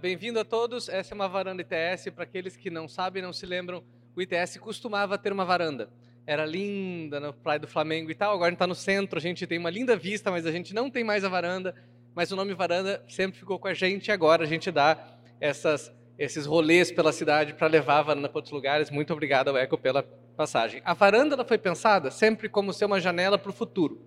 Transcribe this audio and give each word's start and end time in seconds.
Bem-vindo 0.00 0.40
a 0.40 0.44
todos. 0.46 0.88
Essa 0.88 1.12
é 1.12 1.14
uma 1.14 1.28
varanda 1.28 1.60
ITS. 1.60 2.08
Para 2.14 2.24
aqueles 2.24 2.56
que 2.56 2.70
não 2.70 2.88
sabem, 2.88 3.22
não 3.22 3.34
se 3.34 3.44
lembram, 3.44 3.84
o 4.16 4.22
ITS 4.22 4.56
costumava 4.56 5.18
ter 5.18 5.30
uma 5.30 5.44
varanda. 5.44 5.90
Era 6.26 6.46
linda 6.46 7.20
na 7.20 7.34
Praia 7.34 7.58
do 7.58 7.68
Flamengo 7.68 8.10
e 8.10 8.14
tal. 8.14 8.32
Agora 8.32 8.46
a 8.46 8.48
gente 8.48 8.56
está 8.56 8.66
no 8.66 8.74
centro, 8.74 9.18
a 9.18 9.20
gente 9.20 9.46
tem 9.46 9.58
uma 9.58 9.68
linda 9.68 9.94
vista, 9.96 10.30
mas 10.30 10.46
a 10.46 10.50
gente 10.50 10.72
não 10.72 10.90
tem 10.90 11.04
mais 11.04 11.22
a 11.22 11.28
varanda. 11.28 11.74
Mas 12.14 12.32
o 12.32 12.36
nome 12.36 12.54
varanda 12.54 13.04
sempre 13.10 13.38
ficou 13.38 13.58
com 13.58 13.68
a 13.68 13.74
gente. 13.74 14.08
E 14.08 14.10
agora 14.10 14.44
a 14.44 14.46
gente 14.46 14.70
dá 14.70 14.96
essas, 15.38 15.92
esses 16.18 16.46
rolês 16.46 16.90
pela 16.90 17.12
cidade 17.12 17.52
para 17.52 17.66
levar 17.66 17.98
a 17.98 18.02
varanda 18.02 18.28
para 18.30 18.38
outros 18.38 18.54
lugares. 18.54 18.90
Muito 18.90 19.12
obrigado 19.12 19.48
ao 19.48 19.56
Eco 19.58 19.76
pela 19.76 20.02
passagem. 20.34 20.80
A 20.82 20.94
varanda 20.94 21.34
ela 21.34 21.44
foi 21.44 21.58
pensada 21.58 22.10
sempre 22.10 22.48
como 22.48 22.72
ser 22.72 22.86
uma 22.86 22.98
janela 22.98 23.36
para 23.36 23.50
o 23.50 23.52
futuro. 23.52 24.00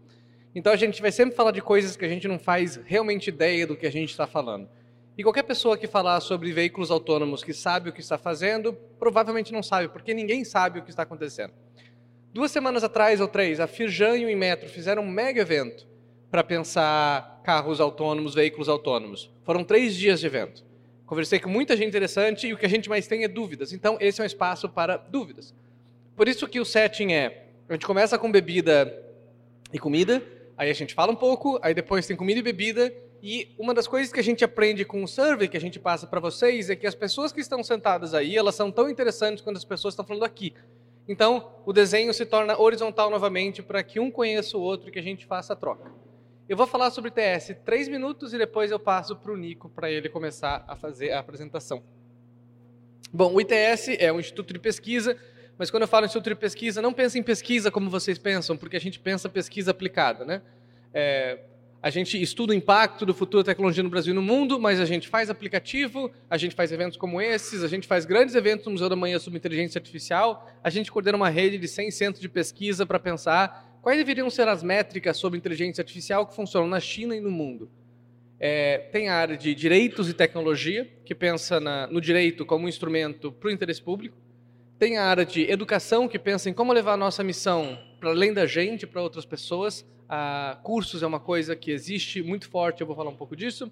Então 0.56 0.74
a 0.74 0.76
gente 0.76 1.00
vai 1.04 1.12
sempre 1.12 1.36
falar 1.36 1.52
de 1.52 1.62
coisas 1.62 1.96
que 1.96 2.04
a 2.04 2.10
gente 2.10 2.28
não 2.28 2.40
faz 2.40 2.78
realmente 2.78 3.28
ideia 3.28 3.68
do 3.68 3.76
que 3.76 3.86
a 3.86 3.92
gente 3.92 4.10
está 4.10 4.26
falando. 4.26 4.68
E 5.16 5.22
qualquer 5.22 5.44
pessoa 5.44 5.78
que 5.78 5.86
falar 5.86 6.20
sobre 6.22 6.52
veículos 6.52 6.90
autônomos 6.90 7.44
que 7.44 7.54
sabe 7.54 7.90
o 7.90 7.94
que 7.94 8.02
está 8.02 8.18
fazendo, 8.18 8.74
provavelmente 8.98 9.54
não 9.54 9.62
sabe, 9.62 9.88
porque 9.90 10.14
ninguém 10.14 10.44
sabe 10.44 10.80
o 10.80 10.84
que 10.84 10.90
está 10.90 11.04
acontecendo. 11.04 11.54
Duas 12.34 12.50
semanas 12.50 12.84
atrás 12.84 13.22
ou 13.22 13.28
três, 13.28 13.60
a 13.60 13.68
Firjan 13.68 14.18
e 14.18 14.26
o 14.26 14.30
Inmetro 14.30 14.68
fizeram 14.68 15.04
um 15.04 15.08
mega 15.08 15.42
evento 15.42 15.88
para 16.32 16.44
pensar 16.44 17.42
carros 17.44 17.80
autônomos, 17.80 18.34
veículos 18.34 18.68
autônomos. 18.68 19.30
Foram 19.44 19.64
três 19.64 19.96
dias 19.96 20.20
de 20.20 20.26
evento. 20.26 20.66
Conversei 21.06 21.40
com 21.40 21.48
muita 21.48 21.78
gente 21.78 21.90
interessante 21.90 22.48
e 22.48 22.54
o 22.54 22.58
que 22.58 22.66
a 22.66 22.70
gente 22.70 22.90
mais 22.90 23.06
tem 23.06 23.24
é 23.24 23.28
dúvidas. 23.28 23.72
Então, 23.72 23.98
esse 24.00 24.20
é 24.20 24.24
um 24.24 24.26
espaço 24.26 24.68
para 24.68 24.98
dúvidas. 24.98 25.54
Por 26.16 26.28
isso 26.28 26.48
que 26.48 26.60
o 26.60 26.66
setting 26.66 27.14
é, 27.14 27.50
a 27.70 27.74
gente 27.74 27.86
começa 27.86 28.18
com 28.18 28.32
bebida 28.32 29.00
e 29.72 29.78
comida, 29.78 30.24
aí 30.58 30.72
a 30.72 30.74
gente 30.74 30.96
fala 30.96 31.12
um 31.12 31.16
pouco, 31.16 31.60
aí 31.62 31.76
depois 31.76 32.08
tem 32.08 32.16
comida 32.16 32.40
e 32.40 32.44
bebida, 32.44 32.92
e 33.26 33.56
uma 33.58 33.74
das 33.74 33.88
coisas 33.88 34.12
que 34.12 34.20
a 34.20 34.24
gente 34.24 34.44
aprende 34.44 34.84
com 34.84 35.02
o 35.02 35.08
survey 35.08 35.48
que 35.48 35.56
a 35.56 35.62
gente 35.62 35.80
passa 35.80 36.06
para 36.06 36.20
vocês 36.20 36.70
é 36.70 36.76
que 36.76 36.86
as 36.86 36.94
pessoas 36.94 37.32
que 37.32 37.40
estão 37.40 37.64
sentadas 37.64 38.14
aí, 38.14 38.36
elas 38.36 38.54
são 38.54 38.70
tão 38.70 38.90
interessantes 38.90 39.42
quanto 39.42 39.56
as 39.56 39.64
pessoas 39.64 39.94
estão 39.94 40.06
falando 40.06 40.26
aqui. 40.26 40.54
Então, 41.08 41.54
o 41.66 41.72
desenho 41.72 42.14
se 42.14 42.26
torna 42.26 42.60
horizontal 42.60 43.10
novamente 43.10 43.64
para 43.64 43.82
que 43.82 43.98
um 43.98 44.12
conheça 44.12 44.58
o 44.58 44.62
outro 44.62 44.90
e 44.90 44.92
que 44.92 45.00
a 45.00 45.02
gente 45.02 45.26
faça 45.26 45.54
a 45.54 45.56
troca. 45.56 45.90
Eu 46.50 46.58
vou 46.58 46.68
falar 46.68 46.92
sobre 46.92 47.12
TS 47.12 47.56
três 47.64 47.88
minutos 47.88 48.34
e 48.34 48.38
depois 48.38 48.72
eu 48.72 48.80
passo 48.80 49.16
para 49.16 49.32
o 49.32 49.38
Nico 49.38 49.70
para 49.70 49.90
ele 49.90 50.10
começar 50.10 50.66
a 50.68 50.76
fazer 50.76 51.12
a 51.12 51.20
apresentação. 51.20 51.82
Bom, 53.14 53.34
o 53.34 53.40
ITS 53.40 53.88
é 54.00 54.12
um 54.12 54.20
instituto 54.20 54.52
de 54.52 54.60
pesquisa, 54.60 55.16
mas 55.58 55.72
quando 55.72 55.84
eu 55.84 55.88
falo 55.88 56.06
instituto 56.06 56.28
de 56.28 56.36
pesquisa, 56.36 56.82
não 56.82 56.92
pense 56.92 57.18
em 57.18 57.24
pesquisa 57.24 57.72
como 57.72 57.90
vocês 57.90 58.18
pensam, 58.18 58.58
porque 58.58 58.76
a 58.76 58.82
gente 58.82 59.00
pensa 59.00 59.30
pesquisa 59.30 59.72
aplicada, 59.72 60.26
né? 60.26 60.42
É, 60.94 61.40
a 61.84 61.90
gente 61.90 62.20
estuda 62.20 62.54
o 62.54 62.56
impacto 62.56 63.06
do 63.06 63.14
futuro 63.14 63.44
da 63.44 63.52
tecnologia 63.52 63.84
no 63.84 63.90
Brasil 63.90 64.14
e 64.14 64.16
no 64.16 64.22
mundo, 64.22 64.58
mas 64.58 64.80
a 64.80 64.86
gente 64.86 65.10
faz 65.10 65.30
aplicativo, 65.30 66.10
a 66.30 66.38
gente 66.38 66.56
faz 66.56 66.72
eventos 66.72 66.96
como 66.96 67.20
esses, 67.20 67.62
a 67.62 67.68
gente 67.68 67.86
faz 67.86 68.06
grandes 68.06 68.36
eventos 68.36 68.66
no 68.66 68.72
Museu 68.72 68.88
da 68.88 68.96
Manhã 68.96 69.20
sobre 69.20 69.38
inteligência 69.38 69.80
artificial, 69.80 70.50
a 70.64 70.70
gente 70.70 70.90
coordena 70.90 71.18
uma 71.18 71.28
rede 71.28 71.58
de 71.58 71.68
100 71.68 71.92
centros 71.92 72.22
de 72.22 72.30
pesquisa 72.30 72.86
para 72.86 72.98
pensar 73.00 73.78
quais 73.82 73.98
deveriam 73.98 74.30
ser 74.30 74.48
as 74.48 74.64
métricas 74.64 75.18
sobre 75.18 75.38
inteligência 75.38 75.82
artificial 75.82 76.26
que 76.26 76.34
funcionam 76.34 76.70
na 76.70 76.80
China 76.80 77.18
e 77.18 77.20
no 77.20 77.30
mundo. 77.30 77.70
É, 78.40 78.78
tem 78.94 79.10
a 79.10 79.16
área 79.16 79.36
de 79.36 79.54
direitos 79.54 80.10
e 80.10 80.14
tecnologia, 80.14 80.90
que 81.04 81.14
pensa 81.14 81.60
na, 81.60 81.86
no 81.88 82.00
direito 82.00 82.46
como 82.46 82.64
um 82.64 82.70
instrumento 82.70 83.30
para 83.30 83.50
o 83.50 83.52
interesse 83.52 83.82
público. 83.82 84.16
Tem 84.80 84.98
a 84.98 85.04
área 85.04 85.26
de 85.26 85.52
educação, 85.52 86.08
que 86.08 86.18
pensa 86.18 86.50
em 86.50 86.54
como 86.54 86.72
levar 86.72 86.94
a 86.94 86.98
nossa 86.98 87.26
missão 87.26 87.78
para 88.04 88.12
além 88.12 88.34
da 88.34 88.46
gente, 88.46 88.86
para 88.86 89.02
outras 89.02 89.24
pessoas. 89.24 89.86
Ah, 90.10 90.60
cursos 90.62 91.02
é 91.02 91.08
uma 91.08 91.22
coisa 91.22 91.56
que 91.56 91.72
existe 91.72 92.22
muito 92.22 92.50
forte, 92.50 92.82
eu 92.82 92.88
vou 92.88 92.94
falar 92.94 93.10
um 93.10 93.16
pouco 93.16 93.34
disso. 93.34 93.72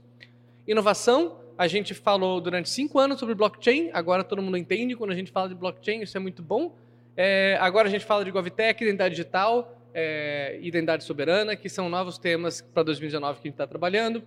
Inovação, 0.66 1.42
a 1.58 1.68
gente 1.68 1.94
falou 1.94 2.40
durante 2.40 2.70
cinco 2.70 2.98
anos 2.98 3.20
sobre 3.20 3.36
blockchain, 3.36 3.90
agora 3.92 4.24
todo 4.24 4.42
mundo 4.42 4.56
entende 4.56 4.96
quando 4.96 5.12
a 5.12 5.16
gente 5.16 5.34
fala 5.34 5.50
de 5.50 5.56
blockchain, 5.56 6.02
isso 6.04 6.16
é 6.16 6.20
muito 6.22 6.42
bom. 6.42 6.74
É, 7.18 7.58
agora 7.60 7.90
a 7.90 7.92
gente 7.92 8.06
fala 8.06 8.24
de 8.24 8.32
GovTech, 8.32 8.82
identidade 8.82 9.14
digital, 9.14 9.78
é, 9.94 10.58
identidade 10.62 11.04
soberana, 11.04 11.58
que 11.58 11.68
são 11.68 11.90
novos 11.90 12.18
temas 12.18 12.62
para 12.62 12.84
2019 12.84 13.34
que 13.34 13.40
a 13.42 13.44
gente 13.50 13.56
está 13.56 13.68
trabalhando. 13.68 14.24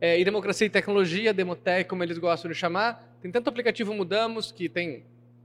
É, 0.00 0.16
e 0.16 0.24
democracia 0.24 0.68
e 0.68 0.70
tecnologia, 0.70 1.34
Demotech, 1.34 1.88
como 1.88 2.04
eles 2.04 2.18
gostam 2.18 2.48
de 2.48 2.56
chamar. 2.56 3.18
Tem 3.20 3.32
tanto 3.32 3.48
aplicativo 3.48 3.92
Mudamos, 3.92 4.52
que 4.52 4.68
tem 4.68 5.02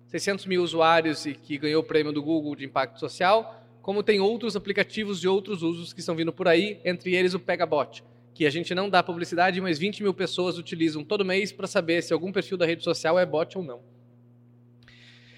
600 0.09 0.45
mil 0.45 0.61
usuários 0.61 1.25
e 1.25 1.33
que 1.33 1.57
ganhou 1.57 1.81
o 1.81 1.83
prêmio 1.83 2.13
do 2.13 2.21
Google 2.21 2.55
de 2.55 2.65
impacto 2.65 2.99
social, 2.99 3.64
como 3.85 4.01
tem 4.01 4.19
outros 4.19 4.55
aplicativos 4.55 5.21
de 5.21 5.27
outros 5.27 5.61
usos 5.61 5.93
que 5.93 5.99
estão 5.99 6.15
vindo 6.15 6.33
por 6.33 6.47
aí, 6.47 6.81
entre 6.83 7.13
eles 7.13 7.35
o 7.35 7.39
Pegabot, 7.39 8.03
que 8.33 8.47
a 8.47 8.49
gente 8.49 8.73
não 8.73 8.89
dá 8.89 9.03
publicidade, 9.03 9.61
mas 9.61 9.77
20 9.77 10.01
mil 10.01 10.11
pessoas 10.11 10.57
utilizam 10.57 11.03
todo 11.03 11.23
mês 11.23 11.51
para 11.51 11.67
saber 11.67 12.01
se 12.01 12.11
algum 12.11 12.31
perfil 12.31 12.57
da 12.57 12.65
rede 12.65 12.83
social 12.83 13.19
é 13.19 13.23
bot 13.27 13.55
ou 13.55 13.63
não. 13.63 13.81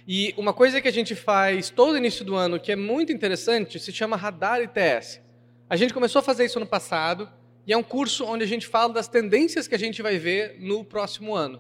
E 0.08 0.34
uma 0.38 0.54
coisa 0.54 0.80
que 0.80 0.88
a 0.88 0.92
gente 0.94 1.14
faz 1.14 1.70
todo 1.70 1.98
início 1.98 2.24
do 2.24 2.36
ano, 2.36 2.58
que 2.58 2.72
é 2.72 2.76
muito 2.78 3.12
interessante, 3.12 3.82
se 3.82 3.92
chama 3.92 4.16
Radar 4.16 4.62
ITS. 4.62 5.20
A 5.70 5.76
gente 5.76 5.94
começou 5.94 6.22
a 6.22 6.24
fazer 6.24 6.46
isso 6.46 6.58
no 6.58 6.66
passado, 6.66 7.30
e 7.66 7.74
é 7.74 7.78
um 7.78 7.84
curso 7.84 8.24
onde 8.24 8.46
a 8.46 8.48
gente 8.48 8.66
fala 8.66 8.94
das 8.94 9.10
tendências 9.10 9.68
que 9.68 9.76
a 9.76 9.80
gente 9.80 10.02
vai 10.02 10.18
ver 10.18 10.56
no 10.58 10.86
próximo 10.86 11.36
ano. 11.36 11.60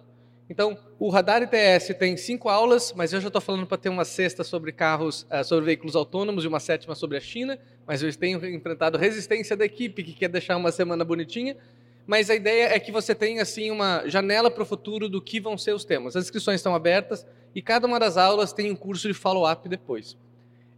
Então, 0.49 0.77
o 0.97 1.09
Radar 1.09 1.43
ITS 1.43 1.93
tem 1.99 2.15
cinco 2.15 2.47
aulas, 2.47 2.93
mas 2.95 3.11
eu 3.11 3.19
já 3.19 3.27
estou 3.27 3.41
falando 3.41 3.67
para 3.67 3.77
ter 3.77 3.89
uma 3.89 4.05
sexta 4.05 4.43
sobre 4.43 4.71
carros, 4.71 5.27
uh, 5.29 5.43
sobre 5.43 5.65
veículos 5.65 5.95
autônomos 5.95 6.45
e 6.45 6.47
uma 6.47 6.59
sétima 6.59 6.95
sobre 6.95 7.17
a 7.17 7.19
China, 7.19 7.59
mas 7.85 8.01
eu 8.01 8.13
tenho 8.15 8.43
enfrentado 8.45 8.97
resistência 8.97 9.57
da 9.57 9.65
equipe 9.65 10.03
que 10.03 10.13
quer 10.13 10.29
deixar 10.29 10.55
uma 10.55 10.71
semana 10.71 11.03
bonitinha. 11.03 11.57
Mas 12.05 12.29
a 12.29 12.35
ideia 12.35 12.73
é 12.73 12.79
que 12.79 12.89
você 12.89 13.13
tenha 13.13 13.41
assim 13.41 13.69
uma 13.69 14.07
janela 14.07 14.49
para 14.49 14.63
o 14.63 14.65
futuro 14.65 15.09
do 15.09 15.21
que 15.21 15.41
vão 15.41 15.57
ser 15.57 15.73
os 15.73 15.83
temas. 15.83 16.15
As 16.15 16.23
inscrições 16.23 16.55
estão 16.61 16.73
abertas 16.73 17.27
e 17.53 17.61
cada 17.61 17.85
uma 17.85 17.99
das 17.99 18.15
aulas 18.15 18.53
tem 18.53 18.71
um 18.71 18.75
curso 18.75 19.09
de 19.09 19.13
follow-up 19.13 19.67
depois. 19.67 20.17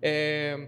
É... 0.02 0.68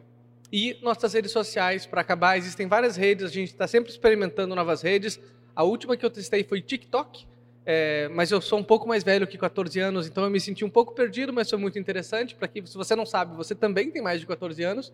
E 0.51 0.77
nossas 0.83 1.13
redes 1.13 1.31
sociais, 1.31 1.87
para 1.87 2.01
acabar, 2.01 2.37
existem 2.37 2.67
várias 2.67 2.95
redes, 2.95 3.25
a 3.25 3.33
gente 3.33 3.49
está 3.49 3.65
sempre 3.65 3.89
experimentando 3.89 4.53
novas 4.53 4.83
redes. 4.83 5.19
A 5.55 5.63
última 5.63 5.97
que 5.97 6.05
eu 6.05 6.09
testei 6.11 6.43
foi 6.43 6.61
TikTok, 6.61 7.25
é, 7.65 8.09
mas 8.09 8.31
eu 8.31 8.41
sou 8.41 8.59
um 8.59 8.63
pouco 8.63 8.87
mais 8.87 9.03
velho 9.03 9.27
que 9.27 9.37
14 9.37 9.79
anos, 9.79 10.07
então 10.07 10.23
eu 10.23 10.29
me 10.29 10.39
senti 10.39 10.65
um 10.65 10.69
pouco 10.69 10.93
perdido, 10.93 11.31
mas 11.31 11.49
foi 11.49 11.59
muito 11.59 11.77
interessante. 11.77 12.35
Para 12.35 12.47
que, 12.47 12.65
se 12.65 12.75
você 12.75 12.95
não 12.95 13.05
sabe, 13.05 13.35
você 13.35 13.53
também 13.53 13.91
tem 13.91 14.01
mais 14.01 14.19
de 14.19 14.25
14 14.25 14.63
anos. 14.63 14.91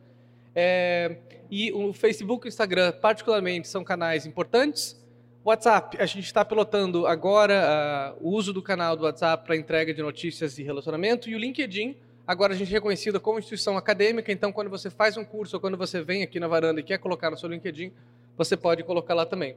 É, 0.53 1.17
e 1.50 1.72
o 1.72 1.94
Facebook 1.94 2.45
e 2.45 2.47
o 2.47 2.50
Instagram, 2.50 2.91
particularmente, 2.94 3.67
são 3.67 3.83
canais 3.83 4.25
importantes. 4.25 5.00
WhatsApp, 5.45 5.97
a 5.97 6.06
gente 6.06 6.25
está 6.25 6.44
pilotando 6.44 7.07
agora 7.07 8.16
uh, 8.19 8.27
o 8.27 8.31
uso 8.31 8.51
do 8.51 8.61
canal 8.61 8.97
do 8.97 9.03
WhatsApp 9.03 9.45
para 9.45 9.56
entrega 9.56 9.94
de 9.94 10.01
notícias 10.01 10.57
e 10.57 10.63
relacionamento. 10.63 11.29
E 11.29 11.35
o 11.35 11.38
LinkedIn, 11.38 11.95
agora 12.27 12.53
a 12.53 12.57
gente 12.57 12.67
é 12.67 12.73
reconhecido 12.73 13.17
como 13.22 13.39
instituição 13.39 13.77
acadêmica, 13.77 14.29
então 14.29 14.51
quando 14.51 14.69
você 14.69 14.89
faz 14.89 15.16
um 15.16 15.23
curso 15.23 15.56
ou 15.56 15.61
quando 15.61 15.77
você 15.77 16.01
vem 16.01 16.22
aqui 16.22 16.38
na 16.38 16.50
varanda 16.50 16.81
e 16.81 16.83
quer 16.83 16.97
colocar 16.97 17.31
no 17.31 17.38
seu 17.38 17.47
LinkedIn, 17.47 17.94
você 18.35 18.57
pode 18.57 18.83
colocar 18.83 19.13
lá 19.13 19.25
também. 19.25 19.56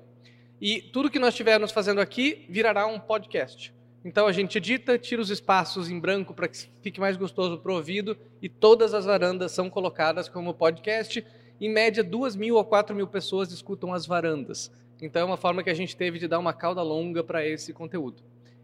E 0.61 0.83
tudo 0.83 1.11
que 1.11 1.19
nós 1.19 1.31
estivermos 1.31 1.73
fazendo 1.73 2.01
aqui 2.01 2.45
virará 2.49 2.87
um 2.87 3.01
podcast. 3.01 3.73
Então 4.05 4.27
a 4.27 4.33
gente 4.33 4.59
edita, 4.59 4.99
tira 4.99 5.21
os 5.21 5.31
espaços 5.31 5.91
em 5.91 5.99
branco 5.99 6.35
para 6.35 6.49
que 6.49 6.69
fique 6.83 7.01
mais 7.01 7.17
gostoso 7.17 7.59
para 7.59 7.73
o 7.73 7.77
ouvido 7.77 8.17
e 8.41 8.49
todas 8.49 8.95
as 8.95 9.05
varandas 9.05 9.53
são 9.53 9.69
colocadas 9.71 10.29
como 10.29 10.55
podcast. 10.55 11.25
Em 11.61 11.71
média, 11.71 12.03
duas 12.03 12.35
mil 12.35 12.57
ou 12.57 12.65
quatro 12.65 12.95
mil 12.97 13.07
pessoas 13.07 13.53
escutam 13.53 13.93
as 13.93 14.07
varandas. 14.07 14.71
Então 15.01 15.23
é 15.23 15.25
uma 15.25 15.37
forma 15.37 15.63
que 15.63 15.71
a 15.71 15.75
gente 15.75 15.97
teve 15.97 16.19
de 16.19 16.29
dar 16.29 16.39
uma 16.39 16.53
cauda 16.53 16.83
longa 16.83 17.23
para 17.25 17.47
esse 17.47 17.73
conteúdo. 17.73 18.23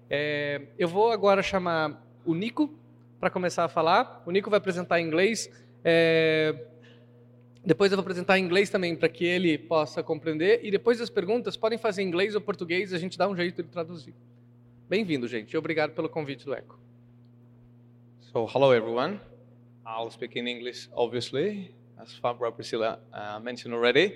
É, 0.08 0.62
eu 0.78 0.88
vou 0.88 1.10
agora 1.10 1.42
chamar 1.42 2.02
o 2.24 2.34
Nico 2.34 2.72
para 3.18 3.30
começar 3.30 3.64
a 3.64 3.68
falar. 3.68 4.22
O 4.26 4.30
Nico 4.30 4.50
vai 4.50 4.58
apresentar 4.58 5.00
em 5.00 5.06
inglês. 5.06 5.50
É, 5.84 6.54
depois 7.66 7.90
eu 7.90 7.96
vou 7.96 8.02
apresentar 8.02 8.38
em 8.38 8.44
inglês 8.44 8.70
também 8.70 8.94
para 8.94 9.08
que 9.08 9.24
ele 9.24 9.58
possa 9.58 10.00
compreender. 10.00 10.60
E 10.62 10.70
depois 10.70 11.00
das 11.00 11.10
perguntas, 11.10 11.56
podem 11.56 11.76
fazer 11.76 12.00
em 12.00 12.06
inglês 12.06 12.36
ou 12.36 12.40
português, 12.40 12.92
a 12.92 12.98
gente 12.98 13.18
dá 13.18 13.28
um 13.28 13.34
jeito 13.34 13.60
de 13.60 13.68
traduzir. 13.68 14.14
Bem-vindo, 14.88 15.26
gente. 15.26 15.56
Obrigado 15.56 15.90
pelo 15.90 16.08
convite 16.08 16.44
do 16.44 16.54
ECO. 16.54 16.78
So, 18.20 18.46
hello 18.54 18.72
everyone. 18.72 19.20
I'll 19.84 20.12
speak 20.12 20.38
in 20.38 20.46
English, 20.46 20.88
obviously, 20.94 21.74
as 21.98 22.14
Fabra 22.14 22.52
Priscilla 22.52 23.00
uh, 23.12 23.40
mentioned 23.40 23.74
already. 23.74 24.14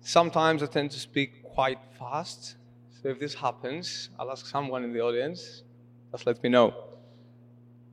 Sometimes 0.00 0.60
I 0.60 0.66
tend 0.66 0.90
to 0.90 0.98
speak 0.98 1.44
quite 1.44 1.78
fast. 1.96 2.56
So 3.00 3.10
if 3.10 3.20
this 3.20 3.34
happens, 3.34 4.10
I'll 4.18 4.32
ask 4.32 4.44
someone 4.44 4.82
in 4.82 4.92
the 4.92 5.02
audience. 5.02 5.62
Just 6.10 6.26
let 6.26 6.42
me 6.42 6.48
know. 6.48 6.74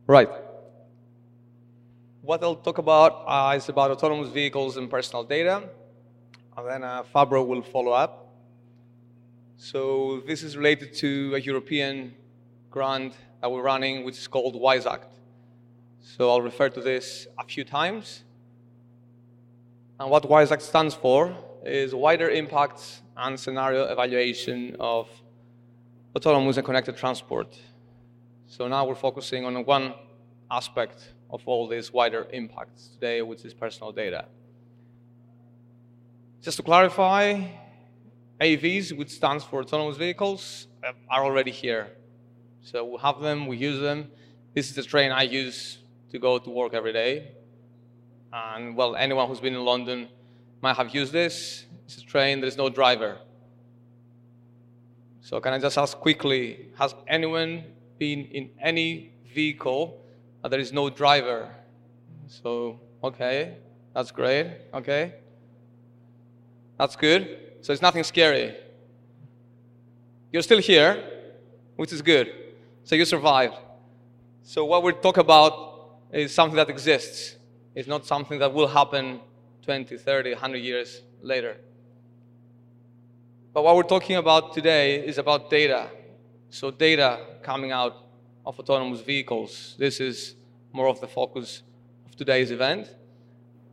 Right 0.08 0.53
what 2.24 2.42
I'll 2.42 2.56
talk 2.56 2.78
about 2.78 3.26
uh, 3.28 3.54
is 3.58 3.68
about 3.68 3.92
autonomous 3.92 4.30
vehicles 4.30 4.78
and 4.78 4.90
personal 4.90 5.26
data. 5.26 5.62
And 6.56 6.68
then 6.70 6.84
uh, 6.84 7.04
Fabro 7.14 7.46
will 7.46 7.62
follow 7.62 7.92
up. 7.92 8.30
So 9.58 10.22
this 10.26 10.42
is 10.42 10.56
related 10.56 10.94
to 10.96 11.36
a 11.36 11.40
European 11.40 12.16
grant 12.72 13.14
that 13.42 13.52
we're 13.52 13.62
running, 13.62 14.06
which 14.06 14.18
is 14.18 14.28
called 14.28 14.56
WISE 14.56 14.86
Act. 14.86 15.14
So 16.00 16.30
I'll 16.30 16.42
refer 16.42 16.70
to 16.70 16.80
this 16.80 17.28
a 17.38 17.44
few 17.44 17.66
times. 17.66 18.24
And 20.00 20.10
what 20.10 20.28
WISE 20.30 20.54
Act 20.54 20.62
stands 20.62 20.96
for 20.96 21.36
is 21.66 21.94
wider 21.94 22.30
impacts 22.30 23.02
and 23.18 23.38
scenario 23.38 23.84
evaluation 23.92 24.78
of 24.80 25.10
autonomous 26.16 26.56
and 26.56 26.66
connected 26.66 26.96
transport. 26.96 27.58
So 28.48 28.70
now 28.70 28.86
we're 28.86 28.96
focusing 28.96 29.44
on 29.44 29.66
one 29.66 29.94
aspect 30.50 31.14
of 31.34 31.42
all 31.48 31.68
these 31.68 31.92
wider 31.92 32.28
impacts 32.32 32.90
today, 32.90 33.24
which 33.24 33.44
is 33.44 33.54
personal 33.56 33.92
data. 33.92 34.26
Just 36.42 36.58
to 36.58 36.64
clarify, 36.64 37.42
AVs, 38.40 38.96
which 38.96 39.10
stands 39.10 39.44
for 39.44 39.62
autonomous 39.62 39.98
vehicles, 39.98 40.68
um, 40.88 40.94
are 41.10 41.24
already 41.24 41.50
here. 41.50 41.90
So 42.62 42.86
we 42.86 42.98
have 43.00 43.20
them, 43.20 43.48
we 43.48 43.58
use 43.58 43.82
them. 43.82 44.12
This 44.54 44.70
is 44.70 44.76
the 44.76 44.84
train 44.84 45.12
I 45.12 45.24
use 45.24 45.80
to 46.12 46.20
go 46.20 46.38
to 46.38 46.50
work 46.52 46.76
every 46.76 46.94
day. 46.94 47.32
And 48.32 48.76
well, 48.76 48.96
anyone 48.96 49.28
who's 49.28 49.40
been 49.40 49.56
in 49.56 49.66
London 49.66 50.10
might 50.62 50.78
have 50.78 50.94
used 50.94 51.12
this. 51.12 51.66
It's 51.86 51.98
a 51.98 52.06
train, 52.06 52.42
there's 52.42 52.58
no 52.58 52.70
driver. 52.70 53.18
So 55.22 55.40
can 55.40 55.54
I 55.54 55.58
just 55.58 55.80
ask 55.80 55.98
quickly, 55.98 56.70
has 56.78 56.94
anyone 57.08 57.64
been 57.98 58.26
in 58.26 58.52
any 58.62 59.14
vehicle 59.34 60.03
and 60.44 60.52
there 60.52 60.60
is 60.60 60.74
no 60.74 60.90
driver? 60.90 61.50
So, 62.28 62.80
okay, 63.04 63.58
that's 63.94 64.12
great, 64.12 64.58
okay. 64.74 65.14
That's 66.78 66.96
good. 66.96 67.40
So 67.62 67.72
it's 67.72 67.82
nothing 67.82 68.04
scary. 68.04 68.56
You're 70.32 70.42
still 70.42 70.60
here, 70.60 71.04
which 71.76 71.94
is 71.94 72.02
good. 72.02 72.32
So 72.84 72.96
you 72.96 73.06
survived. 73.06 73.56
So 74.44 74.66
what 74.66 74.84
we 74.84 74.92
talk 74.94 75.18
about 75.18 76.00
is 76.12 76.34
something 76.34 76.58
that 76.58 76.70
exists. 76.70 77.38
It's 77.76 77.88
not 77.88 78.06
something 78.06 78.40
that 78.40 78.54
will 78.54 78.68
happen 78.68 79.22
20, 79.64 79.98
30, 79.98 80.32
100 80.32 80.58
years 80.58 81.02
later. 81.22 81.56
But 83.54 83.64
what 83.64 83.76
we're 83.76 83.84
talking 83.84 84.18
about 84.18 84.54
today 84.54 85.06
is 85.06 85.18
about 85.18 85.50
data. 85.50 85.90
So, 86.50 86.70
data 86.70 87.20
coming 87.42 87.72
out 87.72 88.03
of 88.46 88.60
autonomous 88.60 89.02
vehicles. 89.02 89.76
This 89.78 90.00
is 90.00 90.36
more 90.72 90.88
of 90.88 91.00
the 91.00 91.08
focus 91.08 91.64
of 92.06 92.16
today's 92.16 92.52
event. 92.52 92.90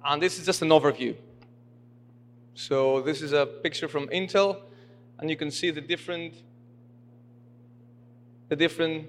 And 0.04 0.22
this 0.22 0.38
is 0.38 0.46
just 0.46 0.62
an 0.62 0.68
overview. 0.68 1.16
So, 2.54 3.00
this 3.00 3.22
is 3.22 3.32
a 3.32 3.46
picture 3.46 3.88
from 3.88 4.08
Intel, 4.08 4.62
and 5.18 5.30
you 5.30 5.36
can 5.36 5.50
see 5.50 5.70
the 5.70 5.80
different, 5.80 6.34
the 8.48 8.56
different 8.56 9.06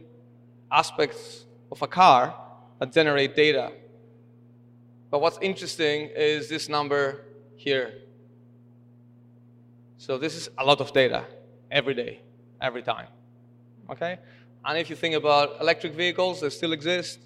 aspects 0.72 1.46
of 1.72 1.81
a 1.81 1.88
car 1.88 2.36
that 2.80 2.94
generate 2.94 3.36
data. 3.36 3.72
But 5.10 5.22
what's 5.22 5.38
interesting 5.42 6.10
is 6.16 6.48
this 6.48 6.69
number 6.69 7.25
here 7.56 8.02
so 10.02 10.18
this 10.18 10.36
is 10.36 10.50
a 10.57 10.66
lot 10.66 10.81
of 10.81 10.92
data 10.94 11.25
every 11.69 11.94
day, 11.94 12.22
every 12.60 12.81
time. 12.81 13.06
Okay? 13.88 14.18
And 14.63 14.78
if 14.78 14.90
you 14.90 14.96
think 14.96 15.16
about 15.16 15.60
electric 15.60 15.94
vehicles, 15.94 16.42
they 16.42 16.50
still 16.50 16.74
exist, 16.74 17.19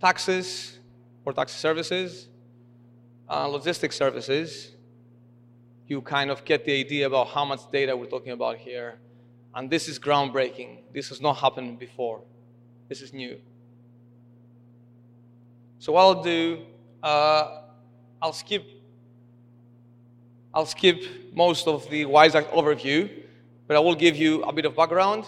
taxis 0.00 0.78
or 1.24 1.32
taxi 1.32 1.56
services, 1.56 2.28
uh, 3.28 3.46
logistics 3.46 3.96
services, 3.96 4.72
you 5.86 6.00
kind 6.02 6.30
of 6.30 6.44
get 6.44 6.64
the 6.64 6.78
idea 6.78 7.06
about 7.06 7.28
how 7.28 7.44
much 7.44 7.60
data 7.70 7.96
we're 7.96 8.06
talking 8.06 8.32
about 8.32 8.56
here. 8.58 8.98
And 9.54 9.70
this 9.70 9.88
is 9.88 9.98
groundbreaking. 9.98 10.78
This 10.92 11.08
has 11.08 11.20
not 11.20 11.34
happened 11.34 11.78
before. 11.78 12.22
This 12.88 13.02
is 13.02 13.12
new. 13.12 13.38
So 15.78 15.92
what 15.92 16.02
I'll 16.02 16.22
do, 16.22 16.62
uh, 17.02 17.62
I'll 18.20 18.32
skip 18.32 18.64
I'll 20.54 20.66
skip 20.66 21.02
most 21.34 21.66
of 21.66 21.88
the 21.88 22.04
WISE 22.04 22.34
Act 22.34 22.52
overview, 22.52 23.08
but 23.66 23.74
I 23.74 23.80
will 23.80 23.94
give 23.94 24.16
you 24.16 24.42
a 24.42 24.52
bit 24.52 24.66
of 24.66 24.76
background. 24.76 25.24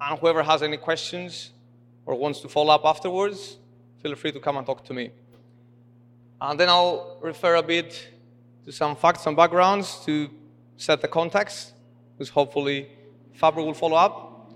And 0.00 0.18
whoever 0.18 0.42
has 0.42 0.62
any 0.62 0.76
questions 0.76 1.50
or 2.06 2.14
wants 2.14 2.40
to 2.40 2.48
follow 2.48 2.74
up 2.74 2.82
afterwards, 2.84 3.58
feel 4.02 4.14
free 4.14 4.32
to 4.32 4.40
come 4.40 4.56
and 4.56 4.66
talk 4.66 4.84
to 4.84 4.94
me. 4.94 5.10
And 6.40 6.58
then 6.58 6.68
I'll 6.68 7.18
refer 7.20 7.56
a 7.56 7.62
bit 7.62 8.08
to 8.64 8.72
some 8.72 8.94
facts 8.94 9.26
and 9.26 9.36
backgrounds 9.36 10.04
to 10.04 10.30
set 10.76 11.00
the 11.00 11.08
context, 11.08 11.72
because 12.16 12.28
hopefully 12.28 12.88
Fabro 13.36 13.64
will 13.64 13.74
follow 13.74 13.96
up. 13.96 14.52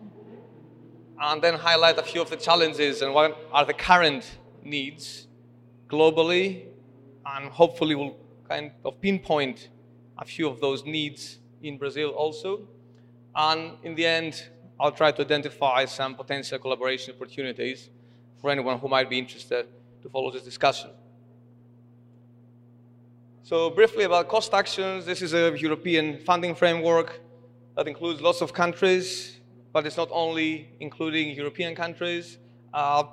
And 1.21 1.43
then 1.43 1.55
highlight 1.55 1.99
a 1.99 2.03
few 2.03 2.21
of 2.21 2.31
the 2.31 2.37
challenges 2.37 3.03
and 3.03 3.13
what 3.15 3.37
are 3.53 3.65
the 3.65 3.75
current 3.75 4.39
needs 4.63 5.27
globally, 5.89 6.67
and 7.27 7.51
hopefully 7.51 7.95
we'll 7.95 8.17
kind 8.49 8.71
of 8.85 9.01
pinpoint 9.01 9.69
a 10.19 10.25
few 10.25 10.49
of 10.49 10.61
those 10.61 10.85
needs 10.85 11.39
in 11.63 11.79
Brazil 11.79 12.11
also. 12.11 12.67
And 13.35 13.73
in 13.83 13.95
the 13.95 14.07
end, 14.07 14.43
I'll 14.83 14.91
try 14.91 15.13
to 15.13 15.23
identify 15.23 15.85
some 15.85 16.17
potential 16.17 16.59
collaboration 16.59 17.15
opportunities 17.15 17.89
for 18.41 18.51
anyone 18.51 18.81
who 18.81 18.89
might 18.89 19.09
be 19.09 19.17
interested 19.17 19.69
to 20.03 20.09
follow 20.09 20.33
this 20.33 20.43
discussion. 20.43 20.91
So 23.45 23.71
briefly 23.71 24.03
about 24.03 24.29
COST 24.29 24.55
Actions, 24.55 25.07
this 25.07 25.23
is 25.23 25.35
a 25.35 25.57
European 25.57 26.19
funding 26.25 26.57
framework 26.57 27.21
that 27.77 27.87
includes 27.87 28.21
lots 28.21 28.41
of 28.41 28.53
countries, 28.53 29.39
but 29.73 29.87
it's 29.87 29.97
not 29.97 30.09
only 30.11 30.69
including 30.81 31.31
European 31.31 31.77
countries. 31.77 32.39
Uh, 32.75 33.05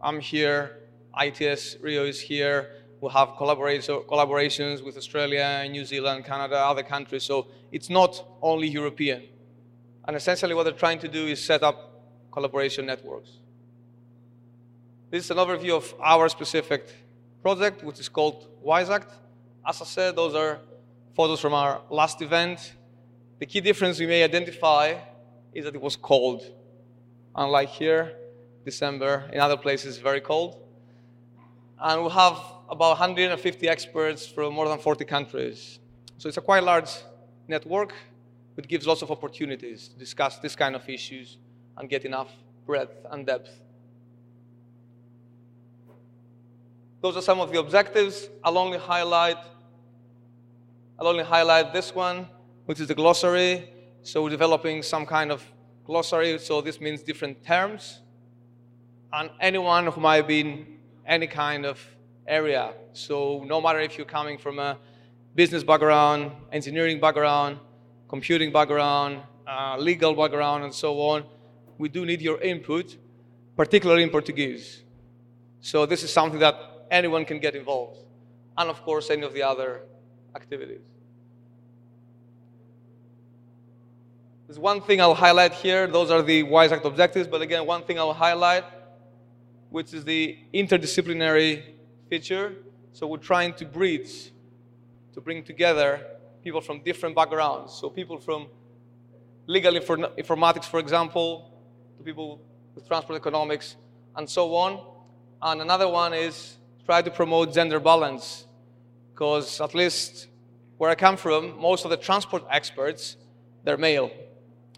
I'm 0.00 0.18
here, 0.18 0.88
ITS 1.22 1.76
Rio 1.82 2.04
is 2.04 2.20
here, 2.20 2.82
we 3.00 3.12
have 3.12 3.28
collaborations 3.38 4.84
with 4.84 4.96
Australia, 4.96 5.68
New 5.70 5.84
Zealand, 5.84 6.24
Canada, 6.24 6.56
other 6.56 6.82
countries. 6.82 7.22
So 7.22 7.46
it's 7.70 7.90
not 7.90 8.26
only 8.42 8.66
European. 8.66 9.22
And 10.06 10.16
essentially, 10.16 10.54
what 10.54 10.64
they're 10.64 10.72
trying 10.72 10.98
to 11.00 11.08
do 11.08 11.26
is 11.26 11.44
set 11.44 11.62
up 11.62 11.92
collaboration 12.30 12.86
networks. 12.86 13.30
This 15.10 15.24
is 15.24 15.30
an 15.30 15.38
overview 15.38 15.76
of 15.76 15.94
our 16.00 16.28
specific 16.28 16.86
project, 17.42 17.82
which 17.82 17.98
is 17.98 18.08
called 18.08 18.48
WISE-ACT. 18.62 19.12
As 19.66 19.80
I 19.80 19.84
said, 19.84 20.16
those 20.16 20.34
are 20.34 20.58
photos 21.14 21.40
from 21.40 21.54
our 21.54 21.80
last 21.90 22.20
event. 22.22 22.74
The 23.38 23.46
key 23.46 23.60
difference 23.60 23.98
we 23.98 24.06
may 24.06 24.22
identify 24.22 24.98
is 25.52 25.64
that 25.64 25.74
it 25.74 25.80
was 25.80 25.96
cold. 25.96 26.42
Unlike 27.34 27.68
here, 27.70 28.12
December, 28.64 29.30
in 29.32 29.40
other 29.40 29.56
places, 29.56 29.98
very 29.98 30.20
cold. 30.20 30.58
And 31.78 32.04
we 32.04 32.10
have 32.10 32.38
about 32.68 32.98
150 32.98 33.68
experts 33.68 34.26
from 34.26 34.54
more 34.54 34.68
than 34.68 34.78
40 34.78 35.04
countries. 35.04 35.78
So 36.18 36.28
it's 36.28 36.36
a 36.36 36.40
quite 36.40 36.62
large 36.62 36.90
network, 37.46 37.94
which 38.56 38.66
gives 38.66 38.86
lots 38.86 39.02
of 39.02 39.10
opportunities 39.10 39.88
to 39.88 39.98
discuss 39.98 40.38
this 40.38 40.56
kind 40.56 40.74
of 40.74 40.88
issues 40.88 41.36
and 41.76 41.88
get 41.90 42.04
enough 42.04 42.30
breadth 42.64 43.06
and 43.10 43.26
depth. 43.26 43.50
Those 47.02 47.18
are 47.18 47.22
some 47.22 47.38
of 47.38 47.52
the 47.52 47.58
objectives. 47.60 48.30
I'll 48.42 48.56
only 48.56 48.78
highlight, 48.78 49.36
I'll 50.98 51.06
only 51.06 51.22
highlight 51.22 51.74
this 51.74 51.94
one, 51.94 52.26
which 52.64 52.80
is 52.80 52.88
the 52.88 52.94
glossary. 52.94 53.68
So 54.02 54.22
we're 54.22 54.30
developing 54.30 54.82
some 54.82 55.04
kind 55.04 55.30
of 55.30 55.44
glossary, 55.84 56.38
so 56.38 56.62
this 56.62 56.80
means 56.80 57.02
different 57.02 57.44
terms. 57.44 58.00
And 59.12 59.30
anyone 59.38 59.86
who 59.86 60.00
might 60.00 60.26
be 60.26 60.40
in 60.40 60.78
any 61.06 61.26
kind 61.26 61.66
of 61.66 61.78
area. 62.26 62.72
So 62.94 63.44
no 63.46 63.60
matter 63.60 63.80
if 63.80 63.98
you're 63.98 64.06
coming 64.06 64.38
from 64.38 64.58
a 64.58 64.78
business 65.34 65.62
background, 65.62 66.32
engineering 66.50 66.98
background, 66.98 67.58
computing 68.08 68.52
background, 68.52 69.22
uh, 69.46 69.76
legal 69.78 70.14
background, 70.14 70.64
and 70.64 70.72
so 70.72 71.00
on, 71.00 71.24
we 71.78 71.88
do 71.88 72.04
need 72.06 72.20
your 72.20 72.40
input, 72.40 72.96
particularly 73.56 74.02
in 74.02 74.10
Portuguese. 74.10 74.82
So 75.60 75.86
this 75.86 76.02
is 76.02 76.12
something 76.12 76.40
that 76.40 76.54
anyone 76.90 77.24
can 77.24 77.38
get 77.38 77.54
involved, 77.54 77.98
and 78.56 78.70
of 78.70 78.82
course, 78.82 79.10
any 79.10 79.22
of 79.22 79.32
the 79.32 79.42
other 79.42 79.82
activities. 80.34 80.82
There's 84.46 84.60
one 84.60 84.80
thing 84.80 85.00
I'll 85.00 85.14
highlight 85.14 85.54
here. 85.54 85.88
Those 85.88 86.12
are 86.12 86.22
the 86.22 86.44
WISE 86.44 86.70
Act 86.70 86.86
objectives. 86.86 87.26
But 87.26 87.42
again, 87.42 87.66
one 87.66 87.82
thing 87.82 87.98
I'll 87.98 88.12
highlight, 88.12 88.64
which 89.70 89.92
is 89.92 90.04
the 90.04 90.38
interdisciplinary 90.54 91.64
feature. 92.08 92.54
So 92.92 93.08
we're 93.08 93.18
trying 93.18 93.54
to 93.54 93.64
bridge, 93.64 94.30
to 95.14 95.20
bring 95.20 95.42
together 95.42 96.06
people 96.46 96.60
from 96.60 96.78
different 96.90 97.16
backgrounds. 97.16 97.72
So 97.72 97.90
people 97.90 98.18
from 98.18 98.46
legal 99.48 99.72
informatics, 99.74 100.66
for 100.66 100.78
example, 100.78 101.28
to 101.98 102.04
people 102.04 102.40
with 102.72 102.86
transport 102.86 103.16
economics, 103.18 103.74
and 104.14 104.30
so 104.30 104.54
on. 104.54 104.80
And 105.42 105.60
another 105.60 105.88
one 105.88 106.14
is 106.14 106.56
try 106.84 107.02
to 107.02 107.10
promote 107.10 107.52
gender 107.52 107.80
balance, 107.80 108.44
because 109.12 109.60
at 109.60 109.74
least 109.74 110.28
where 110.78 110.88
I 110.88 110.94
come 110.94 111.16
from, 111.16 111.60
most 111.60 111.84
of 111.84 111.90
the 111.90 111.96
transport 111.96 112.44
experts, 112.48 113.16
they're 113.64 113.76
male, 113.76 114.12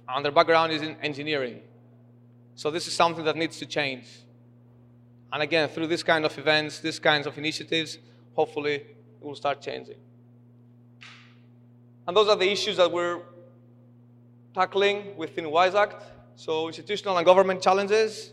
and 0.09 0.25
their 0.25 0.33
background 0.33 0.73
is 0.73 0.81
in 0.81 0.97
engineering. 1.03 1.61
So 2.55 2.71
this 2.71 2.87
is 2.87 2.95
something 2.95 3.27
that 3.27 3.37
needs 3.37 3.59
to 3.59 3.67
change. 3.67 4.07
And 5.31 5.43
again, 5.43 5.69
through 5.69 5.89
this 5.89 6.03
kind 6.03 6.25
of 6.25 6.39
events, 6.39 6.81
these 6.81 6.99
kinds 6.99 7.27
of 7.27 7.37
initiatives, 7.37 7.99
hopefully 8.33 8.77
it 9.21 9.21
will 9.21 9.35
start 9.35 9.61
changing. 9.61 9.99
And 12.09 12.17
those 12.17 12.29
are 12.29 12.37
the 12.37 12.51
issues 12.51 12.79
that 12.79 12.91
we're 12.91 13.21
tackling 14.55 15.15
within 15.19 15.51
WISE 15.51 15.75
Act. 15.75 16.03
So 16.37 16.69
institutional 16.69 17.19
and 17.19 17.27
government 17.27 17.61
challenges, 17.61 18.33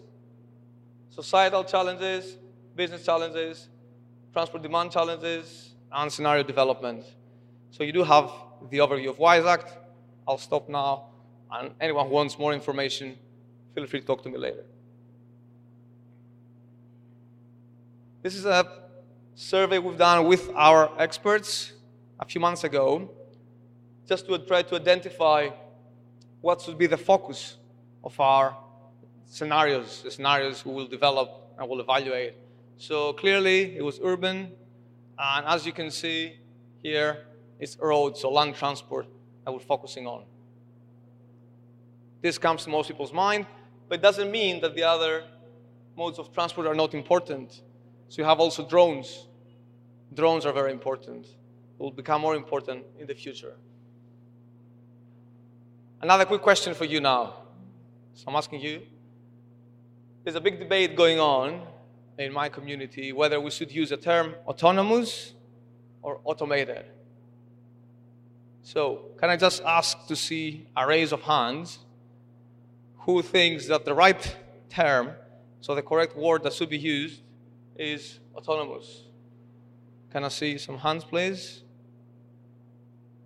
societal 1.09 1.65
challenges, 1.65 2.37
business 2.73 3.03
challenges, 3.03 3.67
transport 4.31 4.63
demand 4.63 4.91
challenges, 4.91 5.71
and 5.91 6.09
scenario 6.09 6.43
development. 6.43 7.03
So 7.71 7.83
you 7.83 7.91
do 7.91 8.03
have 8.03 8.31
the 8.69 8.77
overview 8.77 9.09
of 9.09 9.19
WISE 9.19 9.43
Act. 9.43 9.77
I'll 10.25 10.37
stop 10.37 10.69
now, 10.69 11.09
and 11.51 11.71
anyone 11.81 12.07
who 12.07 12.13
wants 12.13 12.39
more 12.39 12.53
information, 12.53 13.17
feel 13.73 13.85
free 13.87 13.99
to 13.99 14.05
talk 14.05 14.23
to 14.23 14.29
me 14.29 14.37
later. 14.37 14.63
This 18.21 18.35
is 18.35 18.45
a 18.45 18.65
survey 19.35 19.79
we've 19.79 19.97
done 19.97 20.27
with 20.27 20.49
our 20.55 20.89
experts 20.97 21.73
a 22.21 22.25
few 22.25 22.39
months 22.39 22.63
ago, 22.63 23.11
just 24.07 24.27
to 24.27 24.37
try 24.39 24.61
to 24.61 24.75
identify 24.75 25.49
what 26.41 26.61
should 26.61 26.77
be 26.77 26.87
the 26.87 26.97
focus 26.97 27.57
of 28.03 28.19
our 28.19 28.55
scenarios, 29.25 30.03
the 30.03 30.11
scenarios 30.11 30.65
we 30.65 30.73
will 30.73 30.87
develop 30.87 31.53
and 31.57 31.67
will 31.67 31.79
evaluate. 31.79 32.35
So 32.77 33.13
clearly, 33.13 33.75
it 33.77 33.81
was 33.83 33.99
urban, 34.03 34.51
and 35.17 35.45
as 35.45 35.65
you 35.65 35.71
can 35.71 35.89
see 35.89 36.35
here, 36.83 37.25
it's 37.59 37.77
roads, 37.79 38.19
so 38.19 38.29
land 38.29 38.55
transport 38.55 39.07
that 39.43 39.51
we're 39.51 39.59
focusing 39.59 40.05
on. 40.05 40.25
This 42.21 42.37
comes 42.37 42.63
to 42.65 42.69
most 42.69 42.87
people's 42.87 43.13
mind, 43.13 43.45
but 43.87 43.99
it 43.99 44.01
doesn't 44.01 44.29
mean 44.29 44.61
that 44.61 44.75
the 44.75 44.83
other 44.83 45.23
modes 45.95 46.19
of 46.19 46.33
transport 46.33 46.67
are 46.67 46.75
not 46.75 46.93
important. 46.93 47.61
So 48.09 48.21
you 48.21 48.25
have 48.25 48.39
also 48.39 48.67
drones. 48.67 49.27
Drones 50.13 50.45
are 50.45 50.53
very 50.53 50.71
important. 50.71 51.25
Will 51.77 51.91
become 51.91 52.21
more 52.21 52.35
important 52.35 52.83
in 52.99 53.07
the 53.07 53.15
future. 53.15 53.55
Another 56.01 56.25
quick 56.25 56.41
question 56.41 56.73
for 56.73 56.85
you 56.85 56.99
now. 56.99 57.35
So 58.13 58.25
I'm 58.27 58.35
asking 58.35 58.61
you. 58.61 58.81
There's 60.23 60.35
a 60.35 60.41
big 60.41 60.59
debate 60.59 60.95
going 60.95 61.19
on 61.19 61.61
in 62.17 62.33
my 62.33 62.49
community 62.49 63.11
whether 63.11 63.39
we 63.39 63.51
should 63.51 63.71
use 63.71 63.89
the 63.89 63.97
term 63.97 64.35
autonomous 64.47 65.33
or 66.01 66.19
automated. 66.23 66.85
So, 68.63 69.11
can 69.19 69.29
I 69.29 69.37
just 69.37 69.61
ask 69.63 70.07
to 70.07 70.15
see 70.15 70.67
a 70.75 70.87
raise 70.87 71.11
of 71.11 71.21
hands 71.21 71.77
who 72.99 73.21
thinks 73.21 73.67
that 73.67 73.85
the 73.85 73.93
right 73.93 74.35
term, 74.69 75.11
so 75.61 75.75
the 75.75 75.83
correct 75.83 76.17
word 76.17 76.41
that 76.43 76.53
should 76.53 76.69
be 76.69 76.77
used, 76.79 77.21
is 77.75 78.19
autonomous? 78.35 79.03
Can 80.11 80.23
I 80.23 80.29
see 80.29 80.57
some 80.57 80.79
hands, 80.79 81.03
please? 81.03 81.61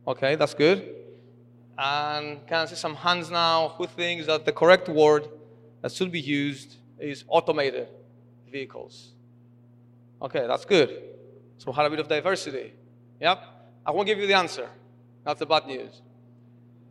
Okay, 0.06 0.36
that's 0.36 0.54
good. 0.54 0.99
And 1.82 2.46
can 2.46 2.58
I 2.58 2.66
see 2.66 2.76
some 2.76 2.94
hands 2.94 3.32
now 3.32 3.70
who 3.78 3.88
thinks 3.88 4.26
that 4.26 4.44
the 4.44 4.52
correct 4.52 4.90
word 4.90 5.30
that 5.82 5.94
should 5.94 6.12
be 6.12 6.20
used 6.20 6.76
is 7.00 7.24
automated 7.30 7.88
vehicles? 8.52 9.14
Okay, 10.22 10.46
that's 10.46 10.66
good. 10.66 11.04
So 11.58 11.72
we 11.72 11.76
had 11.78 11.86
a 11.86 11.90
bit 11.90 12.00
of 12.00 12.10
diversity. 12.10 12.74
Yep. 13.22 13.42
I 13.86 13.92
won't 13.92 14.08
give 14.08 14.20
you 14.20 14.28
the 14.28 14.34
answer. 14.34 14.68
That's 15.24 15.40
the 15.40 15.46
bad 15.46 15.68
news. 15.68 16.02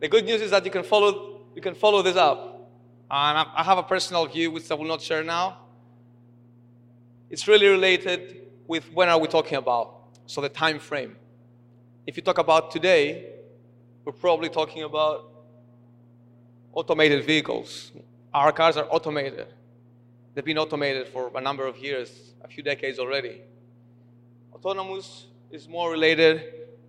The 0.00 0.08
good 0.08 0.24
news 0.24 0.40
is 0.40 0.52
that 0.52 0.64
you 0.64 0.70
can 0.70 0.84
follow, 0.84 1.42
you 1.54 1.60
can 1.60 1.74
follow 1.74 2.00
this 2.00 2.16
up. 2.16 2.70
And 3.10 3.46
I 3.54 3.62
have 3.62 3.76
a 3.76 3.82
personal 3.82 4.24
view, 4.24 4.50
which 4.50 4.70
I 4.70 4.74
will 4.74 4.86
not 4.86 5.02
share 5.02 5.22
now. 5.22 5.58
It's 7.28 7.46
really 7.46 7.66
related 7.66 8.46
with 8.66 8.90
when 8.94 9.10
are 9.10 9.18
we 9.18 9.28
talking 9.28 9.58
about? 9.58 9.96
So 10.24 10.40
the 10.40 10.48
time 10.48 10.78
frame. 10.78 11.16
If 12.06 12.16
you 12.16 12.22
talk 12.22 12.38
about 12.38 12.70
today, 12.70 13.34
we're 14.08 14.12
probably 14.12 14.48
talking 14.48 14.84
about 14.84 15.30
automated 16.72 17.26
vehicles. 17.26 17.92
Our 18.32 18.52
cars 18.52 18.78
are 18.78 18.86
automated. 18.88 19.48
They've 20.32 20.42
been 20.42 20.56
automated 20.56 21.08
for 21.08 21.30
a 21.34 21.42
number 21.42 21.66
of 21.66 21.76
years, 21.76 22.32
a 22.42 22.48
few 22.48 22.62
decades 22.62 22.98
already. 22.98 23.42
Autonomous 24.54 25.26
is 25.50 25.68
more 25.68 25.90
related 25.90 26.42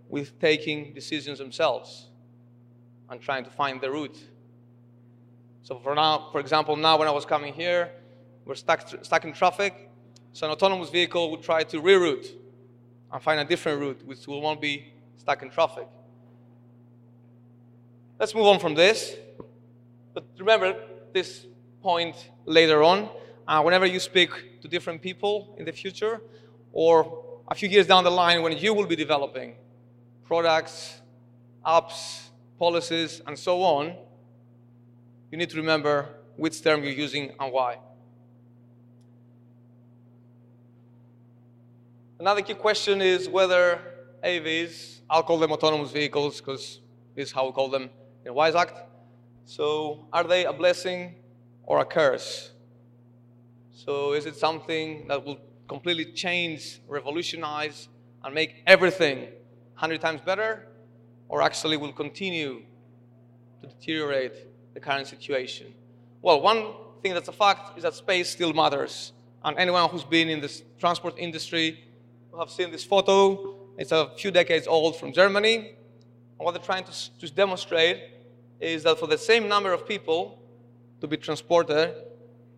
with 0.07 0.39
taking 0.39 0.93
decisions 0.93 1.39
themselves 1.39 2.07
and 3.09 3.19
trying 3.19 3.43
to 3.43 3.49
find 3.49 3.81
the 3.81 3.91
route. 3.91 4.17
So 5.63 5.77
for 5.77 5.95
now, 5.95 6.29
for 6.31 6.39
example, 6.39 6.77
now 6.77 6.97
when 6.97 7.09
I 7.09 7.11
was 7.11 7.25
coming 7.25 7.53
here, 7.53 7.91
we're 8.45 8.55
stuck, 8.55 8.87
stuck 9.03 9.25
in 9.25 9.33
traffic. 9.33 9.89
So 10.31 10.47
an 10.47 10.53
autonomous 10.53 10.89
vehicle 10.89 11.31
would 11.31 11.43
try 11.43 11.63
to 11.65 11.81
reroute 11.81 12.29
and 13.11 13.21
find 13.21 13.41
a 13.41 13.43
different 13.43 13.81
route, 13.81 14.05
which 14.05 14.25
will 14.25 14.39
won't 14.39 14.61
be 14.61 14.93
stuck 15.17 15.41
in 15.41 15.49
traffic. 15.49 15.89
Let's 18.19 18.35
move 18.35 18.47
on 18.47 18.59
from 18.59 18.75
this. 18.75 19.15
But 20.13 20.25
remember 20.37 20.75
this 21.13 21.45
point 21.81 22.17
later 22.43 22.83
on. 22.83 23.07
Uh, 23.47 23.61
whenever 23.61 23.85
you 23.85 23.97
speak 23.97 24.59
to 24.61 24.67
different 24.67 25.01
people 25.01 25.55
in 25.57 25.63
the 25.63 25.71
future, 25.71 26.19
or 26.73 27.41
a 27.47 27.55
few 27.55 27.69
years 27.69 27.87
down 27.87 28.03
the 28.03 28.11
line 28.11 28.41
when 28.41 28.57
you 28.57 28.73
will 28.73 28.85
be 28.85 28.97
developing 28.97 29.55
products, 30.25 30.99
apps, 31.65 32.27
policies, 32.59 33.21
and 33.25 33.39
so 33.39 33.61
on, 33.61 33.95
you 35.31 35.37
need 35.37 35.49
to 35.49 35.55
remember 35.55 36.09
which 36.35 36.61
term 36.61 36.83
you're 36.83 36.91
using 36.91 37.31
and 37.39 37.53
why. 37.53 37.77
Another 42.19 42.41
key 42.41 42.53
question 42.53 43.01
is 43.01 43.29
whether 43.29 43.79
AVs, 44.25 44.99
I'll 45.09 45.23
call 45.23 45.39
them 45.39 45.53
autonomous 45.53 45.91
vehicles 45.91 46.41
because 46.41 46.81
this 47.15 47.29
is 47.29 47.31
how 47.31 47.45
we 47.45 47.53
call 47.53 47.69
them 47.69 47.89
in 48.25 48.33
WISE 48.33 48.55
Act. 48.55 48.77
So, 49.45 50.05
are 50.13 50.23
they 50.23 50.45
a 50.45 50.53
blessing 50.53 51.15
or 51.63 51.79
a 51.79 51.85
curse? 51.85 52.51
So, 53.71 54.13
is 54.13 54.25
it 54.25 54.35
something 54.35 55.07
that 55.07 55.25
will 55.25 55.39
completely 55.67 56.05
change, 56.13 56.81
revolutionize, 56.87 57.87
and 58.23 58.35
make 58.35 58.63
everything 58.67 59.19
100 59.19 60.01
times 60.01 60.21
better? 60.21 60.67
Or 61.27 61.41
actually 61.41 61.77
will 61.77 61.93
continue 61.93 62.63
to 63.61 63.67
deteriorate 63.67 64.33
the 64.73 64.79
current 64.79 65.07
situation? 65.07 65.73
Well, 66.21 66.41
one 66.41 66.73
thing 67.01 67.13
that's 67.13 67.27
a 67.27 67.33
fact 67.33 67.77
is 67.77 67.83
that 67.83 67.93
space 67.93 68.29
still 68.29 68.53
matters. 68.53 69.13
And 69.43 69.57
anyone 69.57 69.89
who's 69.89 70.03
been 70.03 70.27
in 70.27 70.41
the 70.41 70.61
transport 70.79 71.15
industry 71.17 71.83
will 72.31 72.39
have 72.39 72.49
seen 72.49 72.71
this 72.71 72.83
photo. 72.83 73.55
It's 73.77 73.91
a 73.91 74.09
few 74.17 74.31
decades 74.31 74.67
old 74.67 74.97
from 74.99 75.13
Germany. 75.13 75.75
And 76.39 76.45
what 76.45 76.53
they're 76.53 76.63
trying 76.63 76.85
to, 76.85 77.19
to 77.19 77.29
demonstrate 77.33 78.01
is 78.61 78.83
that 78.83 78.97
for 78.97 79.07
the 79.07 79.17
same 79.17 79.49
number 79.49 79.73
of 79.73 79.85
people 79.85 80.41
to 81.01 81.07
be 81.07 81.17
transported, 81.17 81.93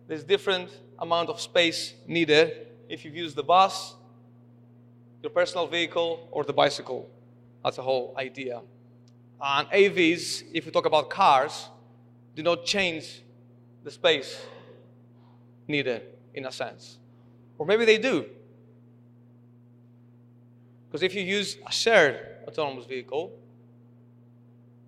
there's 0.06 0.22
different 0.22 0.70
amount 0.98 1.28
of 1.28 1.40
space 1.40 1.94
needed 2.06 2.68
if 2.88 3.04
you 3.04 3.10
use 3.10 3.34
the 3.34 3.42
bus, 3.42 3.94
your 5.20 5.30
personal 5.30 5.66
vehicle, 5.66 6.28
or 6.30 6.44
the 6.44 6.52
bicycle. 6.52 7.10
That's 7.64 7.76
the 7.76 7.82
whole 7.82 8.14
idea. 8.16 8.60
And 9.40 9.68
AVs, 9.68 10.44
if 10.52 10.66
we 10.66 10.70
talk 10.70 10.86
about 10.86 11.10
cars, 11.10 11.68
do 12.36 12.42
not 12.42 12.64
change 12.64 13.22
the 13.82 13.90
space 13.90 14.40
needed 15.66 16.02
in 16.34 16.46
a 16.46 16.52
sense. 16.52 16.98
Or 17.58 17.66
maybe 17.66 17.84
they 17.84 17.98
do. 17.98 18.26
Because 20.88 21.02
if 21.02 21.14
you 21.14 21.22
use 21.22 21.56
a 21.66 21.72
shared 21.72 22.18
autonomous 22.46 22.86
vehicle, 22.86 23.32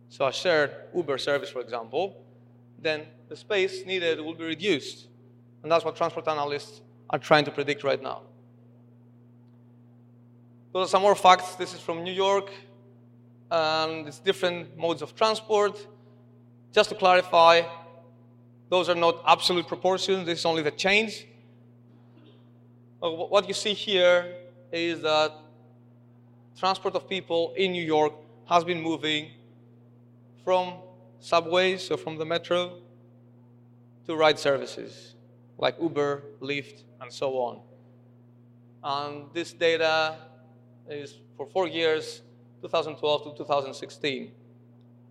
so 0.09 0.27
a 0.27 0.33
shared 0.33 0.71
Uber 0.95 1.19
service, 1.19 1.51
for 1.51 1.61
example, 1.61 2.25
then 2.81 3.07
the 3.29 3.37
space 3.37 3.85
needed 3.85 4.21
will 4.21 4.35
be 4.35 4.45
reduced. 4.45 5.09
And 5.63 5.73
that's 5.73 5.85
what 5.85 5.97
transport 5.97 6.29
analysts 6.29 6.83
are 7.11 7.19
trying 7.19 7.45
to 7.47 7.51
predict 7.51 7.83
right 7.83 8.01
now. 8.01 8.23
Those 10.73 10.89
are 10.89 10.91
some 10.91 11.03
more 11.03 11.15
facts. 11.15 11.55
This 11.55 11.73
is 11.73 11.81
from 11.81 12.05
New 12.05 12.13
York. 12.13 12.51
And 13.51 14.07
it's 14.09 14.19
different 14.19 14.77
modes 14.77 15.03
of 15.03 15.15
transport. 15.15 15.87
Just 16.73 16.91
to 16.91 16.95
clarify, 16.97 17.63
those 18.69 18.89
are 18.89 18.95
not 18.95 19.23
absolute 19.27 19.67
proportions. 19.69 20.27
This 20.27 20.41
is 20.41 20.45
only 20.45 20.63
the 20.63 20.73
change. 20.73 21.27
What 22.99 23.47
you 23.47 23.55
see 23.55 23.75
here 23.75 24.35
is 24.73 25.03
that 25.03 25.33
transport 26.59 26.95
of 26.95 27.09
people 27.09 27.55
in 27.57 27.73
New 27.73 27.85
York 27.85 28.13
has 28.49 28.65
been 28.65 28.81
moving 28.81 29.31
from 30.45 30.75
subways, 31.21 31.91
or 31.91 31.97
from 31.97 32.19
the 32.19 32.25
metro, 32.25 32.79
to 34.07 34.15
ride 34.15 34.39
services 34.39 35.15
like 35.57 35.77
Uber, 35.81 36.23
Lyft, 36.41 36.83
and 37.01 37.13
so 37.13 37.33
on. 37.39 37.61
And 38.83 39.27
this 39.33 39.53
data 39.53 40.17
is 40.89 41.17
for 41.37 41.47
four 41.47 41.67
years, 41.67 42.21
2012 42.61 43.25
to 43.25 43.39
2016. 43.39 44.33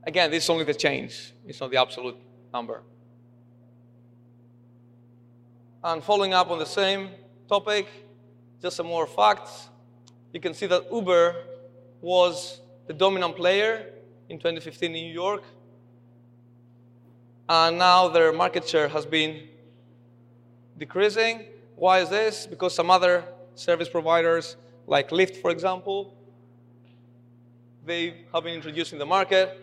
Again, 0.04 0.30
this 0.30 0.44
is 0.44 0.50
only 0.50 0.66
the 0.66 0.74
change, 0.74 1.34
it's 1.48 1.60
not 1.60 1.72
the 1.72 1.78
absolute 1.78 2.18
number. 2.54 2.84
And 5.84 6.04
following 6.04 6.34
up 6.34 6.50
on 6.50 6.60
the 6.60 6.66
same 6.66 7.10
topic, 7.50 7.88
just 8.62 8.78
some 8.78 8.88
more 8.88 9.08
facts. 9.08 9.70
You 10.32 10.40
can 10.40 10.54
see 10.54 10.66
that 10.68 10.92
Uber 10.92 11.36
was 12.02 12.62
the 12.88 12.94
dominant 12.94 13.36
player 13.36 13.93
in 14.30 14.38
2015 14.38 14.96
in 14.96 15.04
New 15.04 15.14
York. 15.14 15.44
and 17.50 17.78
now 17.78 18.08
their 18.08 18.32
market 18.32 18.68
share 18.68 18.88
has 18.88 19.06
been 19.06 19.48
decreasing. 20.78 21.46
Why 21.76 22.00
is 22.00 22.10
this? 22.10 22.48
Because 22.48 22.74
some 22.74 22.90
other 22.90 23.26
service 23.56 23.90
providers, 23.90 24.56
like 24.88 25.10
Lyft, 25.10 25.42
for 25.42 25.52
example, 25.52 26.14
they 27.86 28.26
have 28.34 28.44
been 28.44 28.56
introducing 28.56 28.98
the 28.98 29.06
market, 29.06 29.60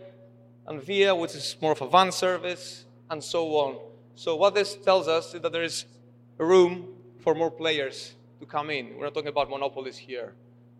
and 0.67 0.83
Via, 0.83 1.15
which 1.15 1.35
is 1.35 1.57
more 1.61 1.73
of 1.73 1.81
a 1.81 1.89
van 1.89 2.13
service, 2.13 2.85
and 3.09 3.25
so 3.25 3.49
on. 3.57 3.79
So 4.15 4.37
what 4.37 4.55
this 4.55 4.77
tells 4.77 5.09
us 5.09 5.35
is 5.35 5.41
that 5.41 5.53
there 5.53 5.65
is 5.65 5.87
room 6.37 6.95
for 7.21 7.35
more 7.35 7.51
players 7.51 8.15
to 8.41 8.47
come 8.47 8.71
in. 8.71 8.97
We're 8.97 9.05
not 9.05 9.15
talking 9.15 9.29
about 9.29 9.49
monopolies 9.49 9.97
here, 9.97 10.35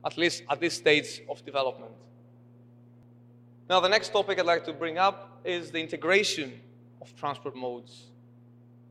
at 0.05 0.17
least 0.19 0.43
at 0.51 0.61
this 0.61 0.75
stage 0.75 1.23
of 1.29 1.45
development. 1.45 1.93
Now, 3.71 3.79
the 3.79 3.89
next 3.89 4.09
topic 4.09 4.41
I'd 4.41 4.47
like 4.47 4.65
to 4.65 4.73
bring 4.73 4.99
up 4.99 5.43
is 5.45 5.71
the 5.71 5.79
integration 5.79 6.61
of 7.01 7.15
transport 7.15 7.55
modes. 7.55 8.07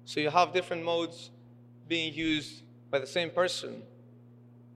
So 0.05 0.21
you 0.21 0.29
have 0.29 0.53
different 0.53 0.86
modes 0.86 1.31
being 1.89 2.13
used 2.13 2.62
by 2.89 3.00
the 3.00 3.05
same 3.05 3.29
person. 3.29 3.83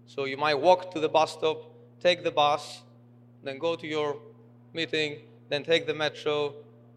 So 0.05 0.25
you 0.25 0.35
might 0.35 0.55
walk 0.55 0.91
to 0.91 0.99
the 0.99 1.07
bus 1.07 1.31
stop, 1.31 1.71
take 2.01 2.21
the 2.21 2.31
bus, 2.31 2.81
then 3.45 3.57
go 3.57 3.77
to 3.77 3.87
your 3.87 4.17
meeting, 4.73 5.19
then 5.47 5.63
take 5.63 5.87
the 5.87 5.93
metro, 5.93 6.53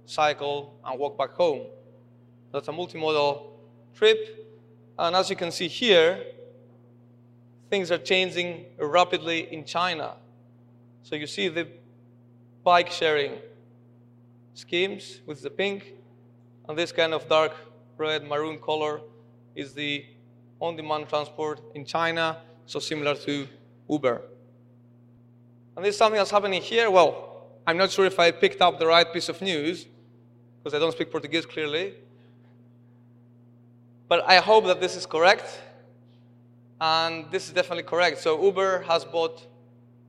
cycle, 0.06 0.76
and 0.84 0.98
walk 0.98 1.16
back 1.16 1.30
home. 1.30 1.62
That's 2.52 2.66
a 2.66 2.72
multimodal 2.72 3.50
trip. 3.94 4.50
And 4.98 5.14
as 5.14 5.30
you 5.30 5.36
can 5.36 5.52
see 5.52 5.68
here, 5.68 6.24
things 7.70 7.92
are 7.92 7.98
changing 7.98 8.64
rapidly 8.78 9.52
in 9.52 9.64
China. 9.64 10.14
So 11.04 11.14
you 11.14 11.28
see 11.28 11.46
the 11.46 11.68
bike 12.66 12.90
sharing 12.90 13.34
schemes 14.54 15.20
with 15.24 15.40
the 15.40 15.48
pink, 15.48 15.94
and 16.68 16.76
this 16.76 16.90
kind 16.90 17.14
of 17.14 17.28
dark 17.28 17.52
red 17.96 18.26
maroon 18.26 18.58
color 18.58 19.00
is 19.54 19.72
the 19.72 20.04
on-demand 20.58 21.08
transport 21.08 21.60
in 21.76 21.84
China, 21.84 22.38
so 22.66 22.80
similar 22.80 23.14
to 23.14 23.46
Uber. 23.88 24.20
And 25.76 25.84
this 25.84 25.94
is 25.94 25.98
something 25.98 26.18
that's 26.18 26.32
happening 26.32 26.60
here. 26.60 26.90
Well, 26.90 27.46
I'm 27.68 27.76
not 27.76 27.92
sure 27.92 28.04
if 28.04 28.18
I 28.18 28.32
picked 28.32 28.60
up 28.60 28.80
the 28.80 28.86
right 28.88 29.12
piece 29.12 29.28
of 29.28 29.40
news, 29.40 29.86
because 30.58 30.74
I 30.74 30.80
don't 30.80 30.90
speak 30.90 31.12
Portuguese 31.12 31.46
clearly. 31.46 31.94
But 34.08 34.28
I 34.28 34.38
hope 34.38 34.66
that 34.66 34.80
this 34.80 34.96
is 34.96 35.06
correct. 35.06 35.62
And 36.80 37.30
this 37.30 37.46
is 37.46 37.52
definitely 37.52 37.84
correct. 37.84 38.18
So 38.18 38.42
Uber 38.42 38.80
has 38.88 39.04
bought 39.04 39.46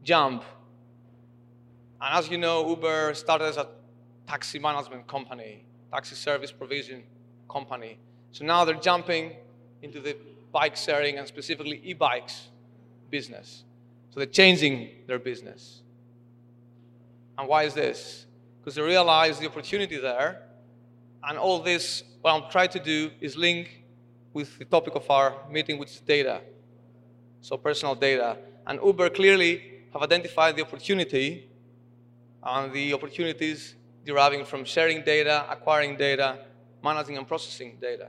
Jump. 0.04 0.44
And 2.02 2.14
as 2.18 2.30
you 2.30 2.38
know, 2.38 2.68
Uber 2.70 3.14
started 3.14 3.46
as 3.46 3.58
a 3.58 3.68
taxi 4.28 4.60
management 4.60 5.08
company, 5.08 5.66
taxi 5.92 6.16
service 6.16 6.52
provision 6.52 7.04
company. 7.50 7.98
So 8.32 8.46
now 8.46 8.66
they're 8.66 8.76
jumping 8.76 9.34
into 9.82 10.00
the 10.00 10.16
bike 10.52 10.76
sharing 10.76 11.18
and 11.18 11.28
specifically 11.28 11.82
e-bikes 11.84 12.50
business. 13.10 13.64
So 14.12 14.20
they're 14.20 14.28
changing 14.28 14.90
their 15.08 15.20
business. 15.20 15.82
And 17.38 17.48
why 17.48 17.64
is 17.64 17.74
this? 17.74 18.26
Because 18.60 18.76
they 18.76 18.82
realize 18.82 19.40
the 19.40 19.48
opportunity 19.48 19.98
there. 19.98 20.44
And 21.24 21.38
all 21.38 21.60
this, 21.60 22.04
what 22.22 22.32
I'm 22.32 22.50
trying 22.52 22.70
to 22.70 22.80
do 22.80 23.12
is 23.22 23.36
link 23.36 23.84
with 24.34 24.60
the 24.60 24.66
topic 24.66 24.96
of 24.96 25.10
our 25.10 25.36
meeting, 25.50 25.78
which 25.78 25.92
is 25.92 26.00
data 26.02 26.42
so 27.42 27.58
personal 27.58 27.96
data. 27.96 28.38
And 28.66 28.80
Uber 28.84 29.10
clearly 29.10 29.84
have 29.94 30.02
identified 30.02 30.56
the 30.56 30.64
opportunity 30.64 31.50
and 32.48 32.72
the 32.72 32.94
opportunities 32.94 33.76
deriving 34.06 34.46
from 34.46 34.64
sharing 34.64 35.04
data, 35.04 35.46
acquiring 35.50 35.98
data, 35.98 36.40
managing 36.82 37.18
and 37.18 37.28
processing 37.28 37.78
data. 37.82 38.08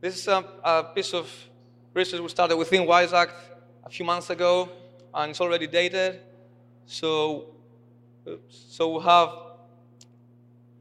This 0.00 0.18
is 0.18 0.28
a, 0.28 0.44
a 0.64 0.84
piece 0.94 1.14
of 1.14 1.30
research 1.94 2.20
we 2.20 2.28
started 2.28 2.56
within 2.56 2.82
WiseAct 2.82 3.32
a 3.84 3.90
few 3.90 4.04
months 4.04 4.28
ago, 4.28 4.68
and 5.14 5.30
it's 5.30 5.40
already 5.40 5.68
dated. 5.68 6.20
So, 6.84 7.54
so 8.48 8.98
we 8.98 9.04
have 9.04 9.30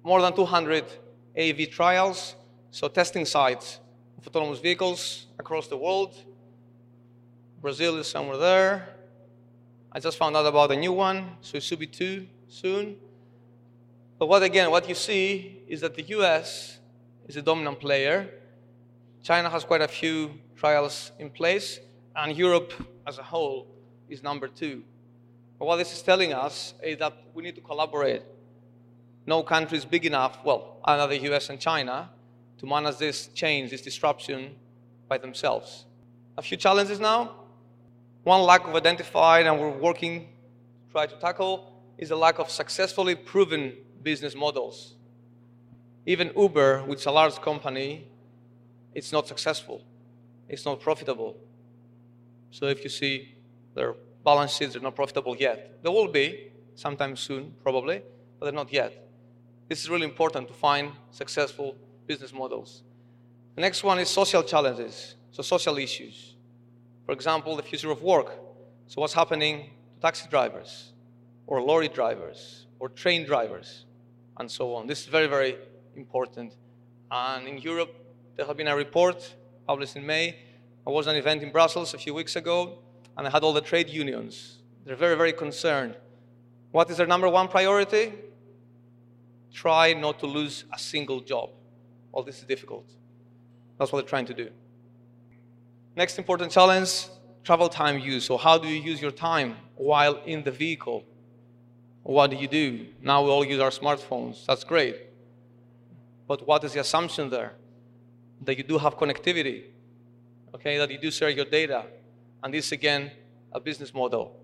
more 0.03 0.21
than 0.21 0.33
200 0.33 0.85
AV 1.37 1.69
trials, 1.69 2.35
so 2.71 2.87
testing 2.87 3.25
sites 3.25 3.79
of 4.17 4.27
autonomous 4.27 4.59
vehicles 4.59 5.27
across 5.37 5.67
the 5.67 5.77
world. 5.77 6.15
Brazil 7.61 7.97
is 7.97 8.07
somewhere 8.07 8.37
there. 8.37 8.92
I 9.95 9.99
just 9.99 10.17
found 10.17 10.35
out 10.35 10.47
about 10.47 10.71
a 10.71 10.75
new 10.75 10.91
one, 10.91 11.37
so 11.41 11.57
it 11.57 11.61
should 11.61 11.77
be 11.77 11.85
two 11.85 12.25
soon. 12.47 12.97
But 14.17 14.25
what 14.25 14.41
again, 14.41 14.71
what 14.71 14.89
you 14.89 14.95
see 14.95 15.61
is 15.67 15.81
that 15.81 15.93
the 15.93 16.01
US 16.17 16.79
is 17.27 17.37
a 17.37 17.43
dominant 17.43 17.79
player. 17.79 18.27
China 19.21 19.51
has 19.51 19.63
quite 19.63 19.81
a 19.81 19.87
few 19.87 20.31
trials 20.55 21.11
in 21.19 21.29
place, 21.29 21.79
and 22.15 22.35
Europe 22.35 22.73
as 23.05 23.19
a 23.19 23.23
whole 23.23 23.67
is 24.09 24.23
number 24.23 24.47
two. 24.47 24.83
But 25.59 25.65
what 25.65 25.75
this 25.75 25.93
is 25.93 26.01
telling 26.01 26.33
us 26.33 26.73
is 26.81 26.97
that 26.97 27.13
we 27.35 27.43
need 27.43 27.53
to 27.53 27.61
collaborate. 27.61 28.23
No 29.27 29.43
country 29.43 29.77
is 29.77 29.85
big 29.85 30.07
enough, 30.07 30.39
well, 30.43 30.77
other 30.83 31.07
the 31.07 31.19
US 31.33 31.49
and 31.49 31.59
China, 31.59 32.09
to 32.57 32.65
manage 32.65 32.97
this 32.97 33.27
change, 33.27 33.69
this 33.69 33.81
disruption 33.81 34.55
by 35.07 35.19
themselves. 35.19 35.85
A 36.35 36.41
few 36.41 36.57
challenges 36.57 36.99
now. 36.99 37.42
One 38.23 38.41
lack 38.41 38.67
of 38.67 38.75
identified 38.75 39.45
and 39.45 39.59
we're 39.59 39.69
working 39.69 40.29
to 40.85 40.91
try 40.91 41.05
to 41.05 41.15
tackle 41.15 41.73
is 41.97 42.09
the 42.09 42.15
lack 42.15 42.39
of 42.39 42.49
successfully 42.49 43.15
proven 43.15 43.73
business 44.01 44.35
models. 44.35 44.95
Even 46.05 46.31
Uber, 46.35 46.83
which 46.83 46.99
is 46.99 47.05
a 47.05 47.11
large 47.11 47.35
company, 47.41 48.07
it's 48.93 49.11
not 49.11 49.27
successful. 49.27 49.83
It's 50.47 50.65
not 50.65 50.79
profitable. 50.79 51.37
So 52.51 52.67
if 52.67 52.83
you 52.83 52.89
see 52.89 53.35
their 53.73 53.95
balance 54.23 54.55
sheets 54.55 54.75
are 54.75 54.79
not 54.79 54.95
profitable 54.95 55.35
yet. 55.35 55.83
They 55.83 55.89
will 55.89 56.07
be 56.07 56.51
sometime 56.75 57.15
soon, 57.15 57.53
probably, 57.61 58.01
but 58.39 58.45
they're 58.45 58.53
not 58.53 58.71
yet. 58.71 59.07
This 59.67 59.81
is 59.81 59.89
really 59.89 60.05
important 60.05 60.47
to 60.47 60.53
find 60.53 60.91
successful 61.11 61.75
business 62.07 62.33
models. 62.33 62.83
The 63.55 63.61
next 63.61 63.83
one 63.83 63.99
is 63.99 64.09
social 64.09 64.43
challenges, 64.43 65.15
so 65.31 65.43
social 65.43 65.77
issues. 65.77 66.32
For 67.05 67.11
example, 67.11 67.55
the 67.55 67.63
future 67.63 67.91
of 67.91 68.01
work. 68.01 68.31
So, 68.87 69.01
what's 69.01 69.13
happening 69.13 69.69
to 69.95 70.01
taxi 70.01 70.27
drivers, 70.29 70.93
or 71.47 71.61
lorry 71.61 71.87
drivers, 71.87 72.67
or 72.79 72.89
train 72.89 73.25
drivers, 73.25 73.85
and 74.37 74.49
so 74.49 74.75
on. 74.75 74.87
This 74.87 75.01
is 75.01 75.07
very, 75.07 75.27
very 75.27 75.57
important. 75.95 76.53
And 77.11 77.47
in 77.47 77.57
Europe, 77.59 77.93
there 78.35 78.45
has 78.45 78.55
been 78.55 78.67
a 78.67 78.75
report 78.75 79.33
published 79.67 79.95
in 79.95 80.05
May. 80.05 80.35
I 80.85 80.89
was 80.89 81.07
at 81.07 81.15
an 81.15 81.19
event 81.19 81.43
in 81.43 81.51
Brussels 81.51 81.93
a 81.93 81.97
few 81.97 82.13
weeks 82.13 82.35
ago, 82.35 82.79
and 83.17 83.27
I 83.27 83.29
had 83.29 83.43
all 83.43 83.53
the 83.53 83.61
trade 83.61 83.89
unions. 83.89 84.59
They're 84.85 84.95
very, 84.95 85.15
very 85.15 85.33
concerned. 85.33 85.95
What 86.71 86.89
is 86.89 86.97
their 86.97 87.07
number 87.07 87.29
one 87.29 87.47
priority? 87.47 88.13
Try 89.53 89.93
not 89.93 90.19
to 90.19 90.25
lose 90.25 90.65
a 90.73 90.79
single 90.79 91.21
job. 91.21 91.51
All 92.11 92.23
this 92.23 92.39
is 92.39 92.45
difficult. 92.45 92.89
That's 93.77 93.91
what 93.91 93.99
they're 93.99 94.09
trying 94.09 94.25
to 94.25 94.33
do. 94.33 94.49
Next 95.95 96.17
important 96.17 96.51
challenge 96.51 97.07
travel 97.43 97.69
time 97.69 97.99
use. 97.99 98.25
So, 98.25 98.37
how 98.37 98.57
do 98.57 98.67
you 98.67 98.81
use 98.81 99.01
your 99.01 99.11
time 99.11 99.57
while 99.75 100.15
in 100.25 100.43
the 100.43 100.51
vehicle? 100.51 101.03
What 102.03 102.31
do 102.31 102.37
you 102.37 102.47
do? 102.47 102.87
Now 103.01 103.23
we 103.23 103.29
all 103.29 103.45
use 103.45 103.59
our 103.59 103.69
smartphones. 103.69 104.45
That's 104.45 104.63
great. 104.63 104.97
But 106.27 106.45
what 106.47 106.63
is 106.63 106.73
the 106.73 106.79
assumption 106.79 107.29
there? 107.29 107.53
That 108.41 108.57
you 108.57 108.63
do 108.63 108.77
have 108.77 108.97
connectivity, 108.97 109.63
okay? 110.55 110.77
That 110.77 110.91
you 110.91 110.97
do 110.97 111.11
share 111.11 111.29
your 111.29 111.45
data. 111.45 111.85
And 112.43 112.53
this, 112.53 112.71
again, 112.73 113.11
a 113.53 113.59
business 113.59 113.93
model. 113.93 114.37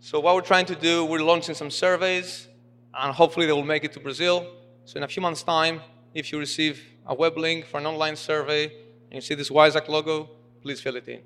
So, 0.00 0.20
what 0.20 0.34
we're 0.34 0.42
trying 0.42 0.66
to 0.66 0.74
do, 0.74 1.04
we're 1.04 1.22
launching 1.22 1.54
some 1.54 1.70
surveys, 1.70 2.48
and 2.94 3.14
hopefully 3.14 3.46
they 3.46 3.52
will 3.52 3.64
make 3.64 3.84
it 3.84 3.92
to 3.92 4.00
Brazil. 4.00 4.46
So 4.84 4.96
in 4.96 5.04
a 5.04 5.08
few 5.08 5.22
months' 5.22 5.42
time, 5.42 5.80
if 6.12 6.32
you 6.32 6.38
receive 6.38 6.82
a 7.06 7.14
web 7.14 7.38
link 7.38 7.66
for 7.66 7.78
an 7.78 7.86
online 7.86 8.16
survey 8.16 8.72
and 9.12 9.16
you 9.16 9.20
see 9.20 9.34
this 9.34 9.50
WiseAct 9.50 9.86
logo, 9.88 10.28
please 10.62 10.80
fill 10.80 10.96
it 10.96 11.06
in. 11.06 11.20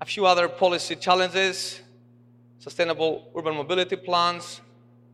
A 0.00 0.04
few 0.04 0.26
other 0.26 0.48
policy 0.48 0.96
challenges, 0.96 1.80
sustainable 2.58 3.30
urban 3.36 3.54
mobility 3.54 3.94
plans, 3.94 4.60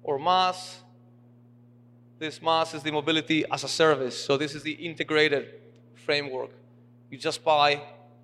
or 0.03 0.19
MaaS. 0.19 0.79
This 2.19 2.41
MaaS 2.41 2.73
is 2.75 2.83
the 2.83 2.91
mobility 2.93 3.45
as 3.51 3.65
a 3.65 3.69
service. 3.69 4.17
So 4.25 4.39
this 4.39 4.55
is 4.55 4.63
the 4.63 4.73
integrated 4.73 5.55
framework. 5.95 6.51
You 7.11 7.19
just 7.19 7.45
buy 7.45 7.83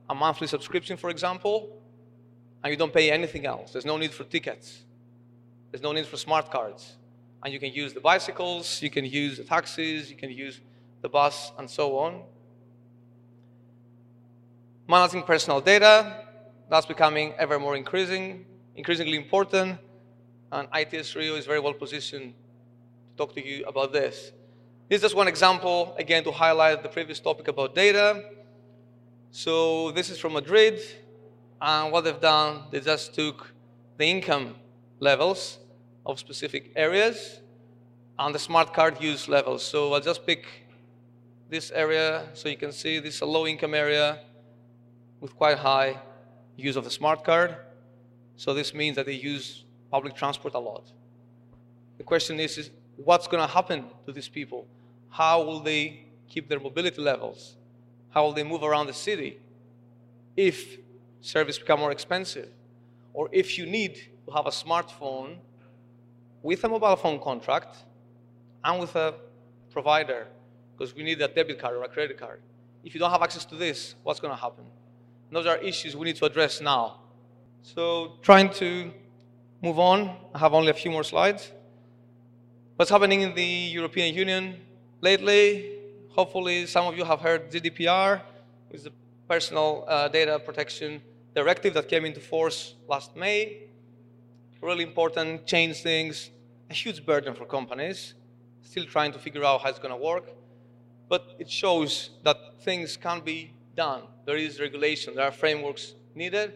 a 0.08 0.14
monthly 0.14 0.46
subscription, 0.46 0.96
for 0.96 1.10
example, 1.10 1.82
and 2.62 2.70
you 2.70 2.78
don't 2.78 2.94
pay 2.94 3.10
anything 3.10 3.44
else. 3.44 3.72
There's 3.72 3.84
no 3.84 3.98
need 3.98 4.12
for 4.12 4.24
tickets. 4.24 4.84
There's 5.70 5.82
no 5.82 5.92
need 5.92 6.06
for 6.06 6.16
smart 6.16 6.50
cards 6.50 6.96
and 7.44 7.52
you 7.52 7.60
can 7.60 7.72
use 7.72 7.92
the 7.92 8.00
bicycles, 8.00 8.80
you 8.80 8.88
can 8.88 9.04
use 9.04 9.36
the 9.36 9.44
taxis, 9.44 10.10
you 10.10 10.16
can 10.16 10.30
use 10.30 10.60
the 11.02 11.08
bus, 11.08 11.52
and 11.58 11.68
so 11.68 11.98
on. 11.98 12.22
Managing 14.86 15.22
personal 15.22 15.62
data, 15.62 16.26
that's 16.68 16.84
becoming 16.84 17.32
ever 17.38 17.58
more 17.58 17.74
increasing, 17.74 18.44
increasingly 18.76 19.16
important. 19.16 19.78
and 20.52 20.68
ITS 20.72 21.16
Rio 21.16 21.34
is 21.36 21.46
very 21.46 21.58
well 21.58 21.72
positioned 21.72 22.32
to 22.32 23.16
talk 23.16 23.34
to 23.34 23.44
you 23.44 23.64
about 23.66 23.92
this. 23.92 24.32
This 24.88 24.98
is 24.98 25.02
just 25.02 25.16
one 25.16 25.26
example, 25.26 25.94
again, 25.98 26.22
to 26.24 26.30
highlight 26.30 26.82
the 26.82 26.88
previous 26.88 27.18
topic 27.18 27.48
about 27.48 27.74
data. 27.74 28.22
So 29.30 29.90
this 29.92 30.10
is 30.10 30.18
from 30.18 30.34
Madrid, 30.34 30.80
and 31.60 31.90
what 31.90 32.04
they've 32.04 32.20
done, 32.20 32.64
they 32.70 32.80
just 32.80 33.14
took 33.14 33.52
the 33.96 34.04
income 34.04 34.54
levels 35.00 35.58
of 36.06 36.18
specific 36.18 36.72
areas 36.76 37.40
and 38.18 38.34
the 38.34 38.38
smart 38.38 38.72
card 38.74 39.00
use 39.00 39.28
levels. 39.28 39.64
So 39.64 39.94
I'll 39.94 40.00
just 40.00 40.26
pick 40.26 40.46
this 41.48 41.70
area 41.70 42.28
so 42.34 42.48
you 42.48 42.56
can 42.56 42.70
see 42.70 43.00
this 43.00 43.16
is 43.16 43.20
a 43.22 43.26
low 43.26 43.46
income 43.46 43.74
area 43.74 44.20
with 45.24 45.34
quite 45.34 45.56
high 45.56 45.96
use 46.54 46.76
of 46.76 46.84
the 46.84 46.90
smart 46.90 47.24
card. 47.24 47.56
So 48.36 48.52
this 48.52 48.74
means 48.74 48.94
that 48.96 49.06
they 49.06 49.14
use 49.14 49.64
public 49.90 50.14
transport 50.14 50.52
a 50.52 50.58
lot. 50.58 50.84
The 51.96 52.04
question 52.04 52.38
is, 52.38 52.58
is 52.58 52.70
what's 52.96 53.26
going 53.26 53.42
to 53.42 53.50
happen 53.50 53.86
to 54.04 54.12
these 54.12 54.28
people? 54.28 54.66
How 55.08 55.42
will 55.42 55.60
they 55.60 56.04
keep 56.28 56.50
their 56.50 56.60
mobility 56.60 57.00
levels? 57.00 57.56
How 58.10 58.24
will 58.24 58.34
they 58.34 58.42
move 58.42 58.62
around 58.62 58.86
the 58.88 58.92
city 58.92 59.38
if 60.36 60.76
service 61.22 61.58
become 61.58 61.80
more 61.80 61.90
expensive? 61.90 62.50
Or 63.14 63.30
if 63.32 63.56
you 63.56 63.64
need 63.64 63.94
to 64.26 64.30
have 64.34 64.46
a 64.46 64.50
smartphone 64.50 65.38
with 66.42 66.62
a 66.64 66.68
mobile 66.68 66.96
phone 66.96 67.18
contract 67.18 67.76
and 68.62 68.78
with 68.78 68.94
a 68.94 69.14
provider 69.72 70.26
because 70.76 70.94
we 70.94 71.02
need 71.02 71.22
a 71.22 71.28
debit 71.28 71.58
card 71.58 71.76
or 71.76 71.82
a 71.84 71.88
credit 71.88 72.18
card. 72.18 72.42
If 72.84 72.92
you 72.92 73.00
don't 73.00 73.10
have 73.10 73.22
access 73.22 73.46
to 73.46 73.54
this, 73.54 73.94
what's 74.02 74.20
going 74.20 74.34
to 74.34 74.38
happen? 74.38 74.66
Those 75.34 75.46
are 75.46 75.56
issues 75.58 75.96
we 75.96 76.04
need 76.04 76.16
to 76.16 76.26
address 76.26 76.60
now. 76.60 77.00
So, 77.62 78.12
trying 78.22 78.50
to 78.50 78.92
move 79.60 79.80
on, 79.80 80.16
I 80.32 80.38
have 80.38 80.54
only 80.54 80.70
a 80.70 80.74
few 80.74 80.92
more 80.92 81.02
slides. 81.02 81.50
What's 82.76 82.90
happening 82.90 83.22
in 83.22 83.34
the 83.34 83.42
European 83.42 84.14
Union 84.14 84.60
lately? 85.00 85.72
Hopefully, 86.10 86.66
some 86.66 86.86
of 86.86 86.96
you 86.96 87.04
have 87.04 87.20
heard 87.20 87.50
GDPR, 87.50 88.22
which 88.68 88.78
is 88.78 88.84
the 88.84 88.92
Personal 89.28 89.84
uh, 89.88 90.06
Data 90.06 90.38
Protection 90.38 91.02
Directive 91.34 91.74
that 91.74 91.88
came 91.88 92.04
into 92.04 92.20
force 92.20 92.76
last 92.86 93.16
May. 93.16 93.64
Really 94.62 94.84
important, 94.84 95.46
change 95.46 95.82
things, 95.82 96.30
a 96.70 96.74
huge 96.74 97.04
burden 97.04 97.34
for 97.34 97.44
companies 97.44 98.14
still 98.62 98.84
trying 98.84 99.12
to 99.12 99.18
figure 99.18 99.44
out 99.44 99.60
how 99.62 99.68
it's 99.68 99.78
going 99.78 99.94
to 99.94 100.02
work. 100.12 100.32
But 101.08 101.36
it 101.38 101.50
shows 101.50 102.10
that 102.22 102.36
things 102.62 102.96
can 102.96 103.20
be 103.20 103.52
done. 103.74 104.02
There 104.24 104.36
is 104.36 104.60
regulation, 104.60 105.14
there 105.14 105.26
are 105.26 105.32
frameworks 105.32 105.94
needed. 106.14 106.52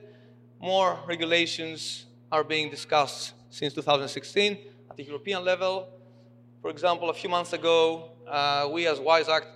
More 0.61 0.99
regulations 1.07 2.07
are 2.31 2.45
being 2.45 2.71
discussed 2.71 3.35
since 3.51 3.73
2016 3.75 4.59
at 4.91 4.97
the 4.97 5.05
European 5.05 5.45
level. 5.45 5.89
For 6.61 6.71
example, 6.71 7.11
a 7.11 7.15
few 7.15 7.31
months 7.31 7.53
ago, 7.53 8.11
uh, 8.27 8.69
we 8.71 8.87
as 8.87 8.99
WISE 9.01 9.29
Act 9.29 9.47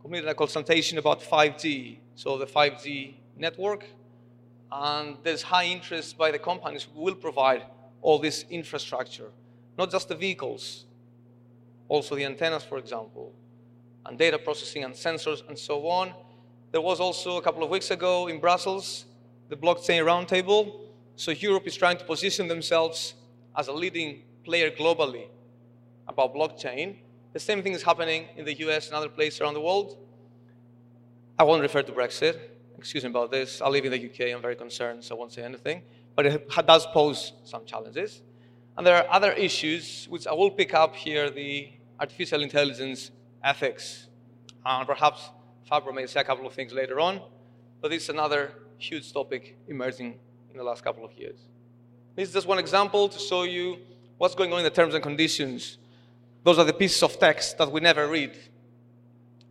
completed 0.00 0.28
a 0.28 0.34
consultation 0.34 0.98
about 0.98 1.20
5G, 1.20 1.98
so 2.14 2.36
the 2.38 2.46
5G 2.46 3.14
network. 3.36 3.84
And 4.70 5.16
there's 5.22 5.42
high 5.42 5.64
interest 5.64 6.18
by 6.18 6.30
the 6.30 6.38
companies 6.38 6.86
who 6.92 7.00
will 7.00 7.14
provide 7.14 7.64
all 8.02 8.18
this 8.18 8.44
infrastructure, 8.50 9.30
not 9.78 9.90
just 9.90 10.08
the 10.08 10.14
vehicles, 10.14 10.84
also 11.88 12.14
the 12.14 12.24
antennas, 12.24 12.64
for 12.64 12.78
example, 12.78 13.32
and 14.04 14.18
data 14.18 14.38
processing 14.38 14.84
and 14.84 14.94
sensors 14.94 15.46
and 15.48 15.58
so 15.58 15.86
on. 15.88 16.12
There 16.70 16.80
was 16.80 17.00
also 17.00 17.38
a 17.38 17.42
couple 17.42 17.62
of 17.62 17.70
weeks 17.70 17.90
ago 17.90 18.28
in 18.28 18.40
Brussels 18.40 19.06
the 19.48 19.56
blockchain 19.56 20.04
roundtable. 20.04 20.80
So 21.16 21.30
Europe 21.30 21.66
is 21.66 21.76
trying 21.76 21.96
to 21.98 22.04
position 22.04 22.48
themselves 22.48 23.14
as 23.56 23.68
a 23.68 23.72
leading 23.72 24.22
player 24.44 24.70
globally 24.70 25.26
about 26.06 26.34
blockchain. 26.34 26.96
The 27.32 27.40
same 27.40 27.62
thing 27.62 27.72
is 27.72 27.82
happening 27.82 28.26
in 28.36 28.44
the 28.44 28.54
US 28.68 28.88
and 28.88 28.96
other 28.96 29.08
places 29.08 29.40
around 29.40 29.54
the 29.54 29.60
world. 29.60 29.96
I 31.38 31.44
won't 31.44 31.62
refer 31.62 31.82
to 31.82 31.92
Brexit. 31.92 32.38
Excuse 32.76 33.04
me 33.04 33.10
about 33.10 33.30
this. 33.30 33.60
I 33.60 33.68
live 33.68 33.84
in 33.84 33.92
the 33.92 34.04
UK. 34.06 34.34
I'm 34.34 34.42
very 34.42 34.56
concerned, 34.56 35.02
so 35.02 35.16
I 35.16 35.18
won't 35.18 35.32
say 35.32 35.42
anything. 35.42 35.82
But 36.14 36.26
it 36.26 36.48
does 36.66 36.86
pose 36.86 37.32
some 37.44 37.64
challenges. 37.64 38.22
And 38.76 38.86
there 38.86 38.96
are 38.96 39.06
other 39.10 39.32
issues 39.32 40.06
which 40.08 40.26
I 40.26 40.32
will 40.32 40.50
pick 40.50 40.74
up 40.74 40.94
here 40.94 41.30
the 41.30 41.70
artificial 41.98 42.42
intelligence 42.42 43.10
ethics. 43.42 44.06
And 44.64 44.86
perhaps 44.86 45.30
Fabro 45.70 45.94
may 45.94 46.06
say 46.06 46.20
a 46.20 46.24
couple 46.24 46.46
of 46.46 46.54
things 46.54 46.72
later 46.72 46.98
on, 46.98 47.20
but 47.80 47.90
this 47.90 48.04
is 48.04 48.08
another 48.08 48.52
huge 48.78 49.12
topic 49.12 49.56
emerging 49.68 50.18
in 50.50 50.56
the 50.56 50.64
last 50.64 50.82
couple 50.82 51.04
of 51.04 51.12
years. 51.12 51.38
This 52.16 52.28
is 52.28 52.34
just 52.34 52.46
one 52.46 52.58
example 52.58 53.08
to 53.08 53.18
show 53.18 53.42
you 53.42 53.78
what's 54.16 54.34
going 54.34 54.52
on 54.52 54.58
in 54.58 54.64
the 54.64 54.70
terms 54.70 54.94
and 54.94 55.02
conditions. 55.02 55.78
Those 56.42 56.58
are 56.58 56.64
the 56.64 56.72
pieces 56.72 57.02
of 57.02 57.18
text 57.18 57.58
that 57.58 57.70
we 57.70 57.80
never 57.80 58.08
read. 58.08 58.32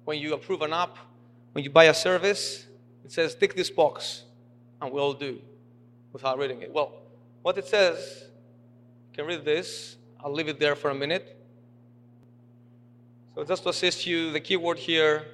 When 0.06 0.20
you 0.20 0.34
approve 0.34 0.62
an 0.64 0.74
app, 0.74 0.98
when 1.52 1.64
you 1.64 1.70
buy 1.70 1.86
a 1.86 1.94
service, 1.94 2.66
it 3.06 3.12
says, 3.12 3.36
tick 3.36 3.56
this 3.56 3.70
box, 3.70 4.24
and 4.82 4.92
we 4.92 5.00
all 5.00 5.14
do 5.14 5.40
without 6.12 6.38
reading 6.40 6.62
it. 6.62 6.74
Well, 6.74 6.94
what 7.42 7.58
it 7.58 7.68
says, 7.68 8.26
you 9.12 9.18
can 9.18 9.26
read 9.26 9.46
this. 9.46 9.98
I'll 10.24 10.34
leave 10.34 10.48
it 10.48 10.60
there 10.60 10.76
for 10.76 10.90
a 10.90 10.96
minute. 10.96 11.38
So 13.36 13.44
just 13.44 13.64
to 13.64 13.70
assist 13.70 14.08
you, 14.08 14.32
the 14.32 14.40
keyword 14.40 14.80
here 14.80 15.26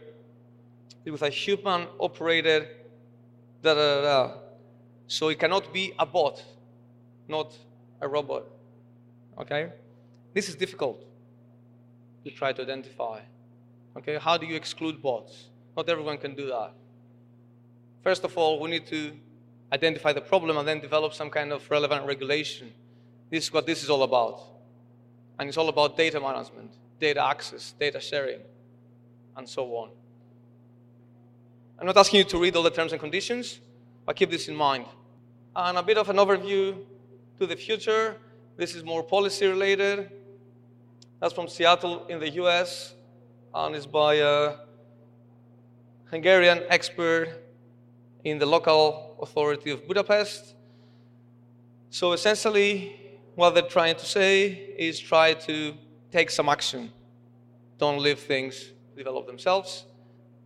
is 1.06 1.12
was 1.12 1.22
a 1.22 1.30
human 1.30 1.88
operated 2.00 2.68
da, 3.62 3.74
da, 3.74 4.02
da, 4.02 4.32
So 5.08 5.30
it 5.30 5.40
cannot 5.40 5.74
be 5.74 5.94
a 5.98 6.06
bot, 6.06 6.44
not 7.28 7.54
a 8.02 8.08
robot. 8.08 8.46
Okay? 9.38 9.72
This 10.34 10.50
is 10.50 10.56
difficult 10.56 11.04
to 12.24 12.32
try 12.32 12.54
to 12.54 12.62
identify. 12.62 13.20
Okay? 13.98 14.18
How 14.18 14.38
do 14.38 14.46
you 14.46 14.56
exclude 14.56 15.02
bots? 15.02 15.50
Not 15.76 15.90
everyone 15.90 16.18
can 16.18 16.36
do 16.36 16.48
that. 16.48 16.72
First 18.02 18.24
of 18.24 18.38
all, 18.38 18.60
we 18.60 18.70
need 18.70 18.86
to 18.88 19.14
identify 19.72 20.14
the 20.14 20.22
problem 20.22 20.58
and 20.58 20.68
then 20.68 20.80
develop 20.80 21.14
some 21.14 21.30
kind 21.30 21.52
of 21.52 21.70
relevant 21.70 22.06
regulation. 22.06 22.72
This 23.30 23.46
is 23.46 23.54
what 23.54 23.66
this 23.66 23.84
is 23.84 23.90
all 23.90 24.04
about. 24.04 24.42
And 25.40 25.50
it's 25.50 25.58
all 25.58 25.70
about 25.70 25.98
data 25.98 26.20
management 26.20 26.72
data 27.00 27.22
access, 27.22 27.74
data 27.78 28.00
sharing, 28.00 28.40
and 29.36 29.48
so 29.48 29.64
on. 29.76 29.90
I'm 31.84 31.88
not 31.88 31.98
asking 31.98 32.20
you 32.20 32.24
to 32.24 32.38
read 32.38 32.56
all 32.56 32.64
the 32.64 32.70
terms 32.70 32.94
and 32.94 33.02
conditions, 33.02 33.60
but 34.06 34.16
keep 34.16 34.32
this 34.32 34.48
in 34.48 34.56
mind. 34.56 34.86
And 35.54 35.78
a 35.78 35.84
bit 35.84 35.98
of 35.98 36.10
an 36.10 36.16
overview 36.16 36.78
to 37.38 37.46
the 37.46 37.58
future. 37.58 38.16
This 38.56 38.74
is 38.74 38.86
more 38.86 39.04
policy 39.04 39.48
related. 39.48 40.10
That's 41.20 41.34
from 41.34 41.50
Seattle 41.50 42.08
in 42.08 42.22
the 42.22 42.30
US, 42.42 42.94
and 43.54 43.76
is 43.76 43.86
by 43.86 44.14
a 44.14 44.60
Hungarian 46.10 46.64
expert 46.70 47.28
in 48.24 48.40
the 48.40 48.46
local 48.46 49.18
authority 49.22 49.72
of 49.72 49.86
Budapest. 49.86 50.56
So 51.90 52.14
essentially, 52.14 52.96
what 53.36 53.56
they're 53.56 53.64
trying 53.64 53.96
to 53.96 54.06
say 54.06 54.74
is 54.78 55.02
try 55.02 55.34
to 55.34 55.74
take 56.14 56.30
some 56.30 56.48
action. 56.48 56.94
Don't 57.78 58.02
leave 58.02 58.20
things 58.20 58.72
develop 58.96 59.28
themselves. 59.28 59.84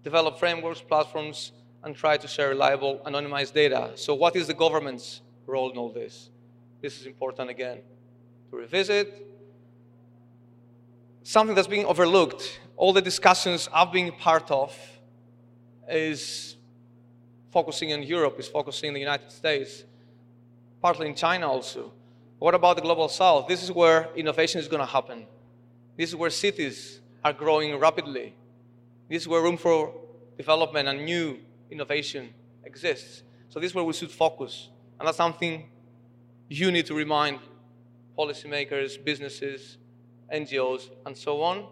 Develop 0.08 0.40
frameworks, 0.40 0.80
platforms, 0.80 1.52
and 1.84 1.94
try 1.94 2.16
to 2.16 2.30
share 2.30 2.48
reliable, 2.48 3.02
anonymized 3.06 3.52
data. 3.52 3.92
So, 3.96 4.14
what 4.14 4.38
is 4.38 4.48
the 4.48 4.54
government's 4.54 5.20
role 5.46 5.70
in 5.70 5.78
all 5.78 5.92
this? 5.92 6.30
This 6.82 7.02
is 7.02 7.08
important 7.08 7.50
again 7.50 7.80
to 8.50 8.56
revisit. 8.56 9.28
Something 11.24 11.58
that's 11.58 11.68
being 11.68 11.86
overlooked, 11.86 12.62
all 12.78 12.94
the 12.94 13.02
discussions 13.02 13.68
I've 13.74 13.92
been 13.92 14.14
part 14.14 14.50
of, 14.50 14.74
is 15.90 16.56
focusing 17.52 17.90
in 17.90 18.02
Europe, 18.02 18.40
is 18.40 18.48
focusing 18.48 18.88
in 18.88 18.94
the 18.94 19.02
United 19.02 19.30
States, 19.30 19.84
partly 20.82 21.08
in 21.08 21.16
China 21.16 21.52
also. 21.52 21.92
What 22.40 22.56
about 22.56 22.78
the 22.78 22.82
global 22.82 23.10
south? 23.10 23.50
This 23.50 23.62
is 23.62 23.74
where 23.74 24.08
innovation 24.16 24.62
is 24.62 24.70
going 24.70 24.80
to 24.88 24.94
happen. 24.98 25.26
This 25.98 26.12
is 26.12 26.16
where 26.16 26.30
cities 26.30 27.02
are 27.26 27.34
growing 27.34 27.78
rapidly. 27.78 28.34
This 29.10 29.24
is 29.24 29.28
where 29.28 29.42
room 29.42 29.58
for 29.58 29.94
development 30.38 30.88
and 30.88 31.06
new 31.06 31.40
innovation 31.72 32.34
exists. 32.64 33.24
So 33.50 33.60
this 33.60 33.72
is 33.72 33.76
where 33.76 33.84
we 33.84 33.94
should 33.94 34.12
focus. 34.12 34.70
And 35.00 35.08
that's 35.08 35.18
something 35.18 35.70
you 36.50 36.72
need 36.72 36.86
to 36.88 36.94
remind 36.94 37.40
policymakers, 38.18 39.04
businesses, 39.04 39.78
NGOs, 40.34 40.90
and 41.06 41.16
so 41.18 41.42
on. 41.42 41.68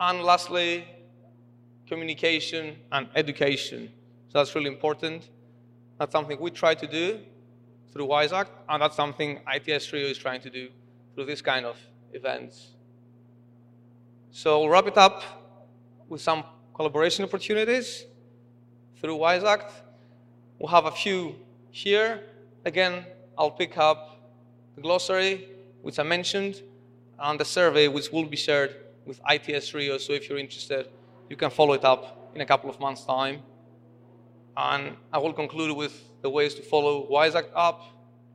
And 0.00 0.22
lastly, 0.22 0.84
communication 1.86 2.76
and 2.92 3.08
education. 3.14 3.90
So 4.28 4.38
that's 4.38 4.54
really 4.54 4.68
important. 4.68 5.30
That's 5.98 6.12
something 6.12 6.38
we 6.40 6.50
try 6.50 6.74
to 6.74 6.86
do 6.86 7.20
through 7.92 8.04
WISE 8.04 8.32
Act, 8.32 8.52
and 8.68 8.82
that's 8.82 8.94
something 8.94 9.40
ITS 9.52 9.92
Rio 9.92 10.06
is 10.06 10.18
trying 10.18 10.40
to 10.42 10.50
do 10.50 10.68
through 11.14 11.24
this 11.24 11.40
kind 11.42 11.64
of 11.64 11.76
events. 12.12 12.74
So 14.30 14.60
we'll 14.60 14.68
wrap 14.68 14.86
it 14.86 14.98
up 14.98 15.22
with 16.08 16.20
some 16.20 16.44
collaboration 16.74 17.24
opportunities 17.24 18.04
through 19.00 19.16
WISE 19.16 19.42
Act. 19.42 19.72
We'll 20.58 20.70
have 20.70 20.84
a 20.84 20.90
few 20.90 21.34
here. 21.70 22.24
Again, 22.64 23.06
I'll 23.36 23.50
pick 23.50 23.78
up 23.78 24.20
the 24.74 24.82
glossary, 24.82 25.48
which 25.82 25.98
I 25.98 26.02
mentioned, 26.02 26.62
and 27.18 27.40
the 27.40 27.44
survey, 27.44 27.88
which 27.88 28.12
will 28.12 28.26
be 28.26 28.36
shared 28.36 28.76
with 29.06 29.20
ITS 29.28 29.72
Rio. 29.72 29.96
So 29.98 30.12
if 30.12 30.28
you're 30.28 30.38
interested, 30.38 30.88
you 31.30 31.36
can 31.36 31.50
follow 31.50 31.72
it 31.72 31.84
up 31.84 32.30
in 32.34 32.42
a 32.42 32.46
couple 32.46 32.68
of 32.68 32.78
months' 32.78 33.04
time. 33.04 33.42
And 34.56 34.96
I 35.12 35.18
will 35.18 35.32
conclude 35.32 35.76
with 35.76 35.94
the 36.20 36.28
ways 36.28 36.54
to 36.56 36.62
follow 36.62 37.06
WISE 37.08 37.34
Act 37.34 37.50
up. 37.54 37.82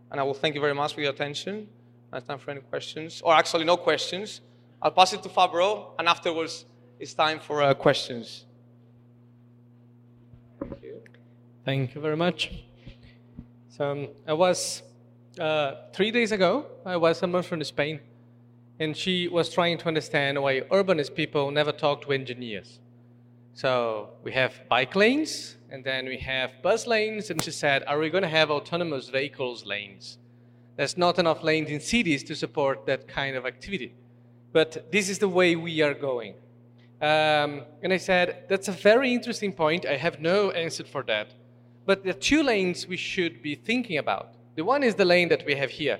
And 0.10 0.20
I 0.20 0.24
will 0.24 0.34
thank 0.34 0.56
you 0.56 0.62
very 0.62 0.74
much 0.74 0.94
for 0.94 1.02
your 1.02 1.12
attention. 1.12 1.68
It's 2.12 2.28
time 2.28 2.40
for 2.40 2.52
any 2.52 2.62
questions, 2.62 3.22
or 3.24 3.34
actually 3.34 3.66
no 3.66 3.78
questions. 3.78 4.42
I'll 4.84 4.92
pass 4.92 5.14
it 5.14 5.24
to 5.24 5.30
Fabro, 5.30 5.92
and 5.98 6.10
afterwards 6.10 6.66
it's 7.00 7.14
time 7.14 7.40
for 7.40 7.64
uh, 7.64 7.74
questions. 7.74 8.44
Thank 10.60 10.84
you. 10.84 11.02
Thank 11.64 11.96
you 11.96 12.02
very 12.02 12.18
much. 12.18 12.52
So 13.70 13.92
um, 13.92 14.08
I 14.28 14.34
was 14.34 14.84
uh, 15.40 15.76
three 15.94 16.12
days 16.12 16.34
ago. 16.34 16.66
I 16.86 16.98
was 16.98 17.18
someone 17.18 17.44
from 17.44 17.64
Spain, 17.64 18.02
and 18.78 18.96
she 18.96 19.30
was 19.30 19.48
trying 19.48 19.78
to 19.78 19.88
understand 19.88 20.42
why 20.42 20.60
urbanist 20.70 21.16
people 21.16 21.50
never 21.50 21.72
talk 21.72 22.02
to 22.02 22.12
engineers. 22.12 22.82
So 23.54 24.10
we 24.22 24.34
have 24.34 24.54
bike 24.68 24.98
lanes, 24.98 25.56
and 25.72 25.82
then 25.86 26.08
we 26.08 26.18
have 26.18 26.62
bus 26.62 26.88
lanes, 26.88 27.30
and 27.30 27.42
she 27.42 27.52
said, 27.52 27.86
"Are 27.88 28.00
we 28.00 28.10
going 28.10 28.24
to 28.24 28.36
have 28.40 28.52
autonomous 28.52 29.08
vehicles 29.08 29.66
lanes?" 29.66 30.18
There's 30.76 30.98
not 30.98 31.20
enough 31.20 31.42
lanes 31.42 31.70
in 31.70 31.80
cities 31.80 32.22
to 32.26 32.36
support 32.36 32.86
that 32.88 33.08
kind 33.08 33.38
of 33.38 33.46
activity, 33.46 33.96
but 34.54 34.92
this 34.92 35.10
is 35.10 35.20
the 35.20 35.28
way 35.28 35.56
we 35.56 35.82
are 35.82 35.94
going. 35.94 36.36
Um, 37.02 37.64
and 37.84 37.92
I 37.92 37.98
said, 37.98 38.46
"That's 38.48 38.70
a 38.70 38.72
very 38.72 39.14
interesting 39.14 39.52
point. 39.52 39.86
I 39.86 39.98
have 39.98 40.22
no 40.22 40.52
answer 40.52 40.86
for 40.86 41.04
that." 41.04 41.28
But 41.86 42.04
the 42.04 42.14
two 42.14 42.44
lanes 42.44 42.88
we 42.88 42.98
should 42.98 43.42
be 43.42 43.56
thinking 43.56 43.98
about. 43.98 44.36
The 44.56 44.64
one 44.64 44.84
is 44.84 44.96
the 44.96 45.06
lane 45.06 45.30
that 45.30 45.46
we 45.46 45.56
have 45.56 45.70
here. 45.70 46.00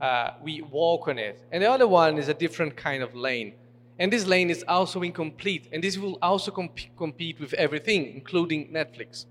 Uh, 0.00 0.30
we 0.42 0.62
walk 0.62 1.08
on 1.08 1.18
it. 1.18 1.40
And 1.50 1.62
the 1.62 1.70
other 1.70 1.88
one 1.88 2.18
is 2.18 2.28
a 2.28 2.34
different 2.34 2.76
kind 2.76 3.02
of 3.02 3.14
lane. 3.14 3.54
And 3.98 4.12
this 4.12 4.26
lane 4.26 4.50
is 4.50 4.64
also 4.68 5.02
incomplete. 5.02 5.68
And 5.72 5.82
this 5.82 5.98
will 5.98 6.18
also 6.20 6.50
comp- 6.50 6.96
compete 6.96 7.40
with 7.40 7.54
everything, 7.54 8.14
including 8.14 8.72
Netflix. 8.72 9.26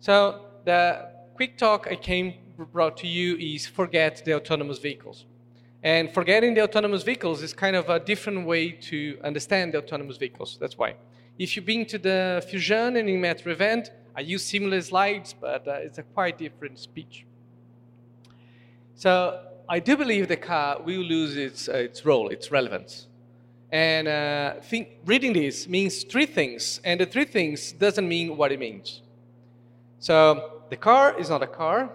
So 0.00 0.46
the 0.64 1.10
quick 1.34 1.58
talk 1.58 1.88
I 1.90 1.96
came 1.96 2.34
brought 2.72 2.96
to 2.98 3.06
you 3.06 3.36
is 3.36 3.66
forget 3.66 4.22
the 4.24 4.34
autonomous 4.34 4.78
vehicles. 4.78 5.26
And 5.82 6.12
forgetting 6.12 6.54
the 6.54 6.62
autonomous 6.62 7.04
vehicles 7.04 7.42
is 7.42 7.52
kind 7.52 7.76
of 7.76 7.88
a 7.88 8.00
different 8.00 8.46
way 8.46 8.72
to 8.72 9.18
understand 9.22 9.74
the 9.74 9.78
autonomous 9.78 10.16
vehicles. 10.16 10.58
That's 10.60 10.76
why. 10.76 10.96
If 11.38 11.54
you've 11.54 11.66
been 11.66 11.86
to 11.86 11.98
the 11.98 12.44
Firjan 12.50 12.98
and 12.98 13.08
Inmetro 13.08 13.52
event, 13.52 13.92
I 14.16 14.22
use 14.22 14.42
similar 14.44 14.80
slides, 14.82 15.34
but 15.40 15.68
uh, 15.68 15.74
it's 15.74 15.98
a 15.98 16.02
quite 16.02 16.36
different 16.36 16.80
speech. 16.80 17.24
So 18.96 19.40
I 19.68 19.78
do 19.78 19.96
believe 19.96 20.26
the 20.26 20.36
car 20.36 20.82
will 20.82 21.02
lose 21.02 21.36
its, 21.36 21.68
uh, 21.68 21.74
its 21.74 22.04
role, 22.04 22.28
its 22.28 22.50
relevance. 22.50 23.06
And 23.70 24.08
uh, 24.08 24.54
think, 24.62 24.88
reading 25.04 25.34
this 25.34 25.68
means 25.68 26.02
three 26.02 26.26
things, 26.26 26.80
and 26.82 26.98
the 26.98 27.06
three 27.06 27.26
things 27.26 27.70
doesn't 27.70 28.08
mean 28.08 28.36
what 28.36 28.50
it 28.50 28.58
means. 28.58 29.02
So 30.00 30.62
the 30.70 30.76
car 30.76 31.16
is 31.20 31.30
not 31.30 31.42
a 31.42 31.46
car, 31.46 31.90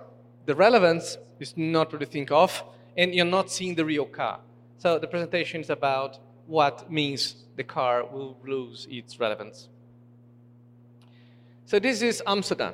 the 0.45 0.55
relevance 0.55 1.17
is 1.39 1.57
not 1.57 1.91
what 1.91 1.99
you 1.99 2.07
think 2.07 2.31
of, 2.31 2.63
and 2.97 3.13
you're 3.13 3.25
not 3.25 3.49
seeing 3.51 3.75
the 3.75 3.85
real 3.85 4.05
car. 4.05 4.39
So 4.77 4.99
the 4.99 5.07
presentation 5.07 5.61
is 5.61 5.69
about 5.69 6.19
what 6.47 6.91
means 6.91 7.35
the 7.55 7.63
car 7.63 8.05
will 8.05 8.37
lose 8.45 8.87
its 8.89 9.19
relevance. 9.19 9.69
So 11.65 11.79
this 11.79 12.01
is 12.01 12.21
Amsterdam. 12.27 12.73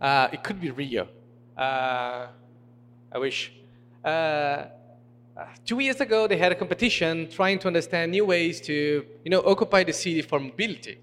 Uh, 0.00 0.28
it 0.32 0.42
could 0.42 0.60
be 0.60 0.70
Rio. 0.70 1.08
Uh, 1.56 2.26
I 3.12 3.18
wish. 3.18 3.52
Uh, 4.04 4.64
two 5.64 5.78
years 5.78 6.00
ago, 6.00 6.26
they 6.26 6.36
had 6.36 6.52
a 6.52 6.54
competition 6.54 7.28
trying 7.30 7.58
to 7.60 7.68
understand 7.68 8.10
new 8.10 8.24
ways 8.24 8.60
to, 8.62 9.04
you 9.24 9.30
know, 9.30 9.42
occupy 9.46 9.84
the 9.84 9.92
city 9.92 10.22
for 10.22 10.40
mobility. 10.40 10.98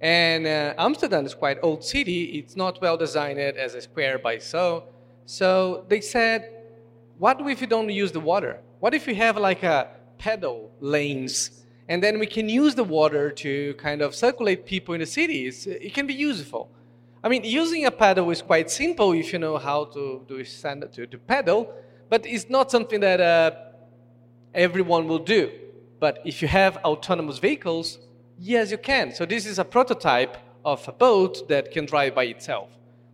And 0.00 0.46
uh, 0.46 0.74
Amsterdam 0.78 1.24
is 1.24 1.34
quite 1.34 1.58
old 1.62 1.82
city. 1.82 2.38
It's 2.38 2.54
not 2.56 2.80
well 2.80 2.96
designed 2.96 3.38
as 3.38 3.74
a 3.74 3.80
square 3.80 4.18
by 4.18 4.38
so. 4.38 4.84
So 5.24 5.84
they 5.88 6.00
said, 6.00 6.55
what 7.18 7.40
if 7.40 7.60
you 7.60 7.66
don't 7.66 7.90
use 7.90 8.12
the 8.12 8.20
water? 8.20 8.60
What 8.80 8.94
if 8.94 9.06
you 9.06 9.14
have 9.14 9.36
like 9.36 9.62
a 9.62 9.88
pedal 10.18 10.70
lanes 10.80 11.64
and 11.88 12.02
then 12.02 12.18
we 12.18 12.26
can 12.26 12.48
use 12.48 12.74
the 12.74 12.84
water 12.84 13.30
to 13.30 13.74
kind 13.74 14.02
of 14.02 14.14
circulate 14.14 14.66
people 14.66 14.94
in 14.94 15.00
the 15.00 15.06
cities. 15.06 15.66
It 15.66 15.94
can 15.94 16.06
be 16.06 16.14
useful. 16.14 16.70
I 17.22 17.28
mean, 17.28 17.44
using 17.44 17.86
a 17.86 17.90
paddle 17.90 18.30
is 18.30 18.42
quite 18.42 18.70
simple 18.70 19.12
if 19.12 19.32
you 19.32 19.38
know 19.38 19.56
how 19.56 19.84
to 19.86 20.24
do 20.26 20.44
stand 20.44 20.84
to, 20.92 21.06
to 21.06 21.18
paddle, 21.18 21.72
but 22.08 22.26
it's 22.26 22.48
not 22.48 22.70
something 22.70 23.00
that 23.00 23.20
uh, 23.20 23.50
everyone 24.54 25.06
will 25.06 25.20
do. 25.20 25.50
But 26.00 26.20
if 26.24 26.42
you 26.42 26.48
have 26.48 26.76
autonomous 26.78 27.38
vehicles, 27.38 27.98
yes, 28.38 28.70
you 28.70 28.78
can. 28.78 29.12
So 29.12 29.24
this 29.24 29.46
is 29.46 29.58
a 29.58 29.64
prototype 29.64 30.36
of 30.64 30.86
a 30.88 30.92
boat 30.92 31.48
that 31.48 31.70
can 31.70 31.86
drive 31.86 32.14
by 32.14 32.24
itself. 32.24 32.68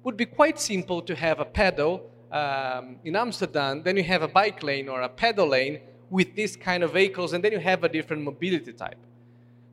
Would 0.05 0.17
be 0.17 0.27
quite 0.27 0.59
simple 0.59 1.03
to 1.03 1.15
have 1.15 1.41
a 1.41 1.45
pedal 1.45 2.11
um, 2.33 2.97
in 3.05 3.15
Amsterdam, 3.15 3.83
then 3.83 3.97
you 3.97 4.05
have 4.05 4.23
a 4.23 4.29
bike 4.29 4.63
lane 4.63 4.89
or 4.89 5.03
a 5.03 5.09
pedal 5.09 5.49
lane 5.49 5.81
with 6.09 6.35
this 6.35 6.57
kind 6.57 6.83
of 6.83 6.93
vehicles, 6.95 7.33
and 7.33 7.45
then 7.45 7.53
you 7.53 7.59
have 7.59 7.85
a 7.85 7.89
different 7.89 8.23
mobility 8.23 8.73
type. 8.73 8.99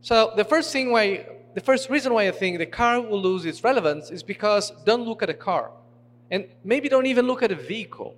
So 0.02 0.34
the 0.36 0.43
first 0.43 0.72
thing 0.72 0.91
why, 0.91 1.26
the 1.54 1.62
first 1.62 1.89
reason 1.89 2.13
why 2.13 2.28
I 2.28 2.32
think 2.32 2.58
the 2.58 2.65
car 2.65 3.02
will 3.02 3.22
lose 3.22 3.45
its 3.45 3.63
relevance 3.63 4.12
is 4.12 4.24
because 4.24 4.72
don't 4.86 5.04
look 5.04 5.24
at 5.24 5.30
a 5.30 5.34
car, 5.34 5.72
and 6.32 6.48
maybe 6.63 6.89
don't 6.89 7.06
even 7.06 7.28
look 7.28 7.43
at 7.43 7.52
a 7.52 7.56
vehicle. 7.56 8.15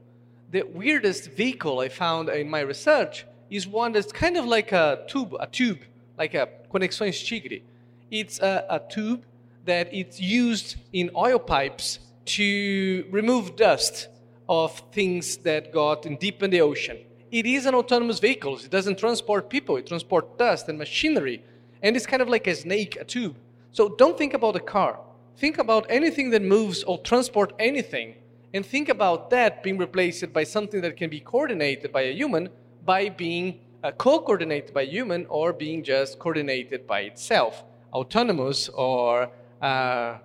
The 0.52 0.64
weirdest 0.64 1.32
vehicle 1.32 1.80
I 1.80 1.90
found 1.90 2.30
in 2.30 2.50
my 2.50 2.60
research 2.62 3.26
is 3.50 3.68
one 3.68 3.92
that's 3.92 4.12
kind 4.12 4.38
of 4.38 4.46
like 4.46 4.72
a 4.72 5.04
tube, 5.08 5.36
a 5.40 5.48
tube, 5.48 5.80
like 6.18 6.34
a 6.34 6.48
Conexões 6.72 7.26
Tigre. 7.26 7.62
It's 8.10 8.40
a, 8.40 8.66
a 8.70 8.80
tube 8.80 9.24
that 9.66 9.94
it's 9.94 10.20
used 10.20 10.76
in 10.94 11.12
oil 11.16 11.40
pipes 11.40 12.00
to 12.26 13.06
remove 13.12 13.56
dust 13.56 14.08
of 14.48 14.78
things 14.92 15.38
that 15.38 15.72
got 15.72 16.06
deep 16.20 16.44
in 16.44 16.50
the 16.50 16.62
ocean 16.62 16.98
it 17.32 17.46
is 17.46 17.66
an 17.66 17.74
autonomous 17.74 18.20
vehicle. 18.20 18.58
It 18.58 18.70
doesn't 18.70 19.00
transport 19.00 19.50
people, 19.50 19.78
it 19.78 19.88
transports 19.88 20.38
dust 20.38 20.68
and 20.68 20.78
machinery. 20.78 21.44
And 21.82 21.96
it's 21.96 22.06
kind 22.06 22.22
of 22.22 22.30
like 22.30 22.46
a 22.46 22.56
snake, 22.56 22.98
a 23.00 23.06
tube. 23.06 23.38
So 23.72 23.90
don't 23.90 24.18
think 24.18 24.34
about 24.34 24.56
a 24.56 24.60
car. 24.60 25.00
Think 25.38 25.58
about 25.58 25.88
anything 25.90 26.30
that 26.32 26.44
moves 26.44 26.84
or 26.84 27.00
transport 27.00 27.54
anything. 27.58 28.16
And 28.54 28.66
think 28.66 28.90
about 28.90 29.30
that 29.30 29.64
being 29.64 29.78
replaced 29.78 30.32
by 30.34 30.44
something 30.44 30.82
that 30.82 30.98
can 30.98 31.10
be 31.10 31.22
coordinated 31.22 31.92
by 31.92 32.02
a 32.02 32.14
human 32.14 32.50
by 32.86 33.10
being 33.10 33.60
uh, 33.84 33.92
co-coordinated 33.92 34.74
by 34.74 34.82
a 34.82 34.86
human 34.86 35.26
or 35.28 35.54
being 35.54 35.84
just 35.84 36.20
coordinated 36.20 36.86
by 36.86 37.02
itself, 37.02 37.64
autonomous 37.94 38.70
or 38.70 39.30
uh, 39.62 40.18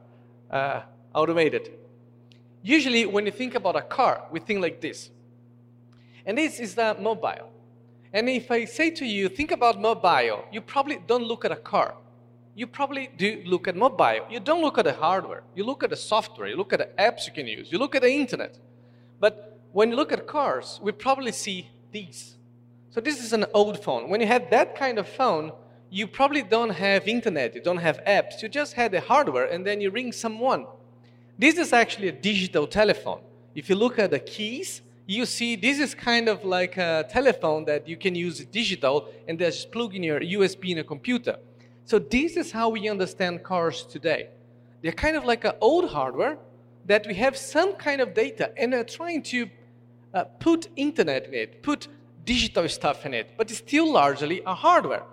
uh, 0.51 0.83
automated. 1.15 1.71
Usually, 2.67 3.07
when 3.07 3.25
you 3.27 3.31
think 3.31 3.55
about 3.55 3.77
a 3.77 3.83
car, 3.83 4.25
we 4.33 4.41
think 4.41 4.61
like 4.61 4.81
this 4.81 5.11
and 6.27 6.37
this 6.37 6.59
is 6.59 6.75
the 6.75 6.97
mobile. 7.01 7.53
And 8.13 8.29
if 8.29 8.51
I 8.51 8.65
say 8.65 8.91
to 8.91 9.07
you, 9.07 9.29
think 9.29 9.53
about 9.53 9.81
mobile, 9.81 10.45
you 10.51 10.61
probably 10.61 10.99
don't 11.07 11.23
look 11.23 11.45
at 11.45 11.53
a 11.53 11.63
car. 11.73 11.95
You 12.57 12.67
probably 12.67 13.09
do 13.17 13.41
look 13.47 13.69
at 13.69 13.77
mobile. 13.77 14.27
You 14.29 14.41
don't 14.41 14.63
look 14.63 14.79
at 14.79 14.85
the 14.85 14.95
hardware. 14.95 15.45
You 15.55 15.63
look 15.63 15.85
at 15.85 15.91
the 15.91 15.97
software. 15.97 16.49
You 16.49 16.57
look 16.57 16.73
at 16.73 16.81
the 16.81 16.91
apps 17.01 17.27
you 17.27 17.33
can 17.33 17.47
use. 17.47 17.71
You 17.71 17.79
look 17.79 17.95
at 17.95 18.03
the 18.03 18.11
internet. 18.11 18.59
But 19.21 19.61
when 19.71 19.91
you 19.91 19.97
look 19.97 20.11
at 20.11 20.27
cars, 20.27 20.81
we 20.83 20.91
probably 20.91 21.31
see 21.33 21.69
these. 21.93 22.35
So 22.91 23.01
this 23.01 23.23
is 23.23 23.33
an 23.33 23.45
old 23.55 23.85
phone. 23.85 24.09
When 24.11 24.21
you 24.21 24.27
have 24.27 24.51
that 24.51 24.75
kind 24.75 24.99
of 24.99 25.09
phone, 25.09 25.53
you 25.91 26.09
probably 26.09 26.43
don't 26.43 26.71
have 26.71 27.07
internet. 27.07 27.55
You 27.55 27.63
don't 27.63 27.77
have 27.89 28.03
apps. 28.05 28.43
You 28.43 28.49
just 28.49 28.73
had 28.73 28.91
the 28.91 29.03
hardware 29.03 29.45
and 29.45 29.65
then 29.65 29.81
you 29.81 29.91
ring 29.91 30.11
someone. 30.11 30.67
This 31.38 31.59
is 31.59 31.75
actually 31.75 32.09
a 32.09 32.12
digital 32.12 32.66
telephone. 32.66 33.20
If 33.55 33.68
you 33.68 33.77
look 33.77 33.99
at 33.99 34.11
the 34.11 34.18
keys, 34.18 34.81
you 35.07 35.27
see 35.27 35.55
this 35.55 35.79
is 35.79 35.94
kind 35.94 36.29
of 36.29 36.44
like 36.44 36.79
a 36.79 37.05
telephone 37.11 37.66
that 37.66 37.87
you 37.87 37.96
can 37.99 38.14
use 38.14 38.44
digital 38.46 39.09
and 39.29 39.38
just 39.38 39.70
plug 39.70 39.94
in 39.94 40.03
your 40.03 40.20
USB 40.20 40.70
in 40.70 40.79
a 40.79 40.85
computer. 40.85 41.37
So 41.85 41.99
this 41.99 42.37
is 42.38 42.53
how 42.53 42.70
we 42.70 42.88
understand 42.88 43.42
cars 43.42 43.85
today. 43.85 44.29
They're 44.81 44.92
kind 44.92 45.16
of 45.16 45.25
like 45.27 45.44
an 45.44 45.53
old 45.61 45.90
hardware 45.90 46.38
that 46.87 47.07
we 47.07 47.14
have 47.14 47.37
some 47.37 47.75
kind 47.75 48.01
of 48.01 48.14
data 48.14 48.53
and 48.57 48.72
are 48.72 48.85
trying 48.85 49.22
to 49.25 49.51
uh, 50.14 50.25
put 50.40 50.68
internet 50.77 51.27
in 51.27 51.35
it, 51.35 51.62
put 51.62 51.88
digital 52.25 52.66
stuff 52.68 53.05
in 53.05 53.12
it, 53.12 53.33
but 53.37 53.51
it's 53.51 53.59
still 53.59 53.92
largely 53.92 54.40
a 54.46 54.55
hardware. 54.55 55.05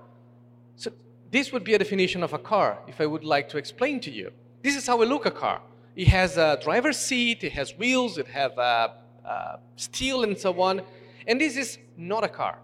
So 0.77 0.91
this 1.31 1.51
would 1.51 1.65
be 1.65 1.73
a 1.73 1.79
definition 1.79 2.23
of 2.23 2.31
a 2.31 2.39
car 2.39 2.79
if 2.87 3.01
I 3.01 3.05
would 3.05 3.25
like 3.25 3.49
to 3.49 3.57
explain 3.57 3.99
to 4.01 4.11
you. 4.11 4.31
This 4.61 4.77
is 4.77 4.87
how 4.87 4.95
we 4.97 5.05
look 5.05 5.25
a 5.25 5.31
car. 5.31 5.61
It 5.95 6.07
has 6.07 6.37
a 6.37 6.59
driver's 6.61 6.97
seat, 6.97 7.43
it 7.43 7.53
has 7.53 7.77
wheels, 7.77 8.17
it 8.17 8.27
has 8.27 8.51
a 8.57 8.93
uh, 9.25 9.57
steel 9.75 10.23
and 10.23 10.37
so 10.37 10.59
on. 10.61 10.81
And 11.27 11.39
this 11.39 11.55
is 11.55 11.77
not 11.97 12.23
a 12.23 12.27
car. 12.27 12.59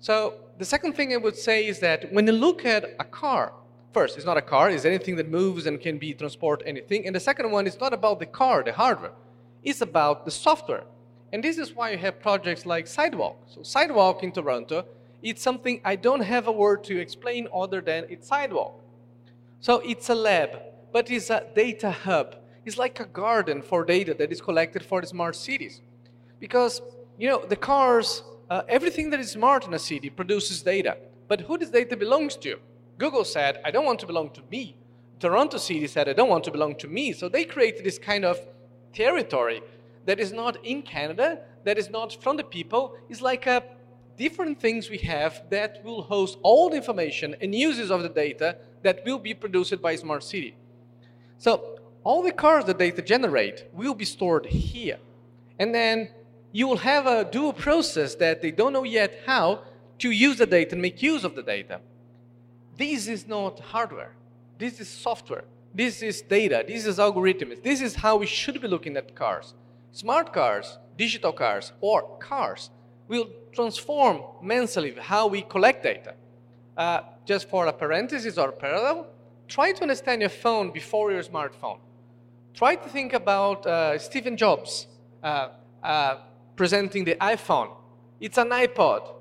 So 0.00 0.34
the 0.58 0.64
second 0.64 0.92
thing 0.94 1.12
I 1.12 1.16
would 1.16 1.36
say 1.36 1.66
is 1.66 1.80
that 1.80 2.12
when 2.12 2.26
you 2.26 2.32
look 2.32 2.64
at 2.64 2.94
a 3.00 3.04
car, 3.04 3.52
first, 3.92 4.16
it's 4.16 4.26
not 4.26 4.36
a 4.36 4.42
car, 4.42 4.70
it's 4.70 4.84
anything 4.84 5.16
that 5.16 5.28
moves 5.28 5.66
and 5.66 5.80
can 5.80 5.98
be 5.98 6.12
transport 6.14 6.62
anything. 6.66 7.06
And 7.06 7.16
the 7.16 7.20
second 7.20 7.50
one 7.50 7.66
is 7.66 7.80
not 7.80 7.92
about 7.92 8.20
the 8.20 8.26
car, 8.26 8.62
the 8.62 8.72
hardware. 8.72 9.12
It's 9.64 9.80
about 9.80 10.24
the 10.24 10.30
software. 10.30 10.84
And 11.32 11.42
this 11.42 11.58
is 11.58 11.74
why 11.74 11.90
you 11.90 11.98
have 11.98 12.20
projects 12.20 12.64
like 12.64 12.86
Sidewalk. 12.86 13.36
So 13.46 13.62
Sidewalk 13.62 14.22
in 14.22 14.32
Toronto, 14.32 14.84
it's 15.22 15.42
something 15.42 15.80
I 15.84 15.96
don't 15.96 16.20
have 16.20 16.46
a 16.46 16.52
word 16.52 16.84
to 16.84 16.98
explain 16.98 17.48
other 17.52 17.80
than 17.80 18.04
it's 18.08 18.28
Sidewalk. 18.28 18.80
So 19.60 19.80
it's 19.80 20.08
a 20.08 20.14
lab, 20.14 20.50
but 20.92 21.10
it's 21.10 21.30
a 21.30 21.44
data 21.54 21.90
hub. 21.90 22.36
It's 22.68 22.76
like 22.76 23.00
a 23.00 23.06
garden 23.06 23.62
for 23.62 23.82
data 23.82 24.12
that 24.18 24.30
is 24.30 24.42
collected 24.42 24.84
for 24.84 25.02
smart 25.02 25.36
cities. 25.36 25.80
Because, 26.38 26.82
you 27.16 27.26
know, 27.26 27.42
the 27.46 27.56
cars, 27.56 28.22
uh, 28.50 28.60
everything 28.68 29.08
that 29.08 29.20
is 29.20 29.30
smart 29.30 29.66
in 29.66 29.72
a 29.72 29.78
city 29.78 30.10
produces 30.10 30.60
data. 30.60 30.98
But 31.28 31.40
who 31.40 31.56
this 31.56 31.70
data 31.70 31.96
belongs 31.96 32.36
to? 32.44 32.58
Google 32.98 33.24
said, 33.24 33.62
I 33.64 33.70
don't 33.70 33.86
want 33.86 34.00
to 34.00 34.06
belong 34.06 34.28
to 34.32 34.42
me. 34.50 34.76
Toronto 35.18 35.56
City 35.56 35.86
said, 35.86 36.10
I 36.10 36.12
don't 36.12 36.28
want 36.28 36.44
to 36.44 36.50
belong 36.50 36.76
to 36.76 36.88
me. 36.88 37.14
So 37.14 37.30
they 37.30 37.46
created 37.46 37.86
this 37.86 37.98
kind 37.98 38.26
of 38.26 38.38
territory 38.92 39.62
that 40.04 40.20
is 40.20 40.32
not 40.34 40.62
in 40.62 40.82
Canada, 40.82 41.38
that 41.64 41.78
is 41.78 41.88
not 41.88 42.22
from 42.22 42.36
the 42.36 42.44
people. 42.44 42.96
It's 43.08 43.22
like 43.22 43.46
a 43.46 43.62
different 44.18 44.60
things 44.60 44.90
we 44.90 44.98
have 44.98 45.44
that 45.48 45.82
will 45.84 46.02
host 46.02 46.36
all 46.42 46.68
the 46.68 46.76
information 46.76 47.34
and 47.40 47.54
uses 47.54 47.90
of 47.90 48.02
the 48.02 48.10
data 48.10 48.58
that 48.82 49.06
will 49.06 49.18
be 49.18 49.32
produced 49.32 49.80
by 49.80 49.96
Smart 49.96 50.22
City. 50.22 50.54
So 51.38 51.77
all 52.08 52.22
the 52.22 52.32
cars 52.32 52.64
that 52.64 52.78
data 52.78 53.02
generate 53.02 53.66
will 53.74 53.92
be 53.92 54.06
stored 54.06 54.46
here. 54.46 54.98
And 55.58 55.74
then 55.74 56.08
you 56.52 56.66
will 56.66 56.78
have 56.78 57.04
a 57.06 57.22
dual 57.22 57.52
process 57.52 58.14
that 58.14 58.40
they 58.40 58.50
don't 58.50 58.72
know 58.72 58.84
yet 58.84 59.20
how 59.26 59.60
to 59.98 60.10
use 60.10 60.38
the 60.38 60.46
data 60.46 60.72
and 60.72 60.80
make 60.80 61.02
use 61.02 61.22
of 61.22 61.34
the 61.34 61.42
data. 61.42 61.80
This 62.78 63.08
is 63.08 63.28
not 63.28 63.60
hardware. 63.60 64.14
This 64.56 64.80
is 64.80 64.88
software. 64.88 65.44
This 65.74 66.00
is 66.00 66.22
data. 66.22 66.64
This 66.66 66.86
is 66.86 66.96
algorithms. 66.96 67.62
This 67.62 67.82
is 67.82 67.96
how 67.96 68.16
we 68.16 68.26
should 68.26 68.58
be 68.58 68.68
looking 68.68 68.96
at 68.96 69.14
cars. 69.14 69.52
Smart 69.92 70.32
cars, 70.32 70.78
digital 70.96 71.34
cars, 71.34 71.72
or 71.82 72.16
cars 72.20 72.70
will 73.06 73.28
transform 73.52 74.22
mentally 74.40 74.94
how 74.98 75.26
we 75.26 75.42
collect 75.42 75.82
data. 75.82 76.14
Uh, 76.74 77.00
just 77.26 77.50
for 77.50 77.66
a 77.66 77.72
parenthesis 77.72 78.38
or 78.38 78.48
a 78.48 78.52
parallel, 78.66 79.08
try 79.46 79.72
to 79.72 79.82
understand 79.82 80.22
your 80.22 80.30
phone 80.30 80.70
before 80.70 81.12
your 81.12 81.22
smartphone. 81.22 81.80
Try 82.58 82.74
to 82.74 82.88
think 82.88 83.12
about 83.12 83.64
uh, 83.68 83.96
Stephen 84.00 84.36
Jobs 84.36 84.88
uh, 85.22 85.50
uh 85.80 86.16
presenting 86.56 87.04
the 87.04 87.14
iPhone. 87.14 87.70
It's 88.18 88.36
an 88.36 88.48
iPod. 88.50 89.14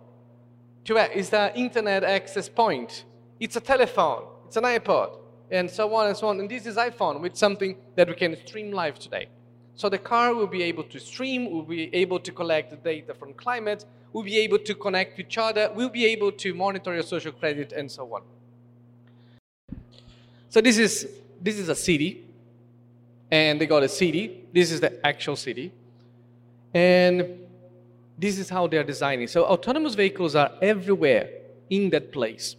It's 0.84 1.30
the 1.30 1.56
internet 1.56 2.04
access 2.04 2.50
point. 2.50 3.06
It's 3.40 3.56
a 3.56 3.62
telephone. 3.62 4.24
It's 4.48 4.58
an 4.58 4.64
iPod. 4.64 5.20
And 5.52 5.70
so 5.70 5.94
on 5.94 6.08
and 6.08 6.18
so 6.18 6.30
on. 6.30 6.40
And 6.40 6.50
this 6.50 6.66
is 6.66 6.78
iPhone 6.78 7.22
with 7.22 7.36
something 7.36 7.78
that 7.96 8.08
we 8.08 8.16
can 8.16 8.36
stream 8.38 8.72
live 8.72 8.98
today. 8.98 9.28
So 9.76 9.88
the 9.88 10.00
car 10.00 10.34
will 10.34 10.48
be 10.48 10.64
able 10.64 10.86
to 10.86 11.00
stream, 11.00 11.52
will 11.52 11.70
be 11.78 11.94
able 11.94 12.20
to 12.22 12.32
collect 12.32 12.84
data 12.84 13.14
from 13.14 13.34
climate, 13.34 13.86
will 14.14 14.24
be 14.24 14.40
able 14.40 14.58
to 14.58 14.74
connect 14.74 15.20
each 15.20 15.38
other, 15.38 15.72
will 15.76 15.90
be 15.90 16.08
able 16.08 16.32
to 16.32 16.56
monitor 16.56 16.92
your 16.92 17.04
social 17.04 17.34
credit, 17.34 17.72
and 17.72 17.92
so 17.92 18.04
on. 18.16 18.24
So 20.50 20.60
this 20.60 20.80
is 20.80 21.08
this 21.40 21.60
is 21.60 21.70
a 21.70 21.76
city, 21.76 22.27
and 23.32 23.60
they 23.60 23.66
got 23.66 23.84
a 23.84 23.90
city. 23.90 24.46
This 24.54 24.72
is 24.72 24.80
the 24.80 25.06
actual 25.06 25.36
city, 25.36 25.72
and 26.74 27.40
this 28.18 28.40
is 28.40 28.50
how 28.50 28.68
they 28.68 28.78
are 28.78 28.84
designing. 28.84 29.28
So 29.28 29.46
autonomous 29.46 29.96
vehicles 29.96 30.36
are 30.36 30.52
everywhere 30.62 31.30
in 31.70 31.90
that 31.92 32.12
place. 32.12 32.56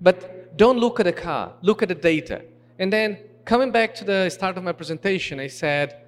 But 0.00 0.56
don't 0.56 0.78
look 0.78 1.00
at 1.00 1.04
the 1.04 1.12
car, 1.12 1.52
look 1.62 1.82
at 1.82 1.88
the 1.88 1.94
data. 1.94 2.42
And 2.78 2.92
then 2.92 3.18
coming 3.44 3.72
back 3.72 3.94
to 3.96 4.04
the 4.04 4.28
start 4.28 4.56
of 4.56 4.64
my 4.64 4.72
presentation, 4.72 5.40
I 5.40 5.48
said, 5.48 6.02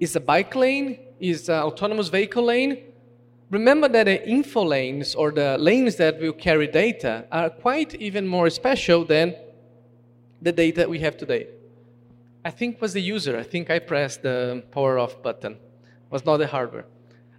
is 0.00 0.16
a 0.16 0.20
bike 0.20 0.54
lane, 0.54 0.98
is 1.20 1.48
an 1.48 1.62
autonomous 1.62 2.08
vehicle 2.08 2.44
lane. 2.44 2.84
Remember 3.50 3.88
that 3.88 4.04
the 4.04 4.28
info 4.28 4.64
lanes 4.64 5.14
or 5.14 5.30
the 5.30 5.56
lanes 5.58 5.96
that 5.96 6.18
will 6.18 6.32
carry 6.32 6.66
data 6.66 7.26
are 7.30 7.50
quite 7.50 7.94
even 7.94 8.26
more 8.26 8.50
special 8.50 9.04
than 9.04 9.36
the 10.40 10.52
data 10.52 10.88
we 10.88 10.98
have 11.00 11.16
today. 11.16 11.46
I 12.44 12.50
think 12.50 12.80
was 12.80 12.92
the 12.92 13.00
user. 13.00 13.38
I 13.38 13.42
think 13.42 13.70
I 13.70 13.78
pressed 13.78 14.22
the 14.22 14.64
power 14.72 14.98
off 14.98 15.22
button. 15.22 15.52
It 15.52 16.10
was 16.10 16.24
not 16.24 16.38
the 16.38 16.46
hardware. 16.46 16.86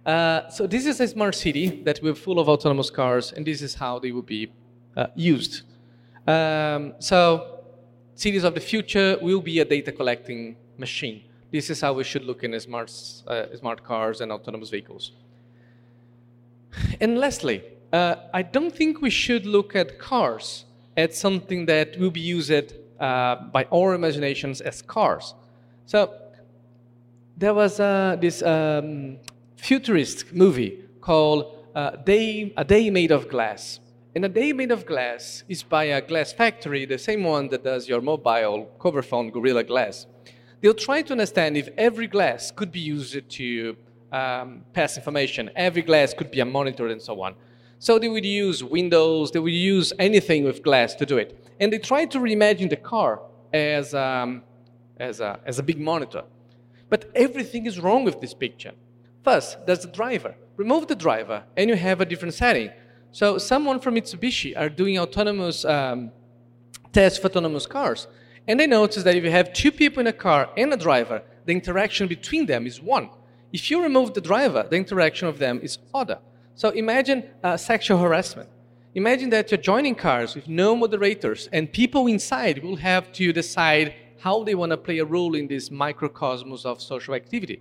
Uh, 0.06 0.48
so 0.48 0.66
this 0.66 0.86
is 0.86 1.00
a 1.00 1.08
smart 1.08 1.34
city 1.34 1.82
that 1.84 2.00
we're 2.02 2.14
full 2.14 2.38
of 2.38 2.48
autonomous 2.48 2.90
cars, 2.90 3.32
and 3.32 3.46
this 3.46 3.62
is 3.62 3.74
how 3.74 3.98
they 3.98 4.12
will 4.12 4.22
be 4.22 4.52
uh, 4.96 5.06
used. 5.14 5.62
Um, 6.26 6.94
so 6.98 7.60
cities 8.14 8.44
of 8.44 8.54
the 8.54 8.60
future 8.60 9.18
will 9.20 9.40
be 9.40 9.60
a 9.60 9.64
data 9.64 9.92
collecting 9.92 10.56
machine. 10.78 11.22
This 11.52 11.70
is 11.70 11.80
how 11.80 11.92
we 11.92 12.04
should 12.04 12.24
look 12.24 12.42
in 12.42 12.58
smart, 12.58 12.90
uh, 13.26 13.46
smart 13.56 13.84
cars 13.84 14.20
and 14.20 14.32
autonomous 14.32 14.70
vehicles. 14.70 15.12
And 17.00 17.18
lastly, 17.18 17.62
uh, 17.92 18.16
I 18.32 18.42
don't 18.42 18.74
think 18.74 19.00
we 19.00 19.10
should 19.10 19.46
look 19.46 19.76
at 19.76 19.98
cars 19.98 20.64
as 20.96 21.16
something 21.16 21.66
that 21.66 21.98
will 21.98 22.10
be 22.10 22.20
used 22.20 22.50
uh, 23.00 23.36
by 23.52 23.66
our 23.72 23.94
imaginations 23.94 24.60
as 24.60 24.82
cars. 24.82 25.34
So 25.86 26.12
there 27.36 27.54
was 27.54 27.80
uh, 27.80 28.16
this 28.20 28.42
um, 28.42 29.18
futurist 29.56 30.32
movie 30.32 30.80
called 31.00 31.58
uh, 31.74 31.90
Day, 31.96 32.52
A 32.56 32.64
Day 32.64 32.90
Made 32.90 33.10
of 33.10 33.28
Glass. 33.28 33.80
And 34.14 34.24
a 34.24 34.28
day 34.28 34.52
made 34.52 34.70
of 34.70 34.86
glass 34.86 35.42
is 35.48 35.64
by 35.64 35.84
a 35.86 36.00
glass 36.00 36.32
factory, 36.32 36.86
the 36.86 36.98
same 36.98 37.24
one 37.24 37.48
that 37.48 37.64
does 37.64 37.88
your 37.88 38.00
mobile 38.00 38.70
cover 38.78 39.02
phone 39.02 39.30
Gorilla 39.30 39.64
Glass. 39.64 40.06
They'll 40.60 40.72
try 40.72 41.02
to 41.02 41.12
understand 41.12 41.56
if 41.56 41.68
every 41.76 42.06
glass 42.06 42.52
could 42.52 42.70
be 42.70 42.78
used 42.78 43.28
to 43.28 43.76
um, 44.12 44.62
pass 44.72 44.96
information, 44.96 45.50
every 45.56 45.82
glass 45.82 46.14
could 46.14 46.30
be 46.30 46.38
a 46.38 46.44
monitor, 46.44 46.86
and 46.86 47.02
so 47.02 47.20
on. 47.22 47.34
So 47.80 47.98
they 47.98 48.08
would 48.08 48.24
use 48.24 48.62
windows, 48.62 49.32
they 49.32 49.40
would 49.40 49.52
use 49.52 49.92
anything 49.98 50.44
with 50.44 50.62
glass 50.62 50.94
to 50.94 51.04
do 51.04 51.18
it. 51.18 51.43
And 51.60 51.72
they 51.72 51.78
tried 51.78 52.10
to 52.12 52.18
reimagine 52.18 52.70
the 52.70 52.76
car 52.76 53.20
as, 53.52 53.94
um, 53.94 54.42
as, 54.98 55.20
a, 55.20 55.40
as 55.46 55.58
a 55.58 55.62
big 55.62 55.80
monitor. 55.80 56.24
But 56.88 57.10
everything 57.14 57.66
is 57.66 57.78
wrong 57.80 58.04
with 58.04 58.20
this 58.20 58.34
picture. 58.34 58.72
First, 59.22 59.64
there's 59.66 59.80
the 59.80 59.88
driver. 59.88 60.34
Remove 60.56 60.86
the 60.86 60.94
driver, 60.94 61.44
and 61.56 61.68
you 61.70 61.76
have 61.76 62.00
a 62.00 62.04
different 62.04 62.34
setting. 62.34 62.70
So 63.10 63.38
someone 63.38 63.80
from 63.80 63.94
Mitsubishi 63.94 64.56
are 64.56 64.68
doing 64.68 64.98
autonomous 64.98 65.64
um, 65.64 66.10
tests 66.92 67.18
for 67.18 67.28
autonomous 67.28 67.66
cars. 67.66 68.06
And 68.46 68.60
they 68.60 68.66
notice 68.66 69.02
that 69.02 69.14
if 69.14 69.24
you 69.24 69.30
have 69.30 69.52
two 69.52 69.72
people 69.72 70.00
in 70.00 70.06
a 70.06 70.12
car 70.12 70.50
and 70.56 70.72
a 70.72 70.76
driver, 70.76 71.22
the 71.46 71.52
interaction 71.52 72.06
between 72.08 72.46
them 72.46 72.66
is 72.66 72.80
one. 72.80 73.08
If 73.52 73.70
you 73.70 73.82
remove 73.82 74.14
the 74.14 74.20
driver, 74.20 74.66
the 74.68 74.76
interaction 74.76 75.28
of 75.28 75.38
them 75.38 75.60
is 75.62 75.78
other. 75.94 76.18
So 76.54 76.70
imagine 76.70 77.24
uh, 77.42 77.56
sexual 77.56 77.98
harassment. 77.98 78.48
Imagine 78.96 79.28
that 79.30 79.50
you're 79.50 79.58
joining 79.58 79.96
cars 79.96 80.36
with 80.36 80.46
no 80.46 80.76
moderators, 80.76 81.48
and 81.52 81.72
people 81.72 82.06
inside 82.06 82.62
will 82.62 82.76
have 82.76 83.10
to 83.14 83.32
decide 83.32 83.92
how 84.20 84.44
they 84.44 84.54
want 84.54 84.70
to 84.70 84.76
play 84.76 85.00
a 85.00 85.04
role 85.04 85.34
in 85.34 85.48
this 85.48 85.68
microcosmos 85.68 86.64
of 86.64 86.80
social 86.80 87.12
activity. 87.12 87.60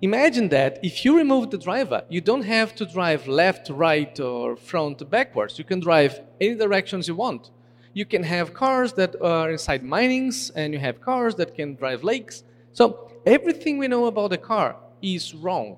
Imagine 0.00 0.48
that 0.48 0.78
if 0.82 1.04
you 1.04 1.14
remove 1.14 1.50
the 1.50 1.58
driver, 1.58 2.04
you 2.08 2.22
don't 2.22 2.44
have 2.44 2.74
to 2.76 2.86
drive 2.86 3.28
left, 3.28 3.68
right, 3.68 4.18
or 4.18 4.56
front, 4.56 5.10
backwards. 5.10 5.58
You 5.58 5.64
can 5.64 5.78
drive 5.78 6.22
any 6.40 6.54
directions 6.54 7.06
you 7.06 7.16
want. 7.16 7.50
You 7.92 8.06
can 8.06 8.22
have 8.22 8.54
cars 8.54 8.94
that 8.94 9.14
are 9.20 9.50
inside 9.50 9.84
minings, 9.84 10.48
and 10.56 10.72
you 10.72 10.78
have 10.78 11.02
cars 11.02 11.34
that 11.34 11.54
can 11.54 11.74
drive 11.74 12.02
lakes. 12.02 12.44
So 12.72 13.10
everything 13.26 13.76
we 13.76 13.88
know 13.88 14.06
about 14.06 14.30
the 14.30 14.38
car 14.38 14.76
is 15.02 15.34
wrong. 15.34 15.76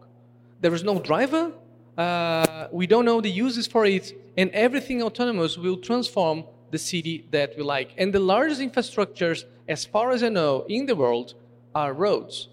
There 0.61 0.73
is 0.73 0.85
no 0.85 1.01
driver. 1.01 1.51
Uh, 1.99 2.69
we 2.71 2.87
don't 2.87 3.05
know 3.05 3.21
the 3.21 3.31
uses 3.31 3.67
for 3.67 3.85
it, 3.85 4.13
and 4.37 4.51
everything 4.53 5.03
autonomous 5.03 5.59
will 5.59 5.77
transform 5.77 6.45
the 6.71 6.79
city 6.79 7.27
that 7.33 7.57
we 7.57 7.63
like. 7.63 7.93
And 7.99 8.15
the 8.15 8.21
largest 8.21 8.61
infrastructures, 8.61 9.45
as 9.67 9.85
far 9.85 10.13
as 10.13 10.23
I 10.23 10.29
know, 10.29 10.65
in 10.69 10.87
the 10.87 10.95
world 10.95 11.35
are 11.75 11.93
roads 11.93 12.49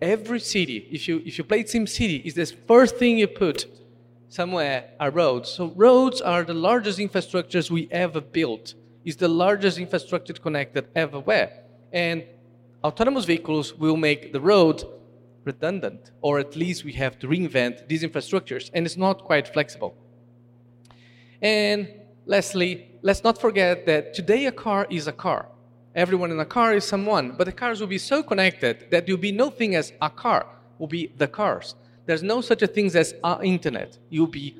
every 0.00 0.40
city, 0.40 0.86
if 0.90 1.08
you, 1.08 1.22
if 1.24 1.38
you 1.38 1.44
play 1.44 1.64
SimCity, 1.64 2.24
is 2.24 2.34
the 2.34 2.46
first 2.66 2.96
thing 2.96 3.18
you 3.18 3.26
put 3.26 3.66
somewhere 4.28 4.90
are 5.00 5.10
roads. 5.10 5.50
So 5.50 5.72
roads 5.74 6.20
are 6.20 6.44
the 6.44 6.54
largest 6.54 6.98
infrastructures 6.98 7.70
we 7.70 7.88
ever 7.90 8.20
built. 8.20 8.74
Is 9.04 9.16
the 9.16 9.28
largest 9.28 9.78
infrastructure 9.78 10.34
connected 10.34 10.88
ever 10.94 11.20
where. 11.20 11.62
And 11.92 12.24
autonomous 12.84 13.24
vehicles 13.24 13.74
will 13.74 13.96
make 13.96 14.32
the 14.32 14.40
road 14.40 14.84
redundant, 15.52 16.02
or 16.26 16.32
at 16.38 16.50
least 16.62 16.78
we 16.88 16.92
have 17.02 17.14
to 17.20 17.26
reinvent 17.34 17.88
these 17.90 18.02
infrastructures, 18.08 18.64
and 18.74 18.80
it's 18.86 19.00
not 19.06 19.16
quite 19.30 19.46
flexible. 19.56 19.92
And 21.42 21.78
lastly, 22.34 22.70
let's 23.02 23.22
not 23.28 23.36
forget 23.46 23.86
that 23.90 24.02
today 24.14 24.42
a 24.46 24.52
car 24.66 24.86
is 24.98 25.06
a 25.14 25.16
car 25.26 25.42
everyone 25.98 26.30
in 26.30 26.38
a 26.38 26.44
car 26.44 26.74
is 26.74 26.84
someone, 26.84 27.32
but 27.32 27.44
the 27.44 27.52
cars 27.52 27.80
will 27.80 27.88
be 27.88 27.98
so 27.98 28.22
connected 28.22 28.88
that 28.90 29.04
there 29.04 29.14
will 29.14 29.20
be 29.20 29.32
no 29.32 29.50
thing 29.50 29.74
as 29.74 29.92
a 30.00 30.08
car, 30.08 30.46
will 30.78 30.86
be 30.86 31.12
the 31.16 31.26
cars. 31.26 31.74
There's 32.06 32.22
no 32.22 32.40
such 32.40 32.62
a 32.62 32.68
thing 32.68 32.86
as 32.94 33.14
a 33.24 33.40
internet. 33.42 33.98
You'll 34.08 34.28
be 34.42 34.56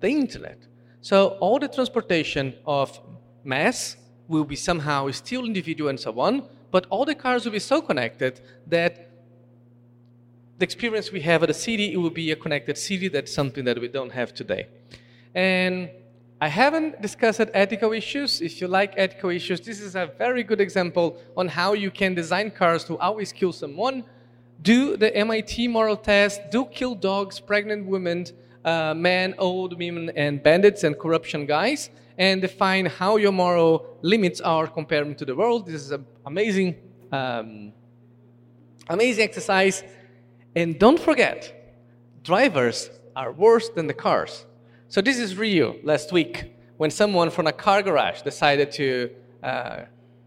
the 0.00 0.08
internet. 0.08 0.58
So 1.02 1.36
all 1.40 1.58
the 1.58 1.68
transportation 1.68 2.54
of 2.66 2.98
mass 3.44 3.96
will 4.26 4.44
be 4.44 4.56
somehow 4.56 5.10
still 5.10 5.44
individual 5.44 5.90
and 5.90 6.00
so 6.00 6.18
on, 6.18 6.48
but 6.70 6.86
all 6.88 7.04
the 7.04 7.14
cars 7.14 7.44
will 7.44 7.52
be 7.52 7.58
so 7.58 7.82
connected 7.82 8.40
that 8.66 9.09
the 10.60 10.64
experience 10.64 11.10
we 11.10 11.22
have 11.22 11.42
at 11.42 11.48
a 11.48 11.54
city, 11.54 11.94
it 11.94 11.96
will 11.96 12.10
be 12.10 12.30
a 12.32 12.36
connected 12.36 12.76
city. 12.76 13.08
That's 13.08 13.32
something 13.32 13.64
that 13.64 13.80
we 13.80 13.88
don't 13.88 14.12
have 14.12 14.34
today. 14.34 14.66
And 15.34 15.88
I 16.38 16.48
haven't 16.48 17.00
discussed 17.00 17.40
ethical 17.54 17.92
issues. 17.92 18.42
If 18.42 18.60
you 18.60 18.68
like 18.68 18.92
ethical 18.98 19.30
issues, 19.30 19.62
this 19.62 19.80
is 19.80 19.94
a 19.94 20.12
very 20.18 20.42
good 20.42 20.60
example 20.60 21.16
on 21.34 21.48
how 21.48 21.72
you 21.72 21.90
can 21.90 22.14
design 22.14 22.50
cars 22.50 22.84
to 22.84 22.98
always 22.98 23.32
kill 23.32 23.52
someone. 23.52 24.04
Do 24.60 24.98
the 24.98 25.16
MIT 25.16 25.68
moral 25.68 25.96
test, 25.96 26.42
do 26.50 26.66
kill 26.66 26.94
dogs, 26.94 27.40
pregnant 27.40 27.86
women, 27.86 28.26
uh, 28.62 28.92
men, 28.92 29.34
old 29.38 29.78
women, 29.78 30.10
and 30.14 30.42
bandits 30.42 30.84
and 30.84 30.98
corruption 30.98 31.46
guys, 31.46 31.88
and 32.18 32.42
define 32.42 32.84
how 32.84 33.16
your 33.16 33.32
moral 33.32 33.96
limits 34.02 34.42
are 34.42 34.66
compared 34.66 35.16
to 35.16 35.24
the 35.24 35.34
world. 35.34 35.64
This 35.64 35.80
is 35.86 35.90
an 35.90 36.04
amazing, 36.26 36.76
um, 37.10 37.72
amazing 38.90 39.24
exercise. 39.24 39.82
And 40.54 40.78
don't 40.78 40.98
forget, 40.98 41.74
drivers 42.22 42.90
are 43.14 43.32
worse 43.32 43.68
than 43.68 43.86
the 43.86 43.94
cars. 43.94 44.46
So 44.88 45.00
this 45.00 45.18
is 45.18 45.36
Rio 45.36 45.76
last 45.82 46.12
week 46.12 46.52
when 46.76 46.90
someone 46.90 47.30
from 47.30 47.46
a 47.46 47.52
car 47.52 47.82
garage 47.82 48.22
decided 48.22 48.72
to 48.72 49.10
uh, 49.42 49.80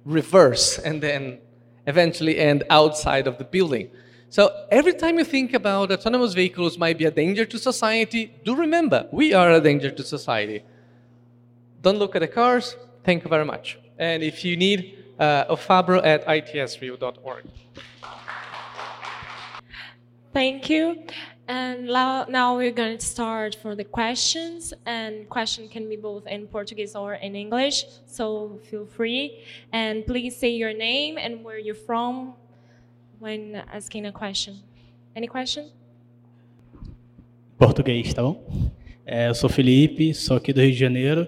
reverse 0.05 0.79
and 0.79 1.01
then 1.01 1.39
eventually 1.87 2.37
end 2.37 2.63
outside 2.69 3.27
of 3.27 3.37
the 3.37 3.43
building. 3.43 3.89
So 4.29 4.65
every 4.71 4.93
time 4.93 5.17
you 5.17 5.25
think 5.25 5.53
about 5.53 5.91
autonomous 5.91 6.33
vehicles 6.33 6.77
might 6.77 6.97
be 6.97 7.05
a 7.05 7.11
danger 7.11 7.45
to 7.45 7.59
society, 7.59 8.33
do 8.43 8.55
remember 8.55 9.07
we 9.11 9.33
are 9.33 9.51
a 9.51 9.59
danger 9.59 9.91
to 9.91 10.03
society. 10.03 10.63
Don't 11.81 11.99
look 11.99 12.15
at 12.15 12.19
the 12.19 12.27
cars. 12.27 12.75
Thank 13.03 13.23
you 13.23 13.29
very 13.29 13.45
much. 13.45 13.77
And 13.99 14.23
if 14.23 14.45
you 14.45 14.55
need, 14.55 15.03
uh, 15.19 15.53
ofabro 15.53 16.03
at 16.03 16.25
itsrio.org. 16.25 17.43
Thank 20.33 20.67
you. 20.67 21.03
And 21.47 21.85
now 21.85 22.57
we're 22.57 22.71
going 22.71 22.97
to 22.97 23.05
start 23.05 23.53
for 23.53 23.75
the 23.75 23.83
questions. 23.83 24.73
And 24.87 25.29
question 25.29 25.69
can 25.69 25.87
be 25.87 25.95
both 25.95 26.25
in 26.25 26.47
Portuguese 26.47 26.95
or 26.95 27.13
in 27.13 27.35
English. 27.35 27.85
So 28.07 28.59
feel 28.69 28.87
free. 28.87 29.43
And 29.71 30.05
please 30.07 30.35
say 30.35 30.49
your 30.49 30.73
name 30.73 31.19
and 31.19 31.43
where 31.43 31.59
you're 31.59 31.75
from 31.75 32.33
when 33.19 33.61
asking 33.71 34.07
a 34.07 34.11
question. 34.11 34.59
Any 35.15 35.27
question? 35.27 35.69
Português, 37.59 38.11
tá 38.13 38.23
bom? 38.23 38.43
É, 39.05 39.27
eu 39.27 39.35
sou 39.35 39.49
Felipe, 39.49 40.13
sou 40.15 40.37
aqui 40.37 40.51
do 40.51 40.61
Rio 40.61 40.71
de 40.71 40.79
Janeiro. 40.79 41.27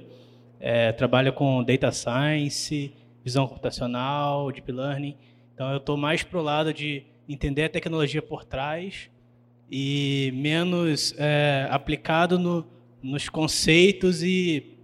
É, 0.59 0.91
trabalho 0.91 1.31
com 1.31 1.63
data 1.63 1.91
science, 1.91 2.91
visão 3.23 3.47
computacional, 3.47 4.51
deep 4.51 4.71
learning. 4.71 5.15
Então 5.53 5.69
eu 5.71 5.77
estou 5.77 5.95
mais 5.95 6.23
pro 6.23 6.41
lado 6.41 6.73
de 6.73 7.03
entender 7.27 7.63
a 7.63 7.69
tecnologia 7.69 8.21
por 8.21 8.43
trás 8.43 9.09
e 9.69 10.31
menos 10.35 11.13
é, 11.17 11.67
aplicado 11.71 12.37
no, 12.37 12.65
nos 13.01 13.29
conceitos 13.29 14.21
e 14.21 14.77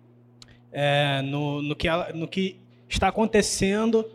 é, 0.71 1.21
no, 1.21 1.61
no, 1.61 1.75
que, 1.75 1.87
no 2.13 2.27
que 2.27 2.59
está 2.87 3.07
acontecendo 3.07 4.05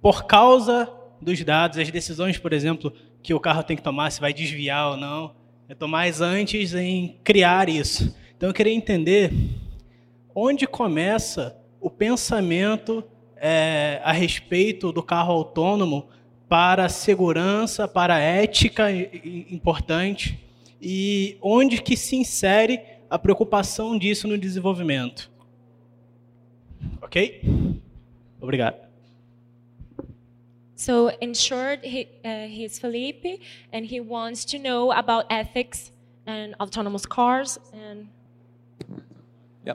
por 0.00 0.26
causa 0.26 0.92
dos 1.20 1.42
dados, 1.42 1.78
as 1.78 1.90
decisões, 1.90 2.38
por 2.38 2.52
exemplo, 2.52 2.92
que 3.22 3.34
o 3.34 3.40
carro 3.40 3.62
tem 3.62 3.76
que 3.76 3.82
tomar, 3.82 4.10
se 4.10 4.20
vai 4.20 4.32
desviar 4.32 4.92
ou 4.92 4.96
não. 4.96 5.34
Eu 5.68 5.74
estou 5.74 5.88
mais 5.88 6.20
antes 6.20 6.74
em 6.74 7.16
criar 7.22 7.68
isso. 7.68 8.14
Então 8.36 8.48
eu 8.48 8.54
queria 8.54 8.72
entender 8.72 9.32
onde 10.34 10.66
começa 10.66 11.58
o 11.80 11.90
pensamento 11.90 13.04
é, 13.36 14.00
a 14.02 14.12
respeito 14.12 14.92
do 14.92 15.02
carro 15.02 15.32
autônomo 15.32 16.08
para 16.48 16.86
a 16.86 16.88
segurança, 16.88 17.86
para 17.86 18.14
a 18.14 18.18
ética 18.18 18.90
importante 18.90 20.38
e 20.80 21.36
onde 21.42 21.82
que 21.82 21.96
se 21.96 22.16
insere 22.16 22.80
a 23.10 23.18
preocupação 23.18 23.98
disso 23.98 24.26
no 24.26 24.38
desenvolvimento. 24.38 25.30
Ok? 27.02 27.42
Obrigado. 28.40 28.88
So, 30.76 31.10
in 31.20 31.34
short, 31.34 31.84
he, 31.84 32.08
uh, 32.24 32.46
he's 32.46 32.78
Felipe, 32.78 33.40
and 33.72 33.84
he 33.84 34.00
wants 34.00 34.44
to 34.44 34.58
know 34.58 34.92
about 34.92 35.26
ethics 35.28 35.90
and 36.24 36.54
autonomous 36.60 37.04
cars. 37.04 37.58
And 37.72 38.06
yeah, 39.66 39.74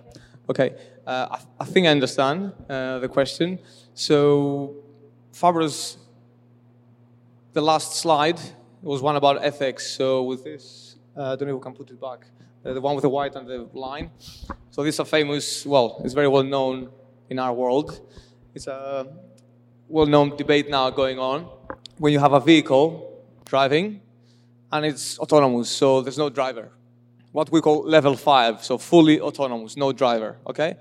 okay. 0.49 0.75
Uh, 1.05 1.27
I, 1.31 1.39
I, 1.59 1.65
think 1.65 1.87
I 1.87 1.89
understand 1.89 2.53
uh, 2.69 2.99
the 2.99 3.09
question. 3.09 3.59
So, 3.93 4.75
Fabro's 5.33 5.97
the 7.53 7.61
last 7.61 7.95
slide 7.97 8.39
was 8.81 9.01
one 9.01 9.15
about 9.15 9.43
ethics. 9.43 9.87
So 9.91 10.23
with 10.23 10.43
this, 10.43 10.95
uh, 11.15 11.33
I 11.33 11.35
don't 11.35 11.47
know 11.47 11.55
if 11.55 11.59
we 11.59 11.63
can 11.63 11.73
put 11.73 11.89
it 11.91 12.01
back. 12.01 12.25
Uh, 12.65 12.73
the 12.73 12.81
one 12.81 12.95
with 12.95 13.03
the 13.03 13.09
white 13.09 13.35
and 13.35 13.47
the 13.47 13.69
line. 13.73 14.09
So 14.71 14.83
this 14.83 14.95
is 14.95 14.99
a 14.99 15.05
famous, 15.05 15.65
well, 15.65 16.01
it's 16.03 16.15
very 16.15 16.27
well 16.27 16.43
known 16.43 16.89
in 17.29 17.37
our 17.37 17.53
world. 17.53 18.01
It's 18.55 18.67
a 18.67 19.07
well-known 19.87 20.35
debate 20.35 20.69
now 20.69 20.89
going 20.89 21.19
on. 21.19 21.47
When 21.97 22.11
you 22.11 22.19
have 22.19 22.33
a 22.33 22.39
vehicle 22.39 23.23
driving 23.45 24.01
and 24.71 24.85
it's 24.85 25.19
autonomous, 25.19 25.69
so 25.69 26.01
there's 26.01 26.17
no 26.17 26.29
driver. 26.29 26.71
What 27.31 27.51
we 27.51 27.61
call 27.61 27.83
level 27.83 28.15
five, 28.15 28.63
so 28.63 28.77
fully 28.77 29.19
autonomous, 29.19 29.77
no 29.77 29.91
driver, 29.91 30.37
okay? 30.47 30.77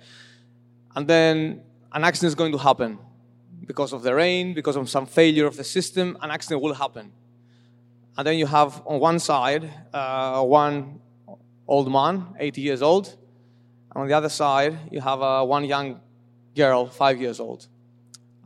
And 0.95 1.07
then 1.07 1.63
an 1.93 2.05
accident 2.05 2.29
is 2.29 2.35
going 2.35 2.53
to 2.53 2.59
happen 2.59 2.99
because 3.67 3.93
of 3.93 4.03
the 4.03 4.15
rain, 4.15 4.55
because 4.55 4.77
of 4.77 4.89
some 4.89 5.07
failure 5.07 5.47
of 5.47 5.57
the 5.57 5.65
system, 5.65 6.17
an 6.21 6.31
accident 6.31 6.63
will 6.63 6.75
happen. 6.75 7.13
And 8.17 8.27
then 8.27 8.37
you 8.37 8.47
have 8.47 8.83
on 8.87 9.01
one 9.01 9.19
side 9.19 9.71
uh, 9.93 10.43
one 10.43 11.01
old 11.67 11.91
man, 11.91 12.27
80 12.39 12.61
years 12.61 12.83
old, 12.83 13.09
and 13.95 14.03
on 14.03 14.09
the 14.09 14.15
other 14.15 14.29
side 14.29 14.79
you 14.91 15.01
have 15.01 15.23
uh, 15.23 15.45
one 15.45 15.65
young 15.65 16.01
girl, 16.55 16.87
five 16.87 17.21
years 17.21 17.41
old. 17.41 17.67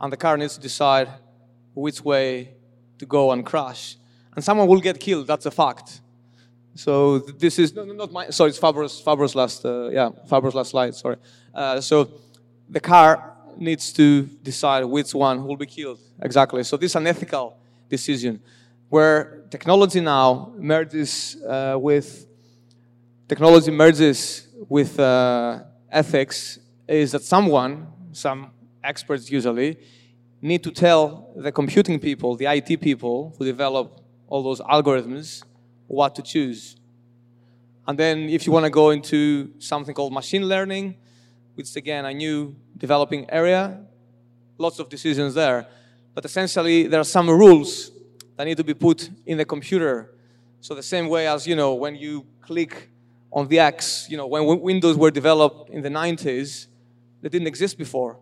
And 0.00 0.12
the 0.12 0.16
car 0.16 0.36
needs 0.36 0.54
to 0.56 0.60
decide 0.60 1.08
which 1.74 2.04
way 2.04 2.54
to 2.98 3.06
go 3.06 3.32
and 3.32 3.44
crash. 3.44 3.96
And 4.34 4.44
someone 4.44 4.68
will 4.68 4.80
get 4.80 5.00
killed, 5.00 5.26
that's 5.26 5.46
a 5.46 5.50
fact. 5.50 6.00
So 6.74 7.18
this 7.18 7.58
is 7.58 7.74
no, 7.74 7.84
no, 7.84 7.94
not 7.94 8.12
my. 8.12 8.28
Sorry, 8.30 8.50
it's 8.50 8.58
Fabro's 8.58 9.34
last. 9.34 9.64
Uh, 9.64 9.88
yeah, 9.88 10.10
Fabro's 10.28 10.54
last 10.54 10.70
slide. 10.70 10.94
Sorry. 10.94 11.16
Uh, 11.54 11.80
so 11.80 12.10
the 12.68 12.80
car 12.80 13.35
needs 13.58 13.92
to 13.92 14.22
decide 14.22 14.84
which 14.84 15.14
one 15.14 15.46
will 15.46 15.56
be 15.56 15.66
killed. 15.66 16.00
Exactly. 16.20 16.62
So 16.64 16.76
this 16.76 16.92
is 16.92 16.96
an 16.96 17.06
ethical 17.06 17.58
decision 17.88 18.40
where 18.88 19.44
technology 19.50 20.00
now 20.00 20.52
merges 20.56 21.36
uh, 21.42 21.76
with 21.78 22.26
technology 23.28 23.70
merges 23.70 24.48
with 24.68 24.98
uh, 24.98 25.60
ethics 25.90 26.58
is 26.86 27.12
that 27.12 27.22
someone, 27.22 27.86
some 28.12 28.50
experts 28.84 29.30
usually, 29.30 29.76
need 30.40 30.62
to 30.62 30.70
tell 30.70 31.32
the 31.36 31.50
computing 31.50 31.98
people, 31.98 32.36
the 32.36 32.46
IT 32.46 32.80
people 32.80 33.34
who 33.36 33.44
develop 33.44 34.00
all 34.28 34.42
those 34.42 34.60
algorithms, 34.60 35.42
what 35.86 36.14
to 36.14 36.22
choose. 36.22 36.76
And 37.86 37.98
then 37.98 38.28
if 38.28 38.46
you 38.46 38.52
want 38.52 38.64
to 38.64 38.70
go 38.70 38.90
into 38.90 39.52
something 39.58 39.94
called 39.94 40.12
machine 40.12 40.48
learning, 40.48 40.96
which 41.56 41.66
is 41.66 41.76
again 41.76 42.04
a 42.04 42.14
new 42.14 42.54
developing 42.76 43.28
area, 43.30 43.80
lots 44.58 44.78
of 44.78 44.88
decisions 44.88 45.34
there. 45.34 45.66
But 46.14 46.24
essentially, 46.24 46.86
there 46.86 47.00
are 47.00 47.10
some 47.18 47.28
rules 47.28 47.90
that 48.36 48.44
need 48.44 48.56
to 48.58 48.64
be 48.64 48.74
put 48.74 49.10
in 49.26 49.38
the 49.38 49.44
computer. 49.44 50.14
So 50.60 50.74
the 50.74 50.82
same 50.82 51.08
way 51.08 51.26
as, 51.26 51.46
you 51.46 51.56
know, 51.56 51.74
when 51.74 51.96
you 51.96 52.24
click 52.40 52.90
on 53.32 53.48
the 53.48 53.58
X, 53.58 54.06
you 54.08 54.16
know, 54.16 54.26
when 54.26 54.60
Windows 54.60 54.96
were 54.96 55.10
developed 55.10 55.70
in 55.70 55.82
the 55.82 55.88
90s, 55.88 56.66
they 57.20 57.28
didn't 57.28 57.48
exist 57.48 57.76
before. 57.76 58.18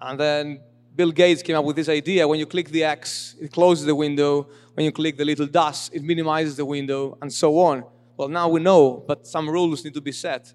And 0.00 0.18
then 0.18 0.60
Bill 0.96 1.12
Gates 1.12 1.42
came 1.42 1.56
up 1.56 1.64
with 1.64 1.76
this 1.76 1.88
idea 1.88 2.26
when 2.26 2.38
you 2.38 2.46
click 2.46 2.70
the 2.70 2.82
X, 2.82 3.36
it 3.40 3.52
closes 3.52 3.84
the 3.86 3.94
window. 3.94 4.48
When 4.74 4.84
you 4.84 4.92
click 4.92 5.16
the 5.16 5.24
little 5.24 5.46
dash, 5.46 5.90
it 5.92 6.02
minimizes 6.04 6.56
the 6.56 6.64
window, 6.64 7.18
and 7.20 7.32
so 7.32 7.58
on. 7.58 7.84
Well, 8.16 8.28
now 8.28 8.48
we 8.48 8.60
know, 8.60 9.02
but 9.06 9.26
some 9.26 9.50
rules 9.50 9.84
need 9.84 9.94
to 9.94 10.00
be 10.00 10.12
set. 10.12 10.52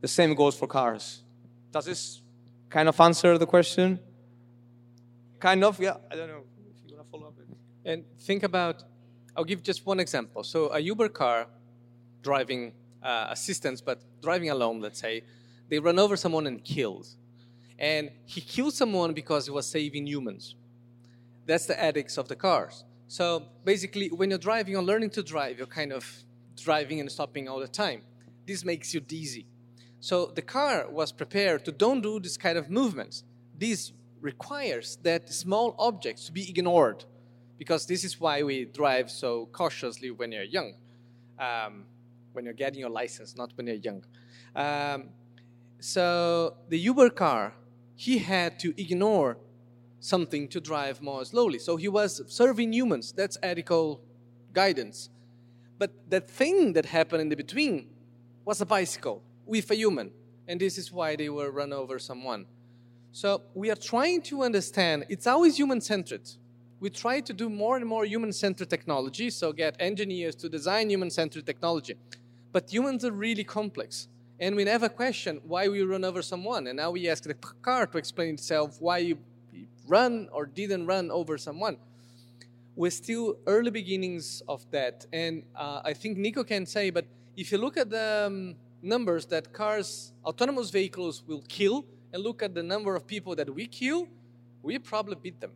The 0.00 0.08
same 0.08 0.34
goes 0.34 0.56
for 0.56 0.66
cars. 0.66 1.22
Does 1.72 1.84
this 1.84 2.22
kind 2.68 2.88
of 2.88 3.00
answer 3.00 3.38
the 3.38 3.46
question? 3.46 4.00
Kind 5.38 5.64
of, 5.64 5.78
yeah. 5.80 5.96
I 6.10 6.16
don't 6.16 6.28
know 6.28 6.42
if 6.70 6.90
you 6.90 6.96
want 6.96 7.06
to 7.06 7.10
follow 7.10 7.28
up. 7.28 7.34
And 7.84 8.04
think 8.20 8.42
about, 8.42 8.82
I'll 9.36 9.44
give 9.44 9.62
just 9.62 9.86
one 9.86 10.00
example. 10.00 10.44
So 10.44 10.72
a 10.72 10.78
Uber 10.78 11.08
car 11.08 11.46
driving 12.22 12.72
uh, 13.02 13.28
assistance, 13.30 13.80
but 13.80 14.00
driving 14.20 14.50
alone, 14.50 14.80
let's 14.80 15.00
say, 15.00 15.22
they 15.68 15.78
run 15.78 15.98
over 15.98 16.16
someone 16.16 16.46
and 16.46 16.62
killed. 16.62 17.06
And 17.78 18.10
he 18.26 18.40
killed 18.40 18.74
someone 18.74 19.14
because 19.14 19.46
he 19.46 19.50
was 19.50 19.66
saving 19.66 20.06
humans. 20.06 20.56
That's 21.46 21.66
the 21.66 21.82
ethics 21.82 22.18
of 22.18 22.28
the 22.28 22.36
cars. 22.36 22.84
So 23.08 23.46
basically, 23.64 24.08
when 24.08 24.30
you're 24.30 24.38
driving 24.38 24.76
or 24.76 24.82
learning 24.82 25.10
to 25.10 25.22
drive, 25.22 25.56
you're 25.58 25.66
kind 25.66 25.92
of 25.92 26.04
driving 26.56 27.00
and 27.00 27.10
stopping 27.10 27.48
all 27.48 27.60
the 27.60 27.68
time. 27.68 28.02
This 28.46 28.64
makes 28.64 28.92
you 28.92 29.00
dizzy. 29.00 29.46
So 30.00 30.32
the 30.34 30.42
car 30.42 30.86
was 30.90 31.12
prepared 31.12 31.66
to 31.66 31.72
don't 31.72 32.00
do 32.00 32.18
this 32.18 32.38
kind 32.38 32.56
of 32.56 32.70
movements. 32.70 33.22
This 33.56 33.92
requires 34.22 34.96
that 35.02 35.32
small 35.32 35.74
objects 35.78 36.26
to 36.26 36.32
be 36.32 36.48
ignored 36.48 37.04
because 37.58 37.86
this 37.86 38.02
is 38.02 38.18
why 38.18 38.42
we 38.42 38.64
drive 38.64 39.10
so 39.10 39.46
cautiously 39.52 40.10
when 40.10 40.32
you're 40.32 40.44
young, 40.44 40.72
um, 41.38 41.84
when 42.32 42.46
you're 42.46 42.54
getting 42.54 42.80
your 42.80 42.88
license, 42.88 43.36
not 43.36 43.52
when 43.56 43.66
you're 43.66 43.76
young. 43.76 44.02
Um, 44.56 45.10
so 45.80 46.56
the 46.70 46.78
Uber 46.78 47.10
car, 47.10 47.52
he 47.94 48.18
had 48.18 48.58
to 48.60 48.72
ignore 48.80 49.36
something 50.00 50.48
to 50.48 50.60
drive 50.60 51.02
more 51.02 51.22
slowly. 51.26 51.58
So 51.58 51.76
he 51.76 51.88
was 51.88 52.22
serving 52.26 52.72
humans. 52.72 53.12
That's 53.12 53.36
ethical 53.42 54.00
guidance. 54.54 55.10
But 55.78 55.90
that 56.08 56.30
thing 56.30 56.72
that 56.72 56.86
happened 56.86 57.20
in 57.20 57.28
the 57.28 57.36
between 57.36 57.88
was 58.46 58.62
a 58.62 58.66
bicycle 58.66 59.22
with 59.50 59.70
a 59.72 59.74
human. 59.74 60.12
And 60.46 60.60
this 60.60 60.78
is 60.78 60.92
why 60.92 61.16
they 61.16 61.28
were 61.28 61.50
run 61.50 61.72
over 61.72 61.98
someone. 61.98 62.46
So 63.12 63.42
we 63.52 63.70
are 63.70 63.76
trying 63.92 64.22
to 64.30 64.44
understand, 64.44 65.06
it's 65.08 65.26
always 65.26 65.56
human 65.56 65.80
centered. 65.80 66.26
We 66.78 66.88
try 66.88 67.20
to 67.20 67.32
do 67.32 67.50
more 67.50 67.76
and 67.76 67.84
more 67.84 68.04
human 68.04 68.32
centered 68.32 68.70
technology, 68.70 69.28
so 69.28 69.52
get 69.52 69.74
engineers 69.80 70.36
to 70.36 70.48
design 70.48 70.88
human 70.88 71.10
centered 71.10 71.44
technology. 71.44 71.94
But 72.52 72.72
humans 72.72 73.04
are 73.04 73.10
really 73.10 73.44
complex. 73.44 74.08
And 74.38 74.54
we 74.56 74.64
never 74.64 74.88
question 74.88 75.40
why 75.44 75.68
we 75.68 75.82
run 75.82 76.04
over 76.04 76.22
someone. 76.22 76.68
And 76.68 76.76
now 76.76 76.92
we 76.92 77.08
ask 77.08 77.24
the 77.24 77.34
car 77.34 77.86
to 77.88 77.98
explain 77.98 78.34
itself 78.34 78.76
why 78.80 78.98
you 78.98 79.18
run 79.86 80.28
or 80.32 80.46
didn't 80.46 80.86
run 80.86 81.10
over 81.10 81.36
someone. 81.36 81.76
We're 82.76 82.92
still 82.92 83.36
early 83.46 83.72
beginnings 83.72 84.42
of 84.48 84.64
that. 84.70 85.06
And 85.12 85.42
uh, 85.56 85.82
I 85.84 85.92
think 85.92 86.16
Nico 86.16 86.44
can 86.44 86.64
say, 86.64 86.90
but 86.90 87.04
if 87.36 87.50
you 87.52 87.58
look 87.58 87.76
at 87.76 87.90
the 87.90 88.26
um, 88.28 88.54
numbers 88.82 89.26
that 89.26 89.52
cars, 89.52 90.12
autonomous 90.24 90.70
vehicles 90.70 91.22
will 91.26 91.42
kill, 91.48 91.84
and 92.12 92.22
look 92.22 92.42
at 92.42 92.54
the 92.54 92.62
number 92.62 92.96
of 92.96 93.06
people 93.06 93.34
that 93.36 93.52
we 93.54 93.66
kill, 93.66 94.08
we 94.62 94.78
probably 94.78 95.16
beat 95.22 95.40
them. 95.40 95.52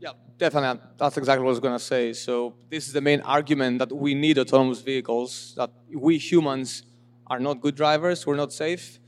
Yeah, 0.00 0.12
definitely. 0.38 0.80
That's 0.96 1.16
exactly 1.16 1.42
what 1.44 1.50
I 1.50 1.52
was 1.52 1.60
going 1.60 1.78
to 1.78 1.84
say. 1.84 2.12
So 2.12 2.54
this 2.70 2.86
is 2.86 2.92
the 2.92 3.00
main 3.00 3.20
argument 3.20 3.78
that 3.78 3.92
we 3.92 4.14
need 4.14 4.38
autonomous 4.38 4.80
vehicles, 4.80 5.54
that 5.56 5.70
we 5.94 6.18
humans 6.18 6.84
are 7.26 7.38
not 7.38 7.60
good 7.60 7.76
drivers, 7.76 8.26
we're 8.26 8.36
not 8.36 8.52
safe. 8.52 8.98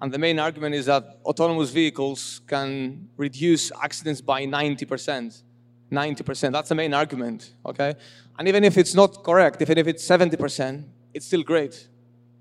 And 0.00 0.12
the 0.12 0.18
main 0.18 0.38
argument 0.38 0.74
is 0.74 0.86
that 0.86 1.18
autonomous 1.24 1.70
vehicles 1.70 2.42
can 2.46 3.08
reduce 3.16 3.72
accidents 3.82 4.20
by 4.20 4.46
90%. 4.46 5.42
90%. 5.90 6.52
That's 6.52 6.68
the 6.68 6.74
main 6.74 6.92
argument, 6.92 7.52
okay? 7.64 7.94
And 8.38 8.46
even 8.48 8.64
if 8.64 8.76
it's 8.76 8.94
not 8.94 9.24
correct, 9.24 9.62
even 9.62 9.78
if 9.78 9.86
it's 9.86 10.06
70%, 10.06 10.84
it's 11.16 11.26
still 11.26 11.42
great. 11.42 11.88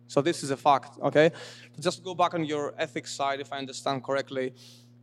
So 0.08 0.22
this 0.22 0.44
is 0.44 0.52
a 0.52 0.58
fact, 0.58 1.00
okay? 1.02 1.32
Just 1.80 2.04
go 2.04 2.14
back 2.14 2.34
on 2.34 2.44
your 2.44 2.74
ethics 2.78 3.16
side, 3.16 3.40
if 3.40 3.52
I 3.54 3.58
understand 3.58 4.04
correctly. 4.04 4.54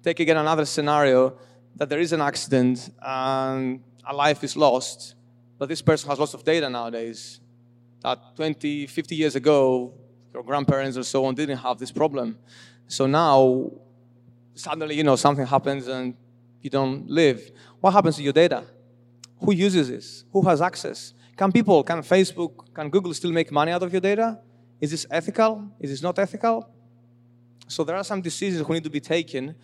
Take 0.02 0.20
again 0.20 0.36
another 0.36 0.66
scenario 0.66 1.38
that 1.76 1.88
there 1.88 1.98
is 1.98 2.12
an 2.12 2.20
accident 2.20 2.90
and 3.00 3.82
a 4.06 4.14
life 4.14 4.44
is 4.44 4.56
lost, 4.56 5.14
but 5.58 5.68
this 5.70 5.80
person 5.80 6.10
has 6.10 6.18
lots 6.18 6.34
of 6.34 6.44
data 6.44 6.68
nowadays. 6.68 7.40
That 8.02 8.36
20, 8.36 8.86
50 8.86 9.16
years 9.16 9.36
ago, 9.36 9.94
your 10.34 10.42
grandparents 10.42 10.98
or 10.98 11.04
so 11.04 11.24
on 11.24 11.34
didn't 11.34 11.58
have 11.58 11.78
this 11.78 11.90
problem. 11.90 12.38
So 12.88 13.06
now, 13.06 13.70
suddenly, 14.54 14.96
you 14.96 15.04
know, 15.04 15.16
something 15.16 15.46
happens 15.46 15.88
and 15.88 16.14
you 16.60 16.68
don't 16.68 17.08
live. 17.08 17.50
What 17.80 17.92
happens 17.92 18.16
to 18.16 18.22
your 18.22 18.34
data? 18.34 18.64
Who 19.38 19.52
uses 19.54 19.88
this? 19.88 20.24
Who 20.32 20.42
has 20.42 20.60
access? 20.60 21.14
Can 21.36 21.50
people, 21.50 21.82
can 21.82 22.02
Facebook, 22.02 22.74
can 22.74 22.90
Google 22.90 23.14
still 23.14 23.32
make 23.32 23.50
money 23.50 23.72
out 23.72 23.82
of 23.82 23.92
your 23.92 24.00
data? 24.00 24.38
Is 24.80 24.90
this 24.90 25.06
ethical? 25.10 25.68
Is 25.80 25.90
this 25.90 26.02
not 26.02 26.18
ethical? 26.18 26.68
So 27.68 27.84
there 27.84 27.96
are 27.96 28.04
some 28.04 28.20
decisions 28.20 28.66
who 28.66 28.74
need 28.74 28.84
to 28.84 28.90
be 28.90 29.00
taken. 29.00 29.54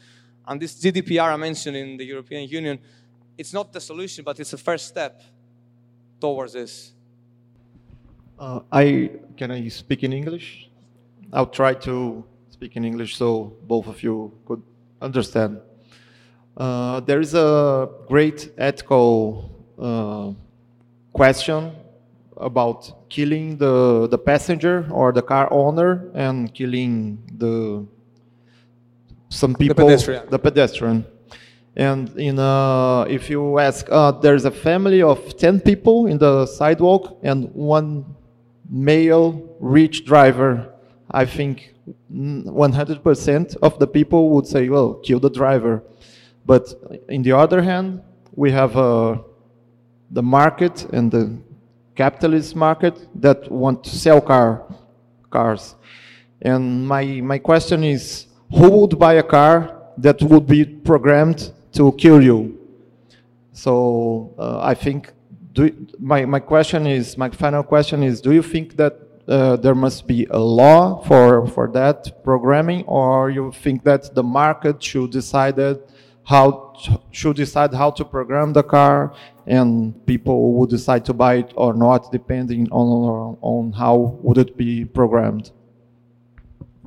And 0.46 0.60
this 0.60 0.80
GDPR 0.80 1.32
I 1.32 1.36
mentioned 1.36 1.76
in 1.76 1.96
the 1.96 2.04
European 2.04 2.48
Union, 2.48 2.78
it's 3.36 3.52
not 3.52 3.72
the 3.72 3.80
solution, 3.80 4.24
but 4.24 4.40
it's 4.40 4.52
a 4.52 4.58
first 4.58 4.88
step 4.88 5.22
towards 6.20 6.54
this. 6.54 6.92
Uh, 8.38 8.60
I 8.70 9.10
can 9.36 9.50
I 9.50 9.68
speak 9.68 10.04
in 10.04 10.12
English? 10.12 10.70
I'll 11.32 11.46
try 11.46 11.74
to 11.74 12.24
speak 12.50 12.76
in 12.76 12.84
English 12.84 13.16
so 13.16 13.56
both 13.66 13.86
of 13.86 14.02
you 14.02 14.32
could 14.46 14.62
understand. 15.02 15.60
Uh, 16.56 17.00
there 17.00 17.20
is 17.20 17.34
a 17.34 17.88
great 18.08 18.52
ethical 18.56 19.50
uh, 19.78 20.32
question 21.18 21.72
about 22.36 23.10
killing 23.10 23.56
the 23.58 24.06
the 24.14 24.18
passenger 24.30 24.76
or 24.90 25.12
the 25.12 25.22
car 25.32 25.46
owner 25.52 25.90
and 26.14 26.54
killing 26.54 27.18
the 27.42 27.84
some 29.28 29.54
people 29.54 29.74
the 29.74 29.82
pedestrian. 29.84 30.22
the 30.30 30.38
pedestrian. 30.38 31.04
And 31.76 32.08
in 32.18 32.38
uh, 32.38 33.02
if 33.16 33.30
you 33.30 33.58
ask, 33.58 33.86
uh, 33.90 34.12
there's 34.24 34.44
a 34.44 34.50
family 34.50 35.02
of 35.02 35.18
ten 35.36 35.60
people 35.60 36.06
in 36.06 36.18
the 36.18 36.46
sidewalk 36.46 37.18
and 37.22 37.38
one 37.54 38.04
male 38.70 39.28
rich 39.60 40.04
driver, 40.04 40.50
I 41.10 41.24
think 41.24 41.74
100% 42.12 43.56
of 43.62 43.78
the 43.78 43.86
people 43.86 44.30
would 44.30 44.46
say, 44.46 44.68
well, 44.68 44.94
kill 44.94 45.20
the 45.20 45.30
driver. 45.30 45.82
But 46.44 46.74
in 47.08 47.22
the 47.22 47.32
other 47.32 47.62
hand, 47.62 48.02
we 48.34 48.50
have 48.50 48.76
uh, 48.76 49.18
the 50.10 50.22
market 50.22 50.84
and 50.92 51.10
the 51.10 51.36
capitalist 51.94 52.56
market 52.56 53.08
that 53.20 53.50
want 53.50 53.84
to 53.84 53.90
sell 53.90 54.20
car, 54.20 54.62
cars. 55.30 55.74
And 56.40 56.86
my, 56.86 57.04
my 57.20 57.38
question 57.38 57.84
is, 57.84 58.26
who 58.50 58.70
would 58.70 58.98
buy 58.98 59.14
a 59.14 59.22
car 59.22 59.82
that 59.98 60.22
would 60.22 60.46
be 60.46 60.64
programmed 60.64 61.52
to 61.72 61.92
kill 61.92 62.22
you? 62.22 62.58
So 63.52 64.34
uh, 64.38 64.60
I 64.62 64.74
think 64.74 65.12
do, 65.52 65.74
my, 65.98 66.24
my 66.24 66.38
question 66.38 66.86
is, 66.86 67.18
my 67.18 67.30
final 67.30 67.62
question 67.62 68.02
is, 68.02 68.20
do 68.20 68.32
you 68.32 68.42
think 68.42 68.76
that 68.76 68.96
uh, 69.26 69.56
there 69.56 69.74
must 69.74 70.06
be 70.06 70.26
a 70.30 70.38
law 70.38 71.02
for, 71.04 71.46
for 71.48 71.68
that 71.72 72.24
programming, 72.24 72.84
or 72.84 73.30
you 73.30 73.52
think 73.52 73.82
that 73.84 74.14
the 74.14 74.22
market 74.22 74.82
should 74.82 75.10
decide 75.10 75.56
how 76.28 76.74
should 77.10 77.36
decide 77.36 77.72
how 77.72 77.90
to 77.90 78.04
program 78.04 78.52
the 78.52 78.62
car, 78.62 79.14
and 79.46 79.94
people 80.04 80.52
would 80.56 80.68
decide 80.68 81.02
to 81.06 81.14
buy 81.14 81.36
it 81.36 81.52
or 81.56 81.72
not, 81.72 82.12
depending 82.12 82.68
on 82.70 83.38
on 83.40 83.72
how 83.72 83.94
would 84.22 84.36
it 84.36 84.54
be 84.54 84.84
programmed? 84.84 85.50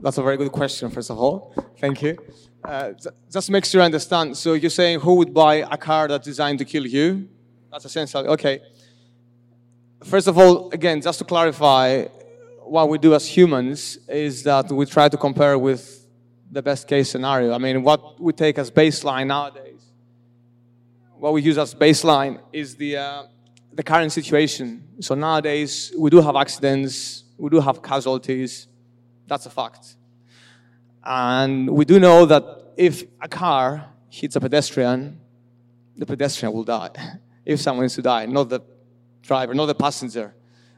That's 0.04 0.20
a 0.20 0.24
very 0.24 0.38
good 0.38 0.52
question, 0.52 0.92
first 0.92 1.10
of 1.10 1.18
all. 1.18 1.56
Thank 1.80 2.04
you. 2.04 2.18
Uh, 2.64 2.92
just 3.32 3.50
make 3.50 3.66
sure 3.66 3.82
I 3.82 3.86
understand. 3.86 4.38
So 4.38 4.54
you're 4.54 4.70
saying 4.70 5.00
who 5.00 5.16
would 5.16 5.34
buy 5.34 5.56
a 5.76 5.78
car 5.78 6.08
that's 6.08 6.26
designed 6.26 6.60
to 6.60 6.66
kill 6.66 6.86
you? 6.86 7.28
That's 7.72 7.86
essentially 7.86 8.28
okay. 8.36 8.62
First 10.04 10.28
of 10.28 10.38
all, 10.38 10.70
again, 10.72 11.02
just 11.02 11.18
to 11.20 11.26
clarify, 11.26 12.06
what 12.64 12.90
we 12.90 12.98
do 13.00 13.16
as 13.16 13.28
humans 13.28 13.98
is 14.08 14.44
that 14.44 14.72
we 14.72 14.86
try 14.86 15.10
to 15.10 15.18
compare 15.18 15.58
with 15.58 16.01
the 16.52 16.62
best 16.62 16.88
case 16.88 17.10
scenario. 17.10 17.54
I 17.54 17.58
mean, 17.58 17.82
what 17.82 18.20
we 18.20 18.34
take 18.34 18.58
as 18.60 18.70
baseline 18.70 19.28
nowadays, 19.28 19.82
what 21.18 21.34
we 21.34 21.42
use 21.42 21.58
as 21.58 21.74
baseline 21.74 22.42
is 22.52 22.76
the, 22.76 22.98
uh, 22.98 23.24
the 23.74 23.84
current 23.84 24.12
situation. 24.12 24.84
So 25.00 25.16
nowadays, 25.16 25.94
we 25.98 26.10
do 26.10 26.20
have 26.20 26.36
accidents, 26.36 27.24
we 27.38 27.50
do 27.50 27.60
have 27.60 27.82
casualties. 27.82 28.68
That's 29.28 29.46
a 29.46 29.50
fact. 29.50 29.96
And 31.04 31.70
we 31.70 31.86
do 31.86 32.00
know 32.00 32.26
that 32.26 32.74
if 32.76 33.04
a 33.22 33.30
car 33.30 33.88
hits 34.10 34.36
a 34.36 34.42
pedestrian, 34.42 35.20
the 35.96 36.06
pedestrian 36.06 36.54
will 36.54 36.64
die. 36.64 36.90
if 37.46 37.62
someone 37.62 37.86
is 37.86 37.96
to 37.96 38.02
die, 38.02 38.26
not 38.26 38.50
the 38.50 38.62
driver, 39.22 39.54
not 39.54 39.68
the 39.68 39.76
passenger. 39.76 40.34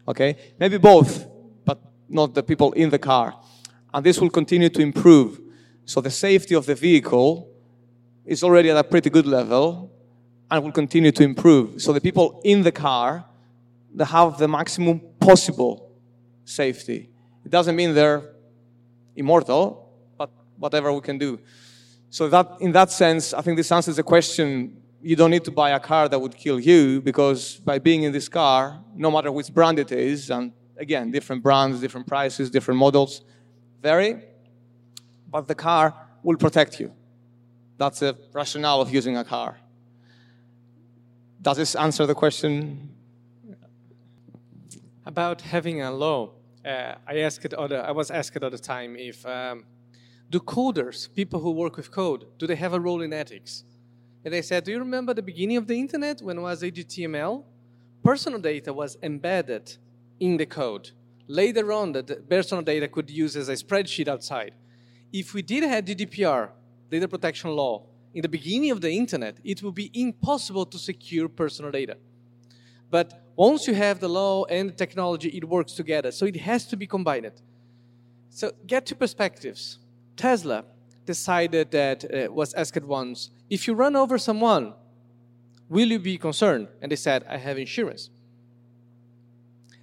Okay? 0.08 0.38
Maybe 0.60 0.78
both 0.78 1.28
but 1.66 1.80
not 2.08 2.34
the 2.34 2.44
people 2.44 2.74
in 2.74 2.90
the 2.90 3.00
car. 3.00 3.36
And 3.94 4.06
this 4.06 4.20
will 4.20 4.30
continue 4.30 4.70
to 4.70 4.82
improve. 4.82 5.40
So 5.86 6.02
the 6.02 6.12
safety 6.12 6.56
of 6.56 6.66
the 6.66 6.76
vehicle 6.76 7.50
is 8.26 8.44
already 8.44 8.70
at 8.70 8.78
a 8.78 8.84
pretty 8.84 9.10
good 9.10 9.26
level 9.26 9.92
and 10.50 10.64
will 10.64 10.72
continue 10.72 11.12
to 11.12 11.24
improve. 11.24 11.82
So 11.82 11.94
the 11.94 12.02
people 12.02 12.42
in 12.44 12.64
the 12.64 12.72
car, 12.72 13.26
they 13.94 14.06
have 14.06 14.38
the 14.38 14.48
maximum 14.48 15.02
possible 15.20 15.92
safety. 16.46 17.10
It 17.46 17.52
doesn't 17.52 17.76
mean 17.76 17.94
they're 17.94 18.24
immortal, 19.16 19.90
but 20.18 20.30
whatever 20.58 20.92
we 20.94 21.02
can 21.02 21.18
do. 21.18 21.40
So 22.10 22.30
that, 22.30 22.58
in 22.60 22.72
that 22.74 22.92
sense, 22.92 23.34
I 23.34 23.42
think 23.42 23.58
this 23.58 23.72
answers 23.72 23.96
the 23.96 24.04
question. 24.04 24.82
You 25.02 25.16
don't 25.16 25.32
need 25.32 25.44
to 25.46 25.52
buy 25.52 25.72
a 25.72 25.80
car 25.80 26.08
that 26.08 26.18
would 26.18 26.36
kill 26.36 26.60
you 26.60 27.02
because 27.02 27.58
by 27.58 27.80
being 27.80 28.04
in 28.04 28.12
this 28.14 28.30
car, 28.30 28.80
no 28.96 29.12
matter 29.12 29.32
which 29.32 29.54
brand 29.54 29.80
it 29.80 29.92
is, 29.92 30.30
and 30.30 30.54
again, 30.78 31.12
different 31.12 31.44
brands, 31.44 31.82
different 31.82 32.08
prices, 32.08 32.50
different 32.50 32.80
models 32.80 33.22
vary, 33.82 34.24
but 35.34 35.48
the 35.48 35.56
car 35.56 35.94
will 36.22 36.38
protect 36.38 36.80
you. 36.80 36.94
That's 37.80 38.00
the 38.00 38.16
rationale 38.32 38.80
of 38.82 38.94
using 38.94 39.18
a 39.18 39.26
car. 39.26 39.58
Does 41.42 41.58
this 41.58 41.76
answer 41.76 42.06
the 42.06 42.14
question? 42.14 42.90
About 45.06 45.42
having 45.42 45.82
a 45.82 45.92
law, 45.92 46.34
uh, 46.64 46.94
I 47.08 47.18
asked 47.28 47.54
other, 47.56 47.84
I 47.84 47.92
was 47.92 48.12
asked 48.12 48.42
at 48.42 48.52
the 48.52 48.60
time 48.60 48.96
if 48.96 49.26
um, 49.26 49.66
do 50.30 50.40
coders, 50.40 51.14
people 51.14 51.40
who 51.40 51.52
work 51.52 51.76
with 51.78 51.90
code, 51.92 52.26
do 52.38 52.46
they 52.46 52.56
have 52.56 52.74
a 52.74 52.80
role 52.80 53.02
in 53.02 53.12
ethics? 53.12 53.64
And 54.24 54.34
they 54.34 54.44
said, 54.44 54.64
Do 54.64 54.72
you 54.72 54.80
remember 54.80 55.16
the 55.16 55.24
beginning 55.24 55.58
of 55.58 55.66
the 55.68 55.78
internet 55.78 56.22
when 56.22 56.38
it 56.38 56.42
was 56.42 56.62
HTML? 56.62 57.44
Personal 58.04 58.40
data 58.40 58.72
was 58.72 58.98
embedded 59.02 59.78
in 60.20 60.38
the 60.38 60.46
code. 60.46 60.92
Later 61.28 61.74
on, 61.74 61.92
the 61.94 62.04
personal 62.30 62.64
data 62.64 62.88
could 62.88 63.10
use 63.10 63.36
as 63.36 63.50
a 63.50 63.54
spreadsheet 63.54 64.08
outside. 64.08 64.54
If 65.14 65.36
we 65.36 65.44
did 65.44 65.64
have 65.64 65.86
GDPR, 65.86 66.50
data 66.90 67.08
protection 67.08 67.52
law, 67.52 67.84
in 68.16 68.24
the 68.24 68.30
beginning 68.30 68.72
of 68.72 68.82
the 68.82 68.92
internet, 68.92 69.38
it 69.44 69.62
would 69.62 69.76
be 69.76 69.92
impossible 69.94 70.66
to 70.66 70.78
secure 70.80 71.30
personal 71.30 71.72
data. 71.72 71.98
But 72.90 73.24
once 73.36 73.68
you 73.68 73.76
have 73.76 74.00
the 74.00 74.10
law 74.10 74.46
and 74.46 74.70
the 74.70 74.74
technology, 74.74 75.30
it 75.30 75.48
works 75.48 75.74
together. 75.74 76.12
So 76.12 76.26
it 76.26 76.38
has 76.38 76.66
to 76.68 76.76
be 76.76 76.88
combined. 76.88 77.32
So 78.30 78.52
get 78.66 78.88
two 78.88 78.96
perspectives. 78.96 79.80
Tesla 80.16 80.66
decided 81.06 81.72
that 81.72 82.06
uh, 82.06 82.32
was 82.32 82.54
asked 82.56 82.84
once, 82.84 83.30
if 83.50 83.68
you 83.68 83.74
run 83.74 83.96
over 83.96 84.18
someone, 84.18 84.74
will 85.70 85.90
you 85.92 86.00
be 86.00 86.18
concerned? 86.18 86.68
And 86.82 86.92
they 86.92 86.96
said, 86.96 87.26
I 87.30 87.38
have 87.38 87.58
insurance. 87.58 88.10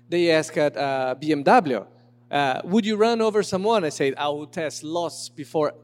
They 0.09 0.31
asked 0.31 0.59
uh, 0.59 1.15
BMW, 1.21 1.87
uh, 2.31 2.61
would 2.65 2.87
you 2.87 2.97
run 2.97 3.21
over 3.21 3.43
someone? 3.43 3.85
I 3.85 3.89
said, 3.89 4.15
I 4.17 4.29
will 4.29 4.47
test 4.47 4.85
loss 4.85 5.29
before 5.29 5.75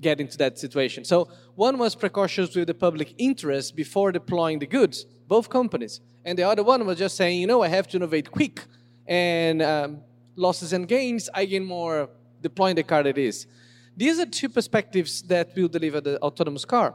getting 0.00 0.26
to 0.28 0.38
that 0.38 0.58
situation. 0.58 1.04
So 1.04 1.28
one 1.54 1.76
was 1.78 1.94
precautious 1.94 2.54
with 2.54 2.68
the 2.68 2.74
public 2.74 3.14
interest 3.18 3.76
before 3.76 4.12
deploying 4.12 4.58
the 4.58 4.66
goods, 4.66 5.04
both 5.28 5.50
companies. 5.50 6.00
And 6.24 6.38
the 6.38 6.44
other 6.44 6.62
one 6.62 6.86
was 6.86 6.98
just 6.98 7.16
saying, 7.16 7.40
you 7.40 7.46
know, 7.46 7.62
I 7.62 7.68
have 7.68 7.86
to 7.88 7.98
innovate 7.98 8.30
quick. 8.30 8.64
And 9.06 9.60
um, 9.60 10.00
losses 10.36 10.72
and 10.72 10.88
gains, 10.88 11.28
I 11.34 11.44
gain 11.44 11.64
more 11.64 12.08
deploying 12.40 12.76
the 12.76 12.82
car 12.82 13.02
that 13.02 13.18
is. 13.18 13.46
These 13.96 14.18
are 14.18 14.26
two 14.26 14.48
perspectives 14.48 15.22
that 15.22 15.54
will 15.54 15.68
deliver 15.68 16.00
the 16.00 16.18
autonomous 16.22 16.64
car. 16.64 16.94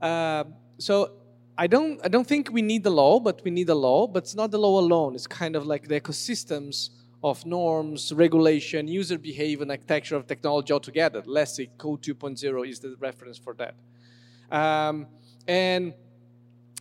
Uh, 0.00 0.44
so 0.78 1.12
I 1.56 1.66
don't, 1.66 2.00
I 2.04 2.08
don't 2.08 2.26
think 2.26 2.52
we 2.52 2.62
need 2.62 2.84
the 2.84 2.90
law, 2.90 3.18
but 3.18 3.42
we 3.44 3.50
need 3.50 3.66
the 3.66 3.74
law. 3.74 4.06
But 4.06 4.22
it's 4.22 4.36
not 4.36 4.52
the 4.52 4.58
law 4.58 4.78
alone. 4.78 5.16
It's 5.16 5.26
kind 5.26 5.56
of 5.56 5.66
like 5.66 5.88
the 5.88 6.00
ecosystems 6.00 6.90
of 7.22 7.44
norms, 7.44 8.12
regulation, 8.12 8.86
user 8.86 9.18
behavior, 9.18 9.62
and 9.62 9.70
architecture 9.70 10.16
of 10.16 10.26
technology 10.26 10.72
altogether. 10.72 11.22
Let's 11.26 11.56
say 11.56 11.68
Code 11.78 12.02
2.0 12.02 12.68
is 12.68 12.78
the 12.78 12.94
reference 12.98 13.38
for 13.38 13.54
that. 13.54 13.74
Um, 14.50 15.06
and 15.46 15.94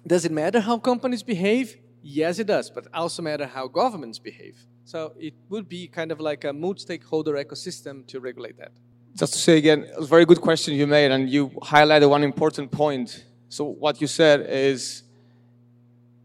does 0.06 0.26
it 0.26 0.32
matter 0.32 0.60
how 0.60 0.78
companies 0.78 1.24
behave? 1.24 1.78
Yes, 2.04 2.40
it 2.40 2.48
does, 2.48 2.70
but 2.70 2.88
also 2.94 3.22
matter 3.22 3.48
how 3.48 3.68
governments 3.68 4.20
behave. 4.20 4.66
So 4.86 5.14
it 5.20 5.34
would 5.50 5.68
be 5.68 5.88
kind 5.88 6.12
of 6.12 6.20
like 6.22 6.46
a 6.46 6.54
multi-stakeholder 6.54 7.34
ecosystem 7.34 8.08
to 8.08 8.20
regulate 8.20 8.58
that. 8.58 8.72
Just 9.16 9.34
to 9.34 9.40
say 9.40 9.58
again, 9.58 9.90
a 9.98 10.06
very 10.06 10.26
good 10.26 10.40
question 10.40 10.76
you 10.76 10.88
made, 10.88 11.12
and 11.12 11.30
you 11.30 11.50
highlighted 11.62 12.10
one 12.10 12.24
important 12.24 12.72
point. 12.72 13.26
So 13.50 13.66
what 13.66 14.00
you 14.00 14.08
said 14.08 14.46
is 14.48 15.04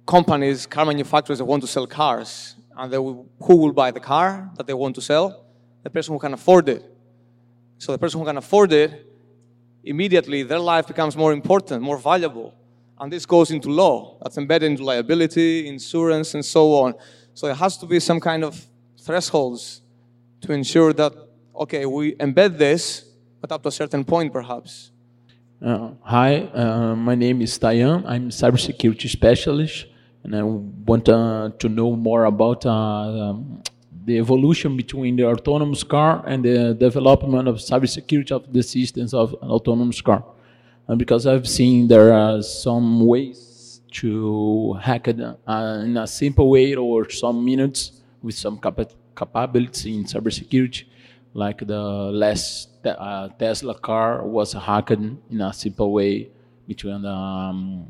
companies, 0.06 0.66
car 0.66 0.84
manufacturers 0.84 1.38
that 1.38 1.44
want 1.44 1.62
to 1.62 1.66
sell 1.66 1.86
cars, 1.86 2.54
and 2.76 2.90
will, 2.92 3.26
who 3.40 3.56
will 3.56 3.72
buy 3.72 3.90
the 3.90 4.00
car 4.00 4.50
that 4.56 4.66
they 4.66 4.74
want 4.74 4.94
to 4.94 5.00
sell? 5.00 5.46
The 5.82 5.90
person 5.90 6.14
who 6.14 6.18
can 6.18 6.34
afford 6.34 6.68
it. 6.68 6.84
So 7.78 7.92
the 7.92 7.98
person 7.98 8.20
who 8.20 8.26
can 8.26 8.36
afford 8.36 8.72
it, 8.72 9.06
immediately 9.84 10.42
their 10.42 10.58
life 10.58 10.86
becomes 10.86 11.16
more 11.16 11.32
important, 11.32 11.82
more 11.82 11.98
valuable. 11.98 12.54
And 12.98 13.12
this 13.12 13.26
goes 13.26 13.50
into 13.50 13.68
law. 13.68 14.18
That's 14.22 14.38
embedded 14.38 14.70
into 14.70 14.84
liability, 14.84 15.66
insurance, 15.66 16.34
and 16.34 16.44
so 16.44 16.74
on. 16.74 16.94
So 17.34 17.46
there 17.46 17.56
has 17.56 17.76
to 17.78 17.86
be 17.86 17.98
some 17.98 18.20
kind 18.20 18.44
of 18.44 18.64
thresholds 19.00 19.82
to 20.42 20.52
ensure 20.52 20.92
that, 20.92 21.12
okay, 21.56 21.84
we 21.86 22.14
embed 22.16 22.58
this, 22.58 23.04
but 23.40 23.50
up 23.50 23.62
to 23.62 23.68
a 23.68 23.72
certain 23.72 24.04
point 24.04 24.32
perhaps. 24.32 24.92
Uh, 25.64 25.90
hi, 26.02 26.42
uh, 26.54 26.94
my 26.94 27.14
name 27.14 27.40
is 27.42 27.58
Tayan. 27.58 28.04
I'm 28.06 28.30
cybersecurity 28.30 29.08
specialist 29.08 29.86
and 30.24 30.36
I 30.36 30.42
want 30.42 31.08
uh, 31.08 31.50
to 31.58 31.68
know 31.68 31.96
more 31.96 32.24
about 32.24 32.64
uh, 32.64 32.70
um, 32.70 33.62
the 34.04 34.18
evolution 34.18 34.76
between 34.76 35.16
the 35.16 35.26
autonomous 35.26 35.82
car 35.82 36.24
and 36.26 36.44
the 36.44 36.74
development 36.74 37.48
of 37.48 37.56
cybersecurity 37.56 38.32
of 38.32 38.52
the 38.52 38.62
systems 38.62 39.14
of 39.14 39.34
an 39.42 39.50
autonomous 39.50 40.00
car. 40.00 40.24
And 40.88 40.98
because 40.98 41.26
I've 41.26 41.48
seen 41.48 41.88
there 41.88 42.12
are 42.12 42.42
some 42.42 43.06
ways 43.06 43.80
to 43.92 44.74
hack 44.74 45.08
it 45.08 45.20
uh, 45.20 45.82
in 45.84 45.96
a 45.96 46.06
simple 46.06 46.50
way 46.50 46.74
or 46.74 47.08
some 47.10 47.44
minutes 47.44 48.02
with 48.22 48.34
some 48.34 48.58
cap 48.58 48.80
capability 49.16 49.94
in 49.94 50.04
cybersecurity, 50.04 50.84
like 51.34 51.66
the 51.66 51.80
last 51.80 52.86
uh, 52.86 53.28
Tesla 53.38 53.74
car 53.78 54.24
was 54.26 54.52
hacked 54.52 54.90
in 54.92 55.40
a 55.40 55.52
simple 55.52 55.92
way 55.92 56.30
between 56.66 57.04
um, 57.04 57.88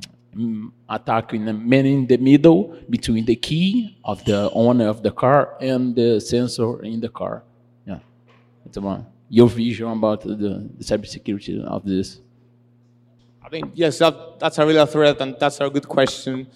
attack 0.88 1.34
in 1.34 1.44
the 1.44 1.52
man 1.52 1.84
in 1.86 2.06
the 2.06 2.16
middle 2.16 2.76
between 2.88 3.24
the 3.24 3.36
key 3.36 3.98
of 4.04 4.24
the 4.24 4.50
owner 4.52 4.88
of 4.88 5.02
the 5.02 5.10
car 5.10 5.56
and 5.60 5.94
the 5.94 6.20
sensor 6.20 6.82
in 6.82 7.00
the 7.00 7.08
car. 7.08 7.42
Yeah, 7.86 7.98
it's 8.64 8.76
about 8.76 9.04
your 9.28 9.48
vision 9.48 9.88
about 9.88 10.22
the, 10.22 10.34
the 10.34 10.84
cybersecurity 10.84 11.62
of 11.64 11.84
this. 11.84 12.20
I 13.42 13.48
think 13.48 13.72
yes, 13.74 13.98
that, 13.98 14.38
that's 14.38 14.58
a 14.58 14.66
real 14.66 14.86
threat, 14.86 15.20
and 15.20 15.36
that's 15.38 15.60
a 15.60 15.68
good 15.68 15.88
question. 15.88 16.46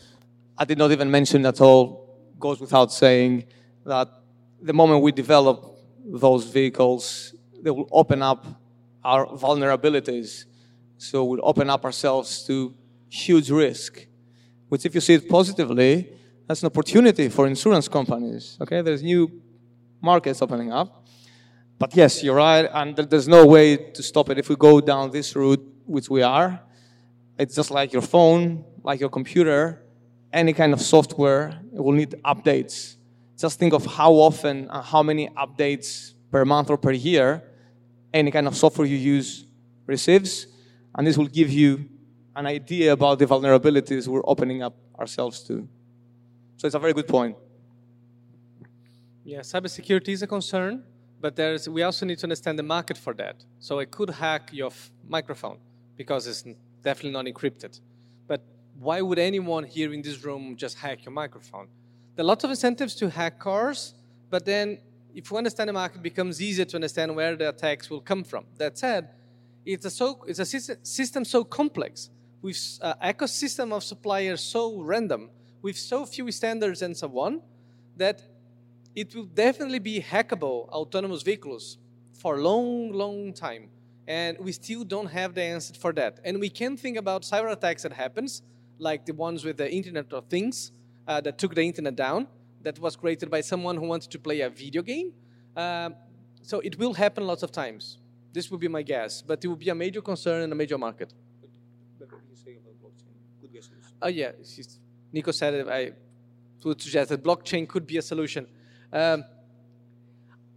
I 0.57 0.65
did 0.65 0.79
not 0.79 0.91
even 0.93 1.11
mention 1.11 1.45
at 1.45 1.61
all. 1.61 2.05
Goes 2.39 2.61
without 2.61 2.93
saying 2.93 3.45
that 3.85 4.09
the 4.61 4.73
moment 4.73 5.03
we 5.03 5.13
develop 5.13 5.79
those 6.05 6.45
vehicles, 6.45 7.35
they 7.63 7.71
will 7.71 7.89
open 7.91 8.23
up 8.23 8.45
our 9.03 9.27
vulnerabilities. 9.27 10.45
So 10.99 11.25
we'll 11.25 11.41
open 11.43 11.71
up 11.71 11.85
ourselves 11.85 12.45
to 12.47 12.75
huge 13.09 13.51
risk, 13.51 14.07
which 14.69 14.85
if 14.87 14.95
you 14.95 15.01
see 15.01 15.15
it 15.15 15.29
positively, 15.29 16.11
that's 16.47 16.63
an 16.63 16.67
opportunity 16.67 17.29
for 17.29 17.47
insurance 17.47 17.89
companies. 17.89 18.57
Okay, 18.61 18.83
there's 18.83 19.03
new 19.03 19.43
markets 20.01 20.43
opening 20.43 20.73
up. 20.73 21.07
But 21.79 21.95
yes, 21.95 22.23
you're 22.23 22.37
right, 22.37 22.69
and 22.73 22.97
there's 22.97 23.29
no 23.29 23.47
way 23.47 23.77
to 23.77 24.03
stop 24.03 24.31
it 24.31 24.39
if 24.39 24.49
we 24.49 24.57
go 24.57 24.81
down 24.81 25.11
this 25.11 25.37
route, 25.37 25.63
which 25.85 26.09
we 26.09 26.23
are. 26.23 26.61
It's 27.39 27.55
just 27.55 27.71
like 27.71 27.93
your 27.93 28.03
phone, 28.03 28.65
like 28.83 28.99
your 28.99 29.11
computer, 29.11 29.83
any 30.33 30.53
kind 30.53 30.73
of 30.73 30.81
software, 30.81 31.61
it 31.75 31.81
will 31.83 31.93
need 31.93 32.15
updates. 32.25 32.97
Just 33.37 33.59
think 33.59 33.75
of 33.75 33.85
how 33.85 34.13
often 34.13 34.69
and 34.71 34.85
how 34.85 35.03
many 35.03 35.29
updates 35.29 36.15
per 36.31 36.45
month 36.45 36.71
or 36.71 36.79
per 36.79 36.93
year 36.93 37.43
any 38.15 38.31
kind 38.31 38.47
of 38.47 38.57
software 38.57 38.87
you 38.87 38.97
use 38.97 39.47
receives, 39.87 40.47
and 40.95 41.07
this 41.07 41.19
will 41.19 41.27
give 41.27 41.51
you 41.51 41.89
an 42.37 42.47
idea 42.47 42.93
about 42.93 43.19
the 43.19 43.25
vulnerabilities 43.27 44.07
we're 44.07 44.21
opening 44.25 44.63
up 44.63 44.77
ourselves 44.99 45.41
to. 45.41 45.67
So 46.59 46.67
it's 46.67 46.75
a 46.75 46.79
very 46.79 46.93
good 46.93 47.09
point. 47.09 47.35
Yeah, 49.25 49.41
cybersecurity 49.41 50.11
is 50.11 50.23
a 50.23 50.27
concern, 50.27 50.85
but 51.19 51.35
there's, 51.35 51.67
we 51.69 51.83
also 51.83 52.05
need 52.05 52.19
to 52.19 52.27
understand 52.27 52.59
the 52.59 52.63
market 52.63 52.99
for 52.99 53.15
that. 53.15 53.43
So 53.59 53.79
it 53.79 53.91
could 53.91 54.11
hack 54.11 54.51
your 54.53 54.71
microphone 55.09 55.59
because 55.97 56.27
it's 56.27 56.45
definitely 56.83 57.13
not 57.13 57.25
encrypted. 57.25 57.81
But 58.29 58.43
why 58.79 59.01
would 59.01 59.19
anyone 59.19 59.65
here 59.65 59.93
in 59.95 60.03
this 60.03 60.23
room 60.23 60.57
just 60.57 60.77
hack 60.77 61.07
your 61.07 61.13
microphone? 61.13 61.69
There 62.15 62.23
are 62.23 62.27
lots 62.27 62.45
of 62.45 62.51
incentives 62.51 62.95
to 62.97 63.09
hack 63.09 63.39
cars, 63.39 63.95
but 64.29 64.45
then 64.45 64.79
if 65.15 65.31
you 65.31 65.39
understand 65.39 65.71
the 65.71 65.73
market, 65.73 65.99
it 65.99 66.03
becomes 66.03 66.43
easier 66.43 66.67
to 66.67 66.77
understand 66.77 67.17
where 67.17 67.35
the 67.35 67.49
attacks 67.49 67.89
will 67.89 68.03
come 68.03 68.23
from. 68.23 68.45
That 68.59 68.77
said, 68.77 69.09
it's 69.65 69.87
a, 69.87 69.91
so, 69.91 70.23
it's 70.29 70.39
a 70.39 70.47
system 70.85 71.25
so 71.25 71.43
complex 71.43 72.11
with 72.47 72.79
uh, 72.81 72.95
ecosystem 73.03 73.73
of 73.73 73.83
suppliers 73.83 74.41
so 74.41 74.81
random, 74.81 75.31
with 75.63 75.77
so 75.77 76.07
few 76.07 76.31
standards 76.31 76.81
and 76.81 76.97
so 76.97 77.09
on, 77.19 77.43
that 77.97 78.23
it 78.95 79.15
will 79.15 79.31
definitely 79.47 79.81
be 79.81 80.01
hackable 80.01 80.69
autonomous 80.69 81.23
vehicles 81.23 81.79
for 82.13 82.37
a 82.37 82.41
long, 82.41 82.93
long 82.93 83.33
time. 83.33 83.69
And 84.07 84.39
we 84.39 84.53
still 84.53 84.85
don't 84.85 85.11
have 85.21 85.35
the 85.35 85.43
answer 85.43 85.75
for 85.75 85.93
that. 85.95 86.21
And 86.25 86.39
we 86.39 86.49
can 86.49 86.77
think 86.77 86.97
about 86.97 87.23
cyber 87.23 87.51
attacks 87.51 87.83
that 87.83 87.93
happens, 87.93 88.43
like 88.79 89.05
the 89.05 89.13
ones 89.13 89.45
with 89.45 89.57
the 89.57 89.69
Internet 89.69 90.13
of 90.13 90.27
Things 90.27 90.71
uh, 91.09 91.21
that 91.23 91.39
took 91.39 91.53
the 91.55 91.63
internet 91.63 91.97
down, 91.97 92.29
that 92.63 92.79
was 92.79 92.95
created 92.95 93.29
by 93.29 93.41
someone 93.41 93.77
who 93.77 93.87
wanted 93.87 94.11
to 94.13 94.19
play 94.21 94.43
a 94.43 94.51
video 94.51 94.83
game. 94.83 95.13
Uh, 95.57 95.91
so 96.43 96.61
it 96.61 96.79
will 96.79 96.95
happen 96.95 97.27
lots 97.27 97.43
of 97.43 97.51
times. 97.51 97.99
This 98.33 98.51
would 98.51 98.61
be 98.61 98.69
my 98.69 98.83
guess, 98.83 99.21
but 99.21 99.45
it 99.45 99.49
will 99.49 99.63
be 99.67 99.71
a 99.71 99.75
major 99.75 100.01
concern 100.01 100.43
in 100.43 100.53
a 100.53 100.55
major 100.55 100.79
market. 100.79 101.13
Oh 104.03 104.09
yeah, 104.09 104.33
Nico 105.13 105.33
said 105.33 105.55
it. 105.55 105.69
I 105.69 105.93
would 106.65 106.81
suggest 106.81 107.11
that 107.11 107.23
blockchain 107.23 107.67
could 107.67 107.87
be 107.87 107.97
a 107.99 108.03
solution. 108.03 108.47
Um, 108.93 109.25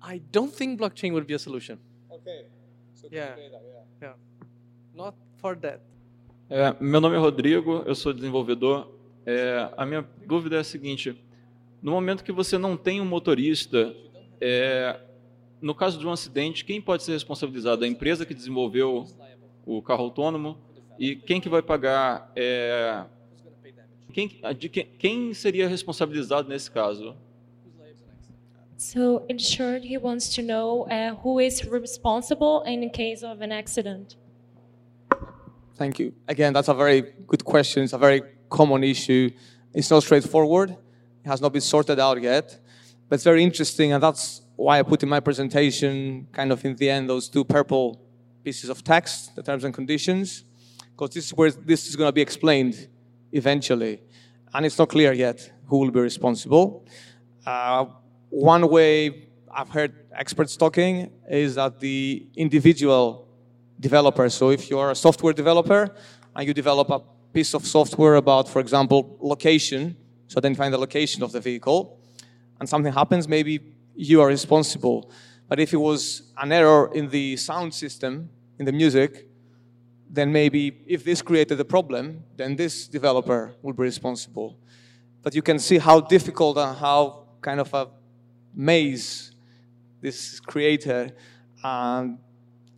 I 0.01 0.19
don't 0.31 0.53
think 0.53 0.79
blockchain 0.79 1.13
would 1.13 1.27
be 1.27 1.33
a 1.33 1.39
solution. 1.39 1.79
Okay. 2.11 2.45
So 2.93 3.07
yeah. 3.11 3.35
yeah. 3.37 3.59
yeah. 4.01 4.13
Not 4.93 5.15
for 5.37 5.55
that. 5.57 5.81
É, 6.49 6.75
meu 6.79 6.99
nome 6.99 7.15
é 7.15 7.19
Rodrigo, 7.19 7.83
eu 7.85 7.93
sou 7.93 8.11
desenvolvedor. 8.11 8.91
É, 9.25 9.71
a 9.77 9.85
minha 9.85 10.07
dúvida 10.25 10.55
é 10.55 10.59
a 10.59 10.63
seguinte: 10.63 11.15
no 11.81 11.91
momento 11.91 12.23
que 12.23 12.31
você 12.31 12.57
não 12.57 12.75
tem 12.75 12.99
um 12.99 13.05
motorista, 13.05 13.95
é, 14.41 14.99
no 15.61 15.75
caso 15.75 15.99
de 15.99 16.07
um 16.07 16.11
acidente, 16.11 16.65
quem 16.65 16.81
pode 16.81 17.03
ser 17.03 17.11
responsabilizado? 17.11 17.83
A 17.83 17.87
empresa 17.87 18.25
que 18.25 18.33
desenvolveu 18.33 19.05
o 19.65 19.81
carro 19.81 20.05
autônomo 20.05 20.57
E 20.99 21.15
quem 21.15 21.39
que 21.39 21.47
vai 21.47 21.61
pagar? 21.61 22.29
É, 22.35 23.05
quem, 24.11 24.41
de 24.57 24.67
quem, 24.67 24.85
quem 24.99 25.33
seria 25.33 25.65
responsabilizado 25.65 26.49
nesse 26.49 26.69
caso? 26.69 27.15
So, 28.75 29.25
in 29.29 29.39
short, 29.39 29.85
he 29.85 29.97
wants 29.97 30.29
to 30.35 30.41
know 30.41 30.85
uh, 30.87 31.15
who 31.23 31.39
is 31.39 31.61
responsible 31.61 32.63
in 32.65 32.89
case 32.89 33.25
of 33.25 33.41
an 33.41 33.51
accident. 33.51 34.17
Thank 35.75 35.99
you. 36.01 36.13
Again, 36.27 36.53
that's 36.53 36.69
a 36.69 36.73
very 36.73 37.13
good 37.27 37.43
question. 37.43 37.83
It's 37.83 37.93
a 37.93 37.97
very 37.97 38.21
common 38.49 38.83
issue. 38.83 39.31
It's 39.73 39.89
not 39.89 40.03
straightforward. 40.03 40.71
It 40.71 41.27
has 41.27 41.41
not 41.41 41.53
been 41.53 41.61
sorted 41.61 41.99
out 41.99 42.21
yet. 42.21 42.59
But 43.07 43.15
it's 43.15 43.23
very 43.23 43.43
interesting, 43.43 43.93
and 43.93 44.03
that's 44.03 44.41
why 44.55 44.79
I 44.79 44.83
put 44.83 45.03
in 45.03 45.09
my 45.09 45.21
presentation, 45.21 46.27
kind 46.31 46.51
of 46.51 46.63
in 46.65 46.75
the 46.75 46.89
end, 46.89 47.09
those 47.09 47.29
two 47.29 47.45
purple 47.45 48.01
pieces 48.43 48.69
of 48.69 48.83
text, 48.83 49.35
the 49.35 49.43
terms 49.43 49.63
and 49.63 49.73
conditions, 49.73 50.43
because 50.99 51.15
this 51.15 51.27
is 51.27 51.33
where 51.33 51.49
this 51.49 51.87
is 51.87 51.95
going 51.95 52.09
to 52.09 52.11
be 52.11 52.21
explained 52.21 52.89
eventually. 53.31 54.01
And 54.53 54.65
it's 54.65 54.77
not 54.77 54.89
clear 54.89 55.13
yet 55.13 55.49
who 55.67 55.77
will 55.77 55.91
be 55.91 56.01
responsible. 56.01 56.85
Uh, 57.45 57.85
one 58.29 58.69
way 58.69 59.29
I've 59.49 59.69
heard 59.69 59.93
experts 60.13 60.57
talking 60.57 61.09
is 61.29 61.55
that 61.55 61.79
the 61.79 62.27
individual 62.35 63.29
developer, 63.79 64.27
so 64.29 64.49
if 64.49 64.69
you're 64.69 64.91
a 64.91 64.95
software 64.95 65.31
developer 65.31 65.95
and 66.35 66.45
you 66.45 66.53
develop 66.53 66.89
a 66.89 66.99
piece 67.31 67.53
of 67.53 67.65
software 67.65 68.15
about, 68.15 68.49
for 68.49 68.59
example, 68.59 69.17
location, 69.21 69.95
so 70.27 70.37
identifying 70.37 70.71
the 70.71 70.77
location 70.77 71.23
of 71.23 71.31
the 71.31 71.39
vehicle, 71.39 71.97
and 72.59 72.67
something 72.67 72.91
happens, 72.91 73.25
maybe 73.25 73.73
you 73.95 74.19
are 74.19 74.27
responsible. 74.27 75.09
But 75.47 75.61
if 75.61 75.71
it 75.71 75.77
was 75.77 76.33
an 76.37 76.51
error 76.51 76.91
in 76.93 77.07
the 77.09 77.37
sound 77.37 77.73
system, 77.73 78.29
in 78.59 78.65
the 78.65 78.73
music, 78.73 79.28
then 80.09 80.31
maybe 80.31 80.81
if 80.87 81.03
this 81.03 81.21
created 81.21 81.59
a 81.59 81.65
problem, 81.65 82.23
then 82.35 82.55
this 82.55 82.87
developer 82.87 83.53
will 83.61 83.73
be 83.73 83.83
responsible. 83.83 84.57
But 85.21 85.35
you 85.35 85.41
can 85.41 85.59
see 85.59 85.77
how 85.77 86.01
difficult 86.01 86.57
and 86.57 86.77
how 86.77 87.27
kind 87.41 87.59
of 87.59 87.73
a 87.73 87.87
maze 88.55 89.31
this 90.01 90.33
is 90.33 90.39
created, 90.39 91.13
um, 91.63 92.19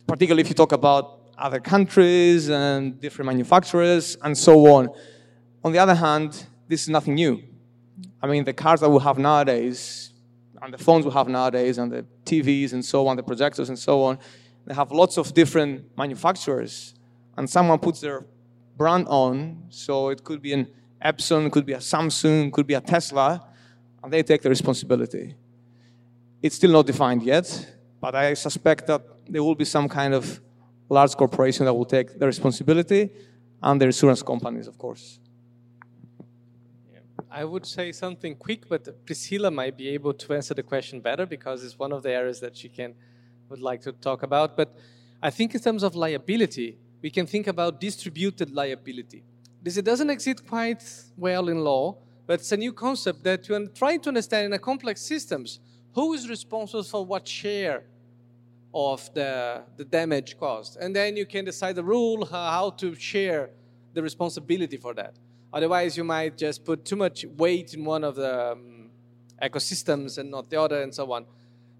particularly 0.06 0.42
if 0.42 0.48
you 0.48 0.54
talk 0.54 0.72
about 0.72 1.20
other 1.38 1.60
countries 1.60 2.50
and 2.50 3.00
different 3.00 3.26
manufacturers 3.26 4.16
and 4.22 4.36
so 4.36 4.66
on. 4.74 4.88
On 5.64 5.72
the 5.72 5.78
other 5.78 5.94
hand, 5.94 6.46
this 6.68 6.82
is 6.82 6.88
nothing 6.88 7.14
new. 7.14 7.42
I 8.22 8.26
mean, 8.26 8.44
the 8.44 8.52
cars 8.52 8.80
that 8.80 8.90
we 8.90 9.00
have 9.00 9.18
nowadays, 9.18 10.12
and 10.60 10.72
the 10.72 10.78
phones 10.78 11.04
we 11.04 11.12
have 11.12 11.28
nowadays, 11.28 11.78
and 11.78 11.90
the 11.90 12.04
TVs 12.24 12.72
and 12.72 12.84
so 12.84 13.06
on, 13.06 13.16
the 13.16 13.22
projectors 13.22 13.68
and 13.68 13.78
so 13.78 14.02
on, 14.02 14.18
they 14.66 14.74
have 14.74 14.92
lots 14.92 15.16
of 15.18 15.34
different 15.34 15.96
manufacturers, 15.96 16.94
and 17.36 17.48
someone 17.48 17.78
puts 17.78 18.00
their 18.00 18.24
brand 18.76 19.06
on. 19.08 19.64
So 19.70 20.08
it 20.08 20.22
could 20.24 20.42
be 20.42 20.52
an 20.52 20.68
Epson, 21.04 21.50
could 21.50 21.66
be 21.66 21.72
a 21.72 21.78
Samsung, 21.78 22.52
could 22.52 22.66
be 22.66 22.74
a 22.74 22.80
Tesla, 22.80 23.46
and 24.02 24.12
they 24.12 24.22
take 24.22 24.42
the 24.42 24.48
responsibility. 24.48 25.34
It's 26.42 26.56
still 26.56 26.72
not 26.72 26.86
defined 26.86 27.22
yet, 27.22 27.46
but 28.00 28.14
I 28.14 28.34
suspect 28.34 28.86
that 28.86 29.02
there 29.28 29.42
will 29.42 29.54
be 29.54 29.64
some 29.64 29.88
kind 29.88 30.14
of 30.14 30.40
large 30.88 31.16
corporation 31.16 31.64
that 31.66 31.74
will 31.74 31.84
take 31.84 32.18
the 32.18 32.26
responsibility, 32.26 33.10
and 33.62 33.80
the 33.80 33.86
insurance 33.86 34.22
companies, 34.22 34.66
of 34.66 34.76
course. 34.76 35.20
I 37.30 37.44
would 37.44 37.64
say 37.64 37.92
something 37.92 38.34
quick, 38.34 38.68
but 38.68 39.06
Priscilla 39.06 39.50
might 39.50 39.76
be 39.76 39.88
able 39.88 40.12
to 40.12 40.34
answer 40.34 40.52
the 40.52 40.62
question 40.62 41.00
better 41.00 41.24
because 41.24 41.64
it's 41.64 41.78
one 41.78 41.92
of 41.92 42.02
the 42.02 42.10
areas 42.10 42.40
that 42.40 42.56
she 42.56 42.68
can 42.68 42.94
would 43.48 43.60
like 43.60 43.80
to 43.82 43.92
talk 43.92 44.22
about. 44.22 44.56
But 44.56 44.76
I 45.22 45.30
think 45.30 45.54
in 45.54 45.60
terms 45.60 45.82
of 45.82 45.94
liability, 45.94 46.78
we 47.02 47.10
can 47.10 47.26
think 47.26 47.46
about 47.48 47.80
distributed 47.80 48.50
liability. 48.50 49.24
This 49.60 49.76
doesn't 49.76 50.10
exist 50.10 50.46
quite 50.46 50.82
well 51.16 51.48
in 51.48 51.58
law, 51.58 51.96
but 52.26 52.40
it's 52.40 52.52
a 52.52 52.56
new 52.56 52.72
concept 52.72 53.24
that 53.24 53.48
you 53.48 53.54
are 53.56 53.66
trying 53.66 54.00
to 54.00 54.08
understand 54.08 54.46
in 54.46 54.52
a 54.52 54.58
complex 54.58 55.02
systems 55.02 55.60
who 55.94 56.14
is 56.14 56.28
responsible 56.28 56.84
for 56.84 57.04
what 57.04 57.28
share 57.28 57.84
of 58.72 59.12
the, 59.14 59.62
the 59.76 59.84
damage 59.84 60.38
caused. 60.38 60.78
And 60.78 60.96
then 60.96 61.16
you 61.16 61.26
can 61.26 61.44
decide 61.44 61.76
the 61.76 61.84
rule 61.84 62.24
how 62.24 62.70
to 62.70 62.94
share 62.94 63.50
the 63.92 64.02
responsibility 64.02 64.78
for 64.78 64.94
that. 64.94 65.14
Otherwise, 65.52 65.96
you 65.96 66.04
might 66.04 66.38
just 66.38 66.64
put 66.64 66.84
too 66.84 66.96
much 66.96 67.26
weight 67.36 67.74
in 67.74 67.84
one 67.84 68.04
of 68.04 68.14
the 68.14 68.52
um, 68.52 68.90
ecosystems 69.42 70.16
and 70.16 70.30
not 70.30 70.48
the 70.48 70.58
other, 70.58 70.80
and 70.80 70.94
so 70.94 71.12
on. 71.12 71.26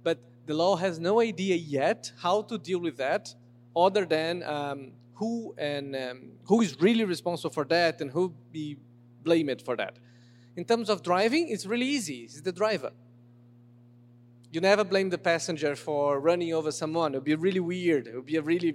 But 0.02 0.18
the 0.44 0.52
law 0.52 0.76
has 0.76 0.98
no 0.98 1.20
idea 1.20 1.56
yet 1.56 2.12
how 2.18 2.42
to 2.42 2.58
deal 2.58 2.80
with 2.80 2.98
that, 2.98 3.34
other 3.74 4.04
than 4.04 4.42
um, 4.42 4.92
who 5.22 5.54
and 5.58 5.86
um, 6.04 6.18
who 6.48 6.56
is 6.66 6.72
really 6.86 7.04
responsible 7.14 7.54
for 7.58 7.66
that 7.76 8.00
and 8.00 8.08
who 8.10 8.24
be 8.58 8.66
blamed 9.22 9.60
for 9.68 9.74
that. 9.82 9.94
In 10.56 10.64
terms 10.64 10.88
of 10.90 10.96
driving, 11.02 11.44
it's 11.48 11.66
really 11.72 11.90
easy. 11.98 12.18
It's 12.26 12.40
the 12.40 12.52
driver. 12.62 12.92
You 14.54 14.60
never 14.60 14.84
blame 14.84 15.08
the 15.16 15.22
passenger 15.32 15.72
for 15.76 16.20
running 16.20 16.52
over 16.58 16.70
someone. 16.82 17.08
It 17.14 17.18
would 17.18 17.30
be 17.34 17.38
really 17.48 17.64
weird. 17.74 18.06
It 18.06 18.14
would 18.16 18.30
be 18.34 18.38
a 18.44 18.46
really 18.52 18.72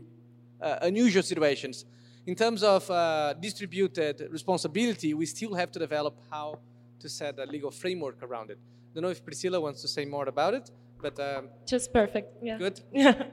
uh, 0.62 0.90
unusual 0.90 1.24
situations 1.24 1.86
in 2.28 2.36
terms 2.36 2.62
of 2.62 2.92
uh, 2.92 3.34
distributed 3.40 4.28
responsibility, 4.30 5.14
we 5.14 5.26
still 5.26 5.54
have 5.56 5.72
to 5.72 5.80
develop 5.80 6.20
how 6.30 6.60
to 7.00 7.08
set 7.08 7.40
a 7.40 7.46
legal 7.46 7.72
framework 7.72 8.22
around 8.22 8.52
it. 8.52 8.60
I 8.60 8.94
don't 8.94 9.04
know 9.04 9.10
if 9.10 9.24
Priscilla 9.24 9.60
wants 9.62 9.82
to 9.82 9.88
say 9.88 10.04
more 10.04 10.28
about 10.28 10.54
it, 10.54 10.70
but 11.02 11.18
um, 11.20 11.50
just 11.66 11.94
perfect. 11.94 12.44
Yeah. 12.44 12.58
Good. 12.58 12.82
Yeah. 12.92 13.24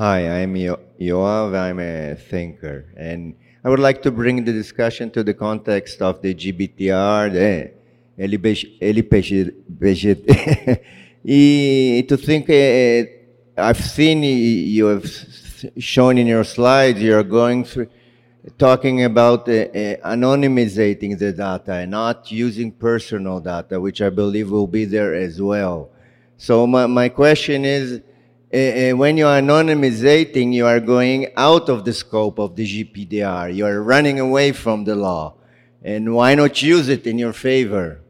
Hi, 0.00 0.40
I'm 0.40 0.56
Yo- 0.56 0.80
Yoav. 0.98 1.54
I'm 1.54 1.78
a 1.78 2.14
thinker, 2.14 2.86
and 2.96 3.34
I 3.62 3.68
would 3.68 3.80
like 3.80 4.00
to 4.04 4.10
bring 4.10 4.42
the 4.42 4.50
discussion 4.50 5.10
to 5.10 5.22
the 5.22 5.34
context 5.34 6.00
of 6.00 6.22
the 6.22 6.32
GDPR, 6.32 7.30
the 7.30 7.70
LPG, 8.18 8.80
e 11.22 12.02
to 12.08 12.16
think. 12.16 12.48
Uh, 12.48 13.04
I've 13.60 13.84
seen 13.84 14.22
you 14.22 14.86
have 14.86 15.04
shown 15.76 16.16
in 16.16 16.26
your 16.26 16.44
slides, 16.44 17.02
you're 17.02 17.22
going 17.22 17.64
through 17.64 17.88
talking 18.56 19.04
about 19.04 19.46
uh, 19.50 19.52
uh, 19.52 20.14
anonymizing 20.14 21.18
the 21.18 21.30
data 21.34 21.74
and 21.74 21.90
not 21.90 22.32
using 22.32 22.72
personal 22.72 23.38
data, 23.38 23.78
which 23.78 24.00
I 24.00 24.08
believe 24.08 24.50
will 24.50 24.66
be 24.66 24.86
there 24.86 25.14
as 25.14 25.42
well. 25.42 25.90
So 26.38 26.66
my, 26.66 26.86
my 26.86 27.10
question 27.10 27.66
is, 27.66 28.00
uh, 28.52 28.96
when 28.96 29.16
you 29.16 29.26
are 29.26 29.40
anonymizing, 29.40 30.52
you 30.52 30.66
are 30.66 30.80
going 30.80 31.28
out 31.36 31.68
of 31.68 31.84
the 31.84 31.92
scope 31.92 32.38
of 32.38 32.56
the 32.56 32.66
GPDR. 32.66 33.54
You 33.54 33.66
are 33.66 33.82
running 33.82 34.18
away 34.18 34.52
from 34.52 34.84
the 34.84 34.96
law. 34.96 35.34
And 35.82 36.14
why 36.14 36.34
not 36.34 36.60
use 36.60 36.88
it 36.88 37.06
in 37.06 37.18
your 37.18 37.32
favor? 37.32 38.00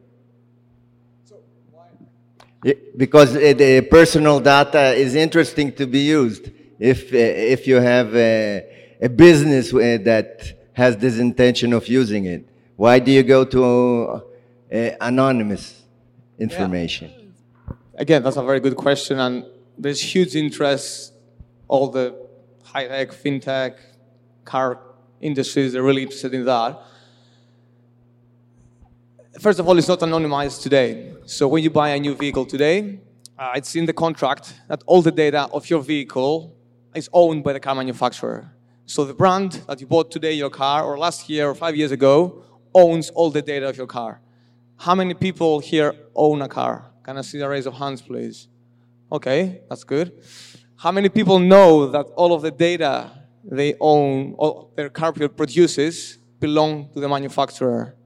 because 2.97 3.33
the 3.33 3.87
personal 3.91 4.41
data 4.41 4.93
is 4.93 5.15
interesting 5.15 5.73
to 5.73 5.87
be 5.87 6.01
used 6.01 6.51
if, 6.79 7.13
uh, 7.13 7.17
if 7.17 7.67
you 7.67 7.77
have 7.77 8.15
a, 8.15 8.97
a 9.01 9.09
business 9.09 9.73
uh, 9.73 9.99
that 10.03 10.43
has 10.73 10.97
this 10.97 11.19
intention 11.19 11.73
of 11.73 11.89
using 11.89 12.27
it. 12.27 12.47
Why 12.77 12.99
do 12.99 13.11
you 13.11 13.23
go 13.23 13.45
to 13.45 13.65
uh, 13.65 14.23
anonymous 15.01 15.83
information? 16.39 17.11
Yeah. 17.11 17.77
Again, 17.95 18.23
that's 18.23 18.37
a 18.37 18.43
very 18.43 18.61
good 18.61 18.77
question, 18.77 19.19
and 19.19 19.45
there's 19.81 20.01
huge 20.01 20.37
interest. 20.37 21.13
All 21.69 21.89
the 21.89 22.15
high 22.63 22.87
tech, 22.87 23.11
fintech, 23.11 23.79
car 24.45 24.81
industries 25.21 25.75
are 25.75 25.83
really 25.83 26.03
interested 26.03 26.35
in 26.35 26.45
that. 26.45 26.81
First 29.41 29.59
of 29.59 29.69
all, 29.69 29.79
it's 29.79 29.89
not 29.89 30.01
anonymized 30.01 30.63
today. 30.63 31.15
So 31.25 31.49
when 31.49 31.63
you 31.63 31.71
buy 31.71 31.91
a 31.91 32.01
new 32.01 32.15
vehicle 32.15 32.47
today, 32.47 32.99
uh, 33.39 33.53
it's 33.55 33.75
in 33.75 33.87
the 33.87 33.93
contract 33.93 34.55
that 34.69 34.83
all 34.87 35.03
the 35.03 35.13
data 35.13 35.49
of 35.53 35.71
your 35.71 35.81
vehicle 35.81 36.55
is 36.95 37.09
owned 37.13 37.43
by 37.45 37.53
the 37.53 37.61
car 37.61 37.75
manufacturer. 37.75 38.53
So 38.87 39.05
the 39.05 39.15
brand 39.15 39.63
that 39.69 39.81
you 39.81 39.87
bought 39.87 40.11
today 40.11 40.33
your 40.33 40.51
car, 40.51 40.85
or 40.85 40.99
last 40.99 41.29
year, 41.31 41.49
or 41.49 41.55
five 41.55 41.77
years 41.77 41.93
ago, 41.93 42.45
owns 42.75 43.09
all 43.11 43.31
the 43.31 43.41
data 43.41 43.69
of 43.69 43.77
your 43.77 43.87
car. 43.87 44.21
How 44.79 44.95
many 44.95 45.15
people 45.15 45.61
here 45.61 45.95
own 46.15 46.43
a 46.43 46.49
car? 46.49 46.91
Can 47.05 47.17
I 47.17 47.21
see 47.23 47.39
the 47.39 47.49
raise 47.49 47.67
of 47.67 47.75
hands, 47.75 48.03
please? 48.03 48.49
Okay, 49.13 49.63
that's 49.69 49.85
good. 49.85 50.13
How 50.77 50.93
many 50.93 51.09
people 51.09 51.39
know 51.39 51.89
that 51.89 52.07
all 52.17 52.33
of 52.33 52.43
the 52.43 52.51
data 52.51 53.11
they 53.45 53.75
own, 53.81 54.35
or 54.39 54.69
their 54.77 54.89
car 54.89 55.13
produces, 55.13 56.19
belong 56.39 56.91
to 56.93 57.01
the 57.01 57.09
manufacturer? 57.09 57.97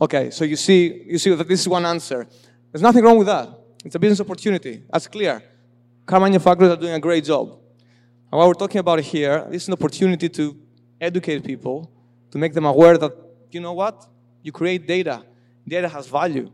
Okay, 0.00 0.30
so 0.30 0.44
you 0.44 0.56
see, 0.56 1.04
you 1.06 1.18
see 1.18 1.34
that 1.34 1.48
this 1.48 1.60
is 1.60 1.68
one 1.68 1.86
answer. 1.86 2.26
There's 2.72 2.82
nothing 2.82 3.04
wrong 3.04 3.18
with 3.18 3.28
that. 3.28 3.48
It's 3.84 3.94
a 3.94 3.98
business 3.98 4.20
opportunity. 4.20 4.82
That's 4.90 5.06
clear. 5.06 5.42
Car 6.04 6.20
manufacturers 6.20 6.70
are 6.70 6.76
doing 6.76 6.94
a 6.94 7.00
great 7.00 7.24
job. 7.24 7.48
And 8.30 8.38
what 8.38 8.48
we're 8.48 8.54
talking 8.54 8.80
about 8.80 9.00
here, 9.00 9.46
this 9.50 9.62
is 9.62 9.68
an 9.68 9.74
opportunity 9.74 10.28
to 10.28 10.56
educate 11.00 11.44
people, 11.44 11.90
to 12.30 12.38
make 12.38 12.52
them 12.52 12.64
aware 12.64 12.98
that, 12.98 13.12
you 13.50 13.60
know 13.60 13.72
what? 13.72 14.06
You 14.42 14.52
create 14.52 14.86
data. 14.86 15.24
Data 15.66 15.88
has 15.88 16.06
value. 16.08 16.50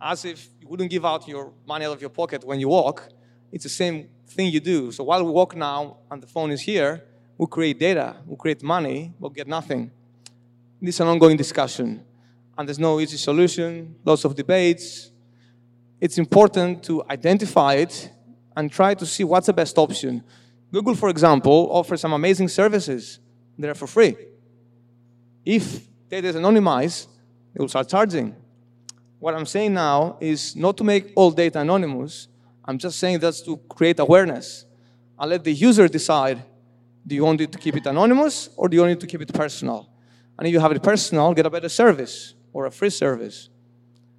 As 0.00 0.24
if 0.24 0.48
you 0.66 0.70
wouldn't 0.70 0.90
give 0.90 1.04
out 1.06 1.28
your 1.28 1.52
money 1.64 1.84
out 1.84 1.92
of 1.92 2.00
your 2.00 2.10
pocket 2.10 2.42
when 2.44 2.58
you 2.58 2.68
walk, 2.68 3.08
it's 3.52 3.62
the 3.62 3.70
same 3.70 4.08
thing 4.26 4.52
you 4.52 4.58
do. 4.58 4.90
So 4.90 5.04
while 5.04 5.24
we 5.24 5.30
walk 5.30 5.54
now 5.54 5.98
and 6.10 6.20
the 6.20 6.26
phone 6.26 6.50
is 6.50 6.60
here, 6.60 7.04
we 7.38 7.46
create 7.46 7.78
data, 7.78 8.16
we 8.26 8.34
create 8.36 8.64
money, 8.64 9.14
but 9.20 9.32
get 9.32 9.46
nothing. 9.46 9.92
This 10.82 10.96
is 10.96 11.00
an 11.00 11.06
ongoing 11.06 11.36
discussion, 11.36 12.04
and 12.58 12.68
there's 12.68 12.80
no 12.80 12.98
easy 12.98 13.16
solution, 13.16 13.94
lots 14.04 14.24
of 14.24 14.34
debates. 14.34 15.12
It's 16.00 16.18
important 16.18 16.82
to 16.84 17.04
identify 17.08 17.74
it 17.74 18.10
and 18.56 18.70
try 18.70 18.94
to 18.94 19.06
see 19.06 19.22
what's 19.22 19.46
the 19.46 19.52
best 19.52 19.78
option. 19.78 20.24
Google, 20.72 20.96
for 20.96 21.10
example, 21.10 21.68
offers 21.70 22.00
some 22.00 22.12
amazing 22.12 22.48
services. 22.48 23.20
They're 23.56 23.74
for 23.74 23.86
free. 23.86 24.16
If 25.44 25.86
data 26.08 26.26
is 26.26 26.34
anonymized, 26.34 27.06
they 27.54 27.62
will 27.62 27.68
start 27.68 27.88
charging. 27.88 28.34
What 29.18 29.34
I'm 29.34 29.46
saying 29.46 29.74
now 29.74 30.18
is 30.20 30.54
not 30.54 30.76
to 30.76 30.84
make 30.84 31.12
all 31.16 31.30
data 31.30 31.60
anonymous. 31.60 32.28
I'm 32.64 32.78
just 32.78 32.98
saying 32.98 33.20
that's 33.20 33.40
to 33.42 33.56
create 33.68 33.98
awareness 33.98 34.66
and 35.18 35.30
let 35.30 35.44
the 35.44 35.52
user 35.52 35.88
decide 35.88 36.42
do 37.06 37.14
you 37.14 37.24
want 37.24 37.40
it 37.40 37.52
to 37.52 37.58
keep 37.58 37.76
it 37.76 37.86
anonymous 37.86 38.50
or 38.56 38.68
do 38.68 38.74
you 38.76 38.80
want 38.82 38.92
it 38.92 39.00
to 39.00 39.06
keep 39.06 39.22
it 39.22 39.32
personal? 39.32 39.88
And 40.38 40.46
if 40.46 40.52
you 40.52 40.60
have 40.60 40.72
it 40.72 40.82
personal, 40.82 41.32
get 41.34 41.46
a 41.46 41.50
better 41.50 41.68
service 41.68 42.34
or 42.52 42.66
a 42.66 42.70
free 42.70 42.90
service. 42.90 43.48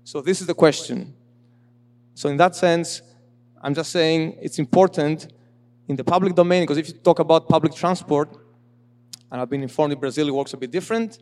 So 0.04 0.22
this 0.22 0.39
is 0.39 0.48
the 0.48 0.54
question. 0.54 1.14
So 2.16 2.30
in 2.30 2.38
that 2.38 2.56
sense, 2.56 3.02
I'm 3.62 3.74
just 3.74 3.91
saying 3.91 4.38
it's 4.41 4.58
important 4.58 5.28
in 5.88 5.95
the 5.95 6.04
public 6.04 6.34
domain 6.34 6.64
because 6.64 6.78
if 6.78 6.88
you 6.88 6.93
talk 6.93 7.20
about 7.20 7.50
public 7.50 7.74
transport, 7.76 8.30
and 9.32 9.41
I've 9.41 9.50
been 9.50 9.64
informed 9.64 9.93
in 9.93 10.00
Brazil 10.00 10.28
it 10.30 10.34
works 10.34 10.54
a 10.54 10.58
bit 10.58 10.72
different, 10.72 11.20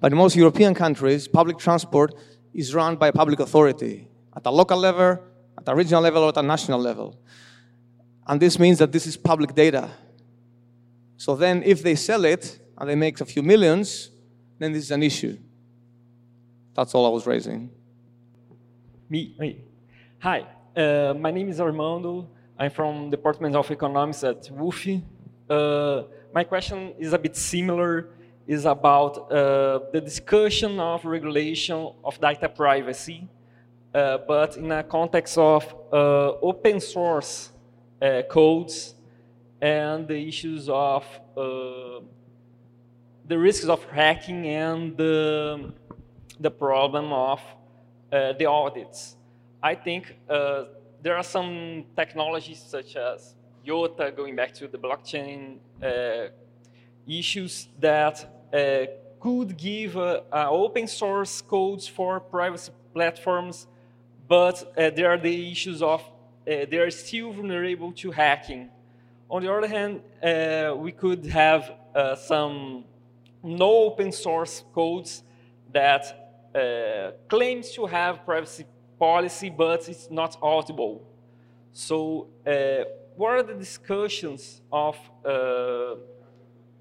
but 0.00 0.10
in 0.10 0.18
most 0.18 0.34
European 0.34 0.74
countries, 0.74 1.28
public 1.28 1.58
transport 1.58 2.14
is 2.54 2.74
run 2.74 2.96
by 2.96 3.08
a 3.08 3.12
public 3.12 3.40
authority 3.40 4.08
at 4.34 4.46
a 4.46 4.50
local 4.50 4.78
level, 4.78 5.18
at 5.58 5.68
a 5.68 5.74
regional 5.74 6.02
level, 6.02 6.22
or 6.22 6.28
at 6.28 6.36
a 6.36 6.42
national 6.42 6.80
level. 6.80 7.18
And 8.26 8.40
this 8.40 8.58
means 8.58 8.78
that 8.78 8.92
this 8.92 9.06
is 9.06 9.16
public 9.16 9.54
data. 9.54 9.90
So 11.16 11.36
then, 11.36 11.62
if 11.64 11.82
they 11.82 11.94
sell 11.94 12.24
it 12.24 12.60
and 12.78 12.88
they 12.88 12.94
make 12.94 13.20
a 13.20 13.24
few 13.24 13.42
millions, 13.42 14.10
then 14.58 14.72
this 14.72 14.84
is 14.84 14.90
an 14.90 15.02
issue. 15.02 15.36
That's 16.74 16.94
all 16.94 17.06
I 17.06 17.10
was 17.10 17.26
raising. 17.26 17.70
Me? 19.08 19.60
Hi, 20.20 20.46
uh, 20.76 21.14
my 21.18 21.30
name 21.30 21.48
is 21.48 21.60
Armando. 21.60 22.28
I'm 22.58 22.70
from 22.70 23.10
Department 23.10 23.54
of 23.54 23.70
Economics 23.70 24.24
at 24.24 24.42
WUFI. 24.44 25.02
Uh, 25.48 26.02
my 26.32 26.44
question 26.44 26.94
is 26.98 27.12
a 27.12 27.18
bit 27.18 27.36
similar, 27.36 28.10
is 28.46 28.66
about 28.66 29.30
uh, 29.30 29.80
the 29.92 30.00
discussion 30.00 30.78
of 30.78 31.04
regulation 31.04 31.90
of 32.04 32.20
data 32.20 32.48
privacy, 32.48 33.26
uh, 33.94 34.18
but 34.26 34.56
in 34.56 34.70
a 34.70 34.82
context 34.82 35.38
of 35.38 35.64
uh, 35.92 36.32
open 36.42 36.80
source 36.80 37.50
uh, 38.02 38.22
codes 38.28 38.94
and 39.60 40.06
the 40.06 40.28
issues 40.28 40.68
of 40.68 41.04
the 43.26 43.38
risks 43.38 43.66
of 43.66 43.82
hacking 43.84 44.46
and 44.46 44.96
the, 44.98 45.72
the 46.38 46.50
problem 46.50 47.12
of 47.12 47.40
the 48.10 48.44
audits. 48.44 49.16
I 49.62 49.74
think 49.74 50.18
uh, 50.28 50.64
there 51.00 51.16
are 51.16 51.22
some 51.22 51.84
technologies 51.96 52.62
such 52.62 52.96
as 52.96 53.34
IOTA, 53.66 54.12
going 54.14 54.36
back 54.36 54.52
to 54.54 54.68
the 54.68 54.76
blockchain 54.76 55.56
uh, 55.82 56.28
issues 57.06 57.68
that 57.80 58.48
uh, 58.52 58.86
could 59.20 59.56
give 59.56 59.96
uh, 59.96 60.20
open 60.32 60.86
source 60.86 61.40
codes 61.42 61.86
for 61.86 62.20
privacy 62.20 62.72
platforms, 62.92 63.66
but 64.28 64.72
uh, 64.76 64.90
there 64.90 65.10
are 65.10 65.18
the 65.18 65.50
issues 65.50 65.82
of 65.82 66.00
uh, 66.02 66.66
they 66.70 66.78
are 66.78 66.90
still 66.90 67.32
vulnerable 67.32 67.90
to 67.92 68.10
hacking. 68.10 68.68
On 69.30 69.42
the 69.42 69.52
other 69.52 69.66
hand, 69.66 70.02
we 70.78 70.92
could 70.92 71.24
have 71.26 71.72
some 72.18 72.84
no 73.42 73.70
open 73.86 74.12
source 74.12 74.62
codes 74.74 75.22
that 75.72 76.02
claims 77.28 77.70
to 77.72 77.86
have 77.86 78.24
privacy 78.26 78.66
policy, 78.98 79.50
but 79.50 79.88
it's 79.88 80.10
not 80.10 80.36
audible. 80.42 81.02
So 81.72 82.28
uh, 82.46 82.84
what 83.16 83.30
are 83.32 83.42
the 83.42 83.54
discussions 83.54 84.60
of 84.72 84.96
uh, 85.24 85.96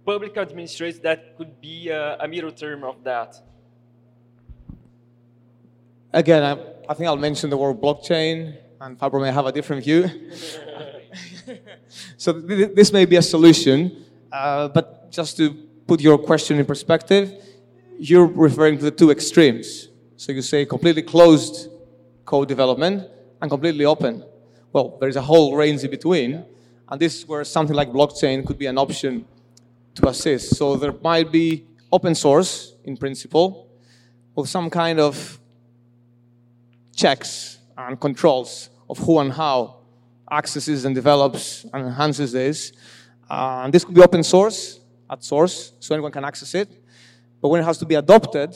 public 0.06 0.38
administrators 0.38 0.99
that 0.99 1.38
could 1.38 1.60
be 1.62 1.89
a, 1.89 2.18
a 2.20 2.28
middle 2.28 2.51
term 2.51 2.84
of 2.84 3.04
that? 3.04 3.36
Again, 6.12 6.43
I, 6.43 6.51
I, 6.89 6.93
think 6.93 7.08
I'll 7.08 7.18
mention 7.18 7.49
the 7.49 7.58
word 7.58 7.82
blockchain, 7.82 8.58
and 8.80 8.99
Fabro 8.99 9.22
may 9.22 9.32
have 9.32 9.45
a 9.45 9.51
different 9.51 9.84
view. 9.84 10.08
so 12.18 12.34
th 12.34 12.76
this 12.76 12.93
may 12.93 13.06
be 13.06 13.16
a 13.16 13.22
solution, 13.22 14.06
uh, 14.32 14.68
but 14.68 15.12
just 15.12 15.38
to 15.38 15.51
put 15.88 16.01
your 16.01 16.18
question 16.18 16.60
in 16.60 16.66
perspective, 16.66 17.26
you're 17.97 18.32
referring 18.47 18.78
to 18.78 18.86
the 18.89 18.91
two 18.91 19.10
extremes. 19.10 19.89
So 20.18 20.32
you 20.32 20.41
say 20.41 20.66
completely 20.66 21.01
closed 21.01 21.70
code 22.26 22.47
development 22.47 23.08
and 23.41 23.49
completely 23.49 23.86
open. 23.86 24.24
Well, 24.72 24.97
there 24.99 25.10
is 25.10 25.16
a 25.16 25.22
whole 25.22 25.56
range 25.56 25.84
in 25.84 25.91
between, 25.91 26.45
and 26.89 26.99
this 26.99 27.20
is 27.20 27.28
where 27.28 27.43
something 27.43 27.76
like 27.76 27.89
blockchain 27.89 28.45
could 28.45 28.58
be 28.58 28.68
an 28.68 28.78
option 28.78 29.26
to 29.96 30.08
assist. 30.08 30.56
So 30.56 30.76
there 30.76 30.94
might 31.02 31.32
be 31.32 31.66
open 31.91 32.16
source 32.16 32.76
in 32.84 32.98
principle, 32.98 33.70
with 34.36 34.50
some 34.50 34.70
kind 34.70 35.00
of 35.00 35.39
checks 36.96 37.60
and 37.78 38.00
controls 38.00 38.70
of 38.89 38.98
who 38.98 39.20
and 39.20 39.32
how 39.32 39.78
accesses 40.32 40.86
and 40.86 40.96
develops 40.96 41.66
and 41.74 41.88
enhances 41.88 42.32
this. 42.32 42.74
Uh, 43.30 43.62
and 43.64 43.74
this 43.74 43.84
could 43.86 43.96
be 43.96 44.02
open 44.02 44.24
source 44.24 44.80
at 45.10 45.24
source, 45.24 45.74
so 45.80 45.94
anyone 45.94 46.12
can 46.12 46.26
access 46.26 46.56
it. 46.56 46.70
But 47.41 47.50
when 47.50 47.62
it 47.62 47.66
has 47.66 47.78
to 47.80 47.86
be 47.86 47.96
adopted, 47.96 48.56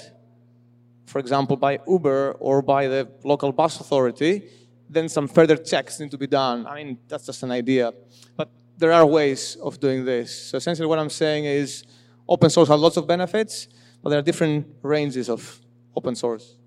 for 1.05 1.19
example, 1.19 1.55
by 1.55 1.79
Uber 1.87 2.33
or 2.39 2.61
by 2.61 2.87
the 2.87 3.09
local 3.23 3.51
bus 3.51 3.79
authority, 3.79 4.49
then 4.89 5.09
some 5.09 5.27
further 5.27 5.57
checks 5.57 5.99
need 5.99 6.11
to 6.11 6.17
be 6.17 6.27
done. 6.27 6.65
I 6.65 6.75
mean, 6.75 6.97
that's 7.07 7.25
just 7.25 7.43
an 7.43 7.51
idea. 7.51 7.93
But 8.35 8.49
there 8.77 8.93
are 8.93 9.05
ways 9.05 9.57
of 9.61 9.79
doing 9.79 10.05
this. 10.05 10.49
So 10.49 10.57
essentially 10.57 10.87
what 10.87 10.99
I'm 10.99 11.09
saying 11.09 11.45
is 11.45 11.83
open 12.29 12.49
source 12.49 12.69
has 12.69 12.79
lots 12.79 12.97
of 12.97 13.07
benefits, 13.07 13.67
but 14.01 14.11
there 14.11 14.19
are 14.19 14.23
different 14.23 14.67
ranges 14.83 15.29
of 15.29 15.59
open 15.95 16.15
source. 16.15 16.57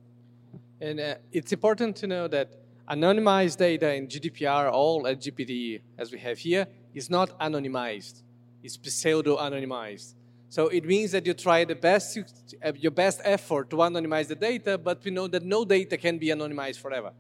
And 0.80 0.98
uh, 0.98 1.14
it's 1.30 1.52
important 1.52 1.96
to 1.96 2.06
know 2.06 2.26
that 2.28 2.48
anonymized 2.88 3.58
data 3.58 3.94
in 3.94 4.08
GDPR, 4.08 4.72
all 4.72 5.06
at 5.06 5.20
GPD 5.20 5.80
as 5.96 6.10
we 6.10 6.18
have 6.18 6.38
here, 6.38 6.66
is 6.94 7.08
not 7.08 7.38
anonymized. 7.38 8.22
It's 8.62 8.78
pseudo-anonymized. 8.82 10.14
So 10.48 10.66
it 10.66 10.84
means 10.84 11.12
that 11.12 11.24
you 11.24 11.34
try 11.34 11.64
the 11.64 11.76
best, 11.76 12.18
uh, 12.64 12.72
your 12.74 12.90
best 12.90 13.20
effort 13.22 13.70
to 13.70 13.76
anonymize 13.76 14.26
the 14.26 14.34
data, 14.34 14.76
but 14.76 15.04
we 15.04 15.12
know 15.12 15.28
that 15.28 15.44
no 15.44 15.64
data 15.64 15.96
can 15.96 16.18
be 16.18 16.26
anonymized 16.26 16.78
forever. 16.78 17.12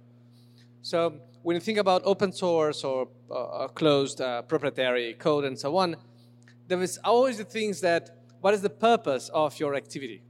So 0.82 1.20
when 1.42 1.54
you 1.54 1.60
think 1.60 1.78
about 1.78 2.02
open 2.04 2.32
source 2.32 2.84
or 2.84 3.08
uh, 3.30 3.68
closed 3.68 4.20
uh, 4.20 4.42
proprietary 4.42 5.14
code 5.14 5.44
and 5.44 5.58
so 5.58 5.76
on, 5.76 5.96
there 6.68 6.82
is 6.82 6.98
always 7.04 7.38
the 7.38 7.44
things 7.44 7.80
that, 7.80 8.10
what 8.40 8.54
is 8.54 8.62
the 8.62 8.70
purpose 8.70 9.30
of 9.32 9.58
your 9.58 9.74
activity? 9.74 10.22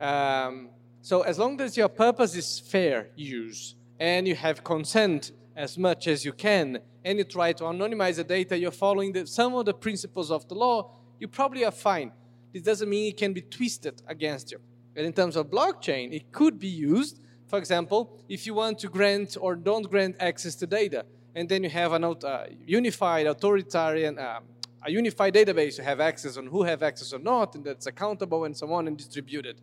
Um, 0.00 0.70
so 1.02 1.22
as 1.22 1.38
long 1.38 1.60
as 1.60 1.76
your 1.76 1.88
purpose 1.88 2.34
is 2.34 2.58
fair 2.58 3.08
use 3.16 3.74
and 3.98 4.26
you 4.26 4.34
have 4.34 4.62
consent 4.64 5.32
as 5.56 5.78
much 5.78 6.06
as 6.08 6.24
you 6.24 6.32
can 6.32 6.78
and 7.04 7.18
you 7.18 7.24
try 7.24 7.52
to 7.52 7.64
anonymize 7.64 8.16
the 8.16 8.24
data, 8.24 8.56
you're 8.58 8.70
following 8.70 9.12
the, 9.12 9.26
some 9.26 9.54
of 9.54 9.66
the 9.66 9.74
principles 9.74 10.30
of 10.30 10.48
the 10.48 10.54
law, 10.54 10.90
you 11.18 11.28
probably 11.28 11.64
are 11.64 11.70
fine 11.70 12.12
this 12.54 12.62
doesn't 12.62 12.88
mean 12.88 13.08
it 13.08 13.16
can 13.16 13.32
be 13.32 13.42
twisted 13.42 14.00
against 14.06 14.52
you. 14.52 14.60
And 14.94 15.04
in 15.04 15.12
terms 15.12 15.34
of 15.34 15.50
blockchain, 15.50 16.14
it 16.14 16.30
could 16.30 16.60
be 16.60 16.68
used, 16.68 17.18
for 17.54 17.58
example, 17.58 18.10
if 18.28 18.46
you 18.46 18.54
want 18.54 18.80
to 18.80 18.88
grant 18.88 19.36
or 19.40 19.54
don't 19.54 19.88
grant 19.88 20.16
access 20.18 20.56
to 20.56 20.66
data, 20.66 21.06
and 21.36 21.48
then 21.48 21.62
you 21.62 21.70
have 21.70 21.92
a 21.92 22.04
uh, 22.04 22.46
unified 22.66 23.26
authoritarian, 23.28 24.18
uh, 24.18 24.40
a 24.82 24.90
unified 24.90 25.32
database 25.32 25.76
to 25.76 25.84
have 25.84 26.00
access 26.00 26.36
on 26.36 26.46
who 26.46 26.64
have 26.64 26.82
access 26.82 27.12
or 27.12 27.20
not, 27.20 27.54
and 27.54 27.64
that's 27.64 27.86
accountable 27.86 28.44
and 28.44 28.56
so 28.56 28.72
on 28.72 28.88
and 28.88 28.96
distributed. 28.96 29.60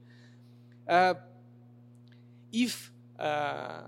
Uh, 0.88 1.16
if 2.54 2.94
uh, 3.20 3.82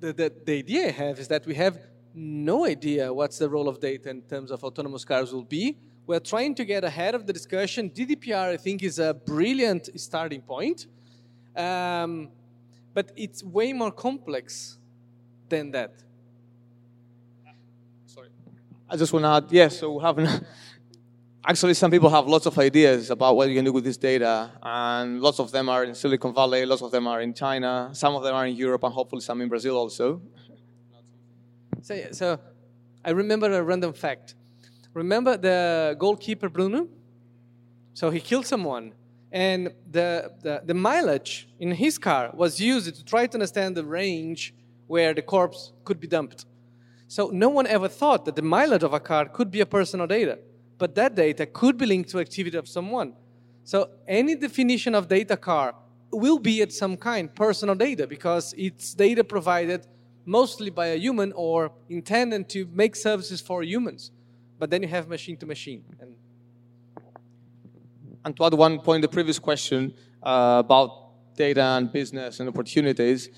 the, 0.00 0.12
the, 0.12 0.32
the 0.44 0.58
idea 0.58 0.88
I 0.88 0.90
have 0.90 1.18
is 1.18 1.28
that 1.28 1.46
we 1.46 1.54
have 1.54 1.78
no 2.14 2.66
idea 2.66 3.10
what's 3.10 3.38
the 3.38 3.48
role 3.48 3.66
of 3.66 3.80
data 3.80 4.10
in 4.10 4.20
terms 4.20 4.50
of 4.50 4.62
autonomous 4.62 5.06
cars 5.06 5.32
will 5.32 5.50
be, 5.58 5.78
we're 6.06 6.20
trying 6.20 6.54
to 6.56 6.66
get 6.66 6.84
ahead 6.84 7.14
of 7.14 7.26
the 7.26 7.32
discussion. 7.32 7.88
GDPR, 7.88 8.50
I 8.50 8.58
think, 8.58 8.82
is 8.82 8.98
a 8.98 9.14
brilliant 9.14 9.88
starting 9.98 10.42
point, 10.42 10.86
um, 11.58 12.28
but 12.98 13.12
it's 13.14 13.44
way 13.44 13.72
more 13.72 13.92
complex 13.92 14.76
than 15.48 15.70
that. 15.70 15.92
Sorry. 18.06 18.30
I 18.90 18.96
just 18.96 19.12
want 19.12 19.22
to 19.22 19.28
add, 19.28 19.46
yes, 19.52 19.78
so 19.78 19.92
we 19.92 20.02
have, 20.02 20.44
actually 21.44 21.74
some 21.74 21.92
people 21.92 22.10
have 22.10 22.26
lots 22.26 22.46
of 22.46 22.58
ideas 22.58 23.10
about 23.10 23.36
what 23.36 23.48
you 23.48 23.54
can 23.54 23.64
do 23.64 23.72
with 23.72 23.84
this 23.84 23.96
data, 23.96 24.50
and 24.60 25.20
lots 25.20 25.38
of 25.38 25.52
them 25.52 25.68
are 25.68 25.84
in 25.84 25.94
Silicon 25.94 26.34
Valley, 26.34 26.66
lots 26.66 26.82
of 26.82 26.90
them 26.90 27.06
are 27.06 27.20
in 27.20 27.32
China, 27.34 27.90
some 27.92 28.16
of 28.16 28.24
them 28.24 28.34
are 28.34 28.48
in 28.48 28.56
Europe, 28.56 28.82
and 28.82 28.92
hopefully 28.92 29.22
some 29.22 29.40
in 29.42 29.48
Brazil 29.48 29.76
also. 29.76 30.20
So, 31.82 31.94
so 32.10 32.40
I 33.04 33.10
remember 33.10 33.46
a 33.52 33.62
random 33.62 33.92
fact. 33.92 34.34
Remember 34.92 35.36
the 35.36 35.94
goalkeeper 36.00 36.48
Bruno? 36.48 36.88
So 37.94 38.10
he 38.10 38.18
killed 38.18 38.46
someone, 38.46 38.92
and 39.30 39.74
the, 39.90 40.32
the, 40.42 40.62
the 40.64 40.74
mileage 40.74 41.48
in 41.60 41.72
his 41.72 41.98
car 41.98 42.30
was 42.34 42.60
used 42.60 42.94
to 42.94 43.04
try 43.04 43.26
to 43.26 43.34
understand 43.34 43.76
the 43.76 43.84
range 43.84 44.54
where 44.86 45.12
the 45.12 45.22
corpse 45.22 45.72
could 45.84 46.00
be 46.00 46.06
dumped. 46.06 46.46
So 47.08 47.28
no 47.28 47.48
one 47.48 47.66
ever 47.66 47.88
thought 47.88 48.24
that 48.24 48.36
the 48.36 48.42
mileage 48.42 48.82
of 48.82 48.92
a 48.92 49.00
car 49.00 49.26
could 49.26 49.50
be 49.50 49.60
a 49.60 49.66
personal 49.66 50.06
data, 50.06 50.38
but 50.78 50.94
that 50.94 51.14
data 51.14 51.46
could 51.46 51.76
be 51.76 51.86
linked 51.86 52.10
to 52.10 52.20
activity 52.20 52.56
of 52.56 52.68
someone. 52.68 53.14
So 53.64 53.90
any 54.06 54.34
definition 54.34 54.94
of 54.94 55.08
data 55.08 55.36
car 55.36 55.74
will 56.10 56.38
be 56.38 56.62
at 56.62 56.72
some 56.72 56.96
kind 56.96 57.34
personal 57.34 57.74
data 57.74 58.06
because 58.06 58.54
it's 58.56 58.94
data 58.94 59.24
provided 59.24 59.86
mostly 60.24 60.70
by 60.70 60.86
a 60.88 60.96
human 60.96 61.32
or 61.32 61.72
intended 61.88 62.48
to 62.50 62.68
make 62.72 62.96
services 62.96 63.40
for 63.40 63.62
humans. 63.62 64.10
But 64.58 64.70
then 64.70 64.82
you 64.82 64.88
have 64.88 65.08
machine 65.08 65.36
to 65.38 65.46
machine. 65.46 65.84
And, 66.00 66.14
and 68.28 68.36
to 68.36 68.44
add 68.44 68.52
one 68.52 68.78
point, 68.80 69.00
the 69.00 69.08
previous 69.08 69.38
question 69.38 69.94
uh, 70.22 70.62
about 70.62 70.90
data 71.34 71.62
and 71.62 71.90
business 71.90 72.40
and 72.40 72.48
opportunities, 72.50 73.30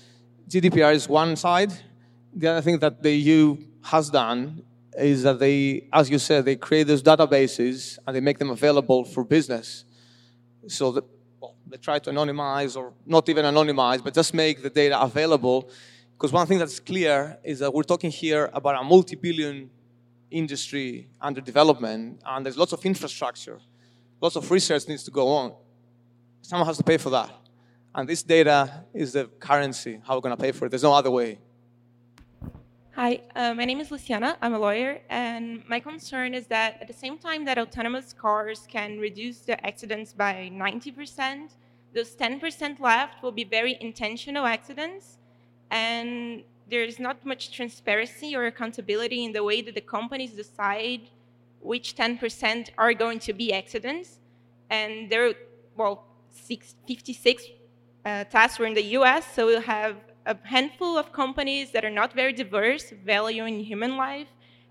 GDPR 0.49 0.93
is 0.93 1.07
one 1.07 1.37
side. 1.37 1.71
The 2.35 2.47
other 2.49 2.61
thing 2.61 2.77
that 2.79 3.01
the 3.01 3.13
EU 3.13 3.55
has 3.83 4.09
done 4.09 4.63
is 4.97 5.23
that 5.23 5.39
they, 5.39 5.87
as 5.93 6.09
you 6.09 6.19
said, 6.19 6.43
they 6.43 6.57
create 6.57 6.87
those 6.87 7.01
databases 7.01 7.99
and 8.05 8.13
they 8.13 8.19
make 8.19 8.37
them 8.37 8.49
available 8.49 9.05
for 9.05 9.23
business. 9.23 9.85
So 10.67 10.91
that, 10.91 11.05
well, 11.39 11.55
they 11.69 11.77
try 11.77 11.99
to 11.99 12.09
anonymize 12.09 12.75
or 12.75 12.91
not 13.05 13.29
even 13.29 13.45
anonymize, 13.45 14.03
but 14.03 14.13
just 14.13 14.33
make 14.33 14.61
the 14.61 14.69
data 14.69 14.99
available. 14.99 15.69
Because 16.15 16.33
one 16.33 16.47
thing 16.47 16.57
that's 16.57 16.81
clear 16.81 17.37
is 17.45 17.59
that 17.59 17.73
we're 17.73 17.83
talking 17.93 18.11
here 18.11 18.49
about 18.53 18.75
a 18.81 18.83
multi-billion 18.83 19.69
industry 20.31 21.07
under 21.21 21.39
development, 21.39 22.21
and 22.25 22.45
there's 22.45 22.57
lots 22.57 22.73
of 22.73 22.85
infrastructure, 22.85 23.57
lots 24.21 24.35
of 24.35 24.49
research 24.51 24.87
needs 24.87 25.03
to 25.03 25.11
go 25.11 25.27
on. 25.27 25.53
Someone 26.41 26.67
has 26.67 26.77
to 26.77 26.83
pay 26.83 26.97
for 26.97 27.09
that. 27.09 27.31
And 27.93 28.07
this 28.07 28.23
data 28.23 28.85
is 28.93 29.13
the 29.13 29.25
currency, 29.39 29.99
how 30.05 30.15
we're 30.15 30.21
going 30.21 30.37
to 30.37 30.41
pay 30.41 30.51
for 30.51 30.65
it. 30.65 30.69
There's 30.69 30.83
no 30.83 30.93
other 30.93 31.11
way. 31.11 31.39
Hi, 32.95 33.21
uh, 33.35 33.53
my 33.53 33.65
name 33.65 33.79
is 33.79 33.89
Luciana. 33.89 34.37
I'm 34.41 34.53
a 34.53 34.59
lawyer, 34.59 35.01
and 35.09 35.63
my 35.67 35.79
concern 35.79 36.33
is 36.33 36.45
that 36.47 36.77
at 36.81 36.87
the 36.87 36.93
same 36.93 37.17
time 37.17 37.45
that 37.45 37.57
autonomous 37.57 38.13
cars 38.13 38.67
can 38.69 38.99
reduce 38.99 39.39
the 39.39 39.65
accidents 39.65 40.13
by 40.13 40.51
90%, 40.53 41.51
those 41.93 42.15
10% 42.15 42.79
left 42.79 43.23
will 43.23 43.31
be 43.31 43.45
very 43.45 43.77
intentional 43.81 44.45
accidents, 44.45 45.17
and 45.71 46.43
there's 46.69 46.99
not 46.99 47.25
much 47.25 47.51
transparency 47.51 48.35
or 48.35 48.45
accountability 48.45 49.23
in 49.23 49.31
the 49.31 49.43
way 49.43 49.61
that 49.61 49.73
the 49.73 49.81
companies 49.81 50.31
decide 50.31 51.01
which 51.61 51.95
10% 51.95 52.69
are 52.77 52.93
going 52.93 53.19
to 53.19 53.33
be 53.33 53.53
accidents. 53.53 54.19
And 54.69 55.09
there 55.09 55.27
are, 55.27 55.33
well, 55.75 56.05
six, 56.29 56.75
56 56.87 57.43
uh, 58.03 58.23
tasks 58.25 58.59
were 58.59 58.65
in 58.65 58.73
the 58.73 58.83
US, 58.97 59.25
so 59.35 59.45
we'll 59.45 59.61
have 59.61 59.95
a 60.25 60.37
handful 60.43 60.97
of 60.97 61.11
companies 61.11 61.71
that 61.71 61.83
are 61.83 61.89
not 61.91 62.13
very 62.13 62.33
diverse, 62.33 62.93
valuing 63.03 63.63
human 63.63 63.97
life, 63.97 64.27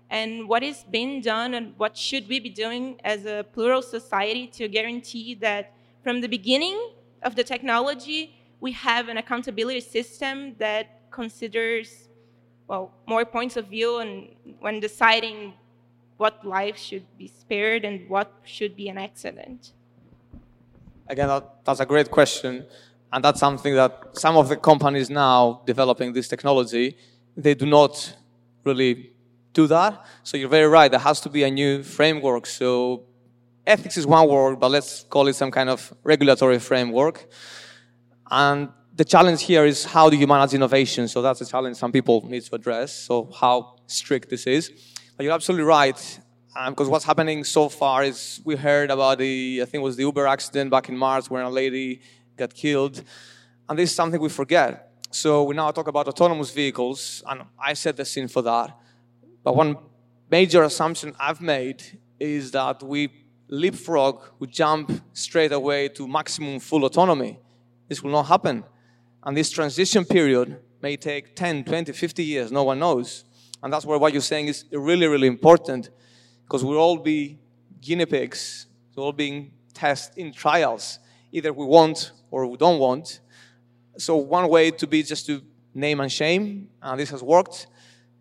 and 0.09 0.47
what 0.47 0.63
is 0.63 0.83
being 0.91 1.21
done 1.21 1.53
and 1.53 1.73
what 1.77 1.95
should 1.95 2.27
we 2.27 2.39
be 2.39 2.49
doing 2.49 2.99
as 3.03 3.25
a 3.25 3.45
plural 3.53 3.81
society 3.81 4.47
to 4.47 4.67
guarantee 4.67 5.35
that 5.35 5.73
from 6.03 6.19
the 6.19 6.27
beginning 6.27 6.77
of 7.23 7.35
the 7.35 7.43
technology, 7.43 8.35
we 8.59 8.71
have 8.73 9.07
an 9.07 9.17
accountability 9.17 9.79
system 9.79 10.55
that 10.57 11.09
considers 11.11 12.09
well 12.67 12.91
more 13.07 13.25
points 13.25 13.57
of 13.57 13.67
view 13.67 13.99
and 13.99 14.29
when 14.59 14.79
deciding 14.79 15.53
what 16.21 16.45
life 16.45 16.77
should 16.77 17.07
be 17.17 17.27
spared 17.27 17.83
and 17.83 18.07
what 18.07 18.31
should 18.43 18.75
be 18.75 18.87
an 18.93 18.99
accident. 19.09 19.71
Again, 21.07 21.27
that, 21.27 21.43
that's 21.65 21.79
a 21.79 21.85
great 21.93 22.11
question. 22.11 22.53
And 23.11 23.25
that's 23.25 23.39
something 23.39 23.73
that 23.73 23.91
some 24.13 24.37
of 24.37 24.47
the 24.47 24.55
companies 24.55 25.09
now 25.09 25.63
developing 25.65 26.13
this 26.13 26.27
technology, 26.27 26.95
they 27.35 27.55
do 27.55 27.65
not 27.65 27.93
really 28.63 29.13
do 29.51 29.65
that. 29.65 30.05
So 30.21 30.37
you're 30.37 30.55
very 30.59 30.67
right. 30.67 30.91
There 30.91 30.99
has 30.99 31.19
to 31.21 31.29
be 31.29 31.43
a 31.43 31.49
new 31.49 31.81
framework. 31.81 32.45
So 32.45 33.03
ethics 33.65 33.97
is 33.97 34.05
one 34.05 34.29
word, 34.29 34.59
but 34.59 34.69
let's 34.69 35.01
call 35.13 35.27
it 35.27 35.35
some 35.35 35.49
kind 35.49 35.71
of 35.71 35.91
regulatory 36.03 36.59
framework. 36.59 37.27
And 38.29 38.69
the 38.95 39.05
challenge 39.05 39.41
here 39.41 39.65
is 39.65 39.85
how 39.85 40.07
do 40.11 40.17
you 40.17 40.27
manage 40.27 40.53
innovation? 40.53 41.07
So 41.07 41.23
that's 41.23 41.41
a 41.41 41.47
challenge 41.47 41.77
some 41.77 41.91
people 41.91 42.21
need 42.29 42.43
to 42.43 42.53
address. 42.53 42.93
So 42.93 43.31
how 43.41 43.77
strict 43.87 44.29
this 44.29 44.45
is. 44.45 44.71
You're 45.21 45.33
absolutely 45.33 45.65
right. 45.65 46.19
Um, 46.55 46.73
because 46.73 46.89
what's 46.89 47.05
happening 47.05 47.43
so 47.43 47.69
far 47.69 48.03
is 48.03 48.41
we 48.43 48.55
heard 48.55 48.89
about 48.89 49.19
the, 49.19 49.59
I 49.61 49.65
think 49.65 49.81
it 49.81 49.83
was 49.83 49.95
the 49.95 50.01
Uber 50.01 50.25
accident 50.25 50.71
back 50.71 50.89
in 50.89 50.97
March 50.97 51.29
where 51.29 51.43
a 51.43 51.49
lady 51.49 52.01
got 52.37 52.55
killed. 52.55 53.03
And 53.69 53.77
this 53.77 53.91
is 53.91 53.95
something 53.95 54.19
we 54.19 54.29
forget. 54.29 54.91
So 55.11 55.43
we 55.43 55.53
now 55.53 55.69
talk 55.69 55.87
about 55.87 56.07
autonomous 56.07 56.49
vehicles, 56.49 57.21
and 57.29 57.43
I 57.59 57.73
set 57.73 57.97
the 57.97 58.05
scene 58.05 58.27
for 58.29 58.41
that. 58.41 58.75
But 59.43 59.55
one 59.55 59.77
major 60.31 60.63
assumption 60.63 61.13
I've 61.19 61.39
made 61.39 61.83
is 62.19 62.49
that 62.51 62.81
we 62.81 63.09
leapfrog, 63.47 64.23
we 64.39 64.47
jump 64.47 64.91
straight 65.13 65.51
away 65.51 65.89
to 65.89 66.07
maximum 66.07 66.59
full 66.59 66.83
autonomy. 66.83 67.39
This 67.87 68.01
will 68.01 68.11
not 68.11 68.23
happen. 68.23 68.63
And 69.21 69.37
this 69.37 69.51
transition 69.51 70.03
period 70.03 70.59
may 70.81 70.97
take 70.97 71.35
10, 71.35 71.65
20, 71.65 71.91
50 71.91 72.23
years, 72.23 72.51
no 72.51 72.63
one 72.63 72.79
knows. 72.79 73.25
And 73.63 73.71
that's 73.71 73.85
where 73.85 73.97
what 73.97 74.13
you're 74.13 74.21
saying 74.21 74.47
is 74.47 74.65
really, 74.71 75.07
really 75.07 75.27
important 75.27 75.89
because 76.43 76.65
we'll 76.65 76.79
all 76.79 76.97
be 76.97 77.39
guinea 77.79 78.05
pigs, 78.05 78.67
we're 78.95 79.03
all 79.03 79.13
being 79.13 79.51
tested 79.73 80.17
in 80.17 80.33
trials. 80.33 80.99
Either 81.31 81.53
we 81.53 81.65
want 81.65 82.11
or 82.29 82.45
we 82.45 82.57
don't 82.57 82.79
want. 82.79 83.19
So 83.97 84.17
one 84.17 84.49
way 84.49 84.71
to 84.71 84.87
be 84.87 85.03
just 85.03 85.25
to 85.27 85.41
name 85.73 85.99
and 85.99 86.11
shame, 86.11 86.69
and 86.81 86.99
this 86.99 87.09
has 87.09 87.23
worked. 87.23 87.67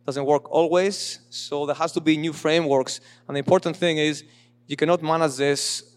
Doesn't 0.06 0.24
work 0.24 0.50
always. 0.50 1.20
So 1.30 1.66
there 1.66 1.74
has 1.74 1.92
to 1.92 2.00
be 2.00 2.16
new 2.16 2.32
frameworks. 2.32 3.00
And 3.26 3.36
the 3.36 3.40
important 3.40 3.76
thing 3.76 3.98
is 3.98 4.24
you 4.66 4.76
cannot 4.76 5.02
manage 5.02 5.36
this 5.36 5.96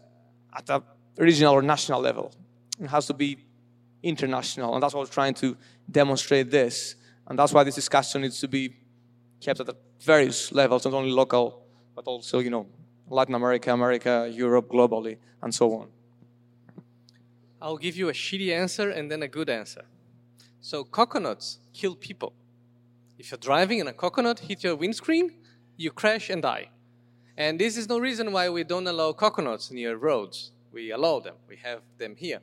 at 0.56 0.70
a 0.70 0.84
regional 1.18 1.54
or 1.54 1.62
national 1.62 2.02
level. 2.02 2.34
It 2.80 2.88
has 2.88 3.06
to 3.08 3.14
be 3.14 3.38
international. 4.02 4.74
And 4.74 4.84
that's 4.84 4.94
what 4.94 5.08
we're 5.08 5.14
trying 5.14 5.36
to 5.36 5.56
demonstrate 5.89 6.52
this. 6.52 6.96
And 7.28 7.39
that's 7.39 7.54
why 7.54 7.64
this 7.64 7.76
discussion 7.76 8.22
needs 8.22 8.39
to 8.41 8.48
be 8.48 8.76
kept 9.44 9.60
at 9.60 9.70
various 10.00 10.52
levels, 10.52 10.86
not 10.86 10.94
only 10.94 11.12
local, 11.12 11.64
but 11.96 12.06
also, 12.06 12.39
you 12.39 12.50
know, 12.50 12.66
Latin 13.10 13.36
America, 13.36 13.72
America, 13.74 14.30
Europe, 14.32 14.70
globally, 14.70 15.18
and 15.41 15.54
so 15.54 15.74
on. 15.74 15.88
I'll 17.62 17.78
give 17.78 17.96
you 17.96 18.10
a 18.10 18.14
shitty 18.14 18.52
answer 18.52 18.89
and 18.89 19.12
then 19.12 19.24
a 19.24 19.28
good 19.28 19.50
answer. 19.50 19.86
So 20.62 20.84
coconuts 20.84 21.60
kill 21.74 21.96
people. 21.96 22.34
If 23.18 23.32
you're 23.32 23.38
driving 23.38 23.80
and 23.80 23.89
a 23.89 23.94
coconut 23.94 24.39
hit 24.39 24.64
your 24.64 24.76
windscreen, 24.76 25.32
you 25.78 25.91
crash 25.91 26.30
and 26.30 26.41
die. 26.41 26.70
And 27.38 27.60
this 27.60 27.78
is 27.78 27.89
no 27.89 28.00
reason 28.00 28.32
why 28.32 28.50
we 28.50 28.64
don't 28.64 28.88
allow 28.88 29.12
coconuts 29.14 29.72
near 29.72 29.96
roads. 29.98 30.52
We 30.72 30.91
allow 30.91 31.20
them. 31.20 31.36
We 31.48 31.58
have 31.58 31.82
them 31.98 32.16
here. 32.16 32.39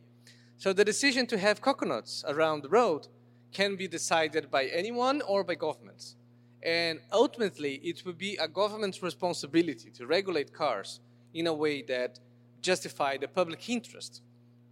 So 0.58 0.72
the 0.72 0.84
decision 0.84 1.26
to 1.28 1.38
have 1.38 1.60
coconuts 1.60 2.24
around 2.26 2.62
the 2.62 2.68
road 2.68 3.08
can 3.52 3.76
be 3.76 3.88
decided 3.88 4.50
by 4.50 4.64
anyone 4.66 5.22
or 5.22 5.42
by 5.44 5.54
governments. 5.54 6.16
And 6.62 7.00
ultimately, 7.12 7.74
it 7.76 8.04
will 8.04 8.12
be 8.12 8.36
a 8.36 8.46
government's 8.48 9.02
responsibility 9.02 9.90
to 9.92 10.06
regulate 10.06 10.52
cars 10.52 11.00
in 11.32 11.46
a 11.46 11.54
way 11.54 11.82
that 11.82 12.18
justify 12.60 13.16
the 13.16 13.28
public 13.28 13.68
interest 13.68 14.22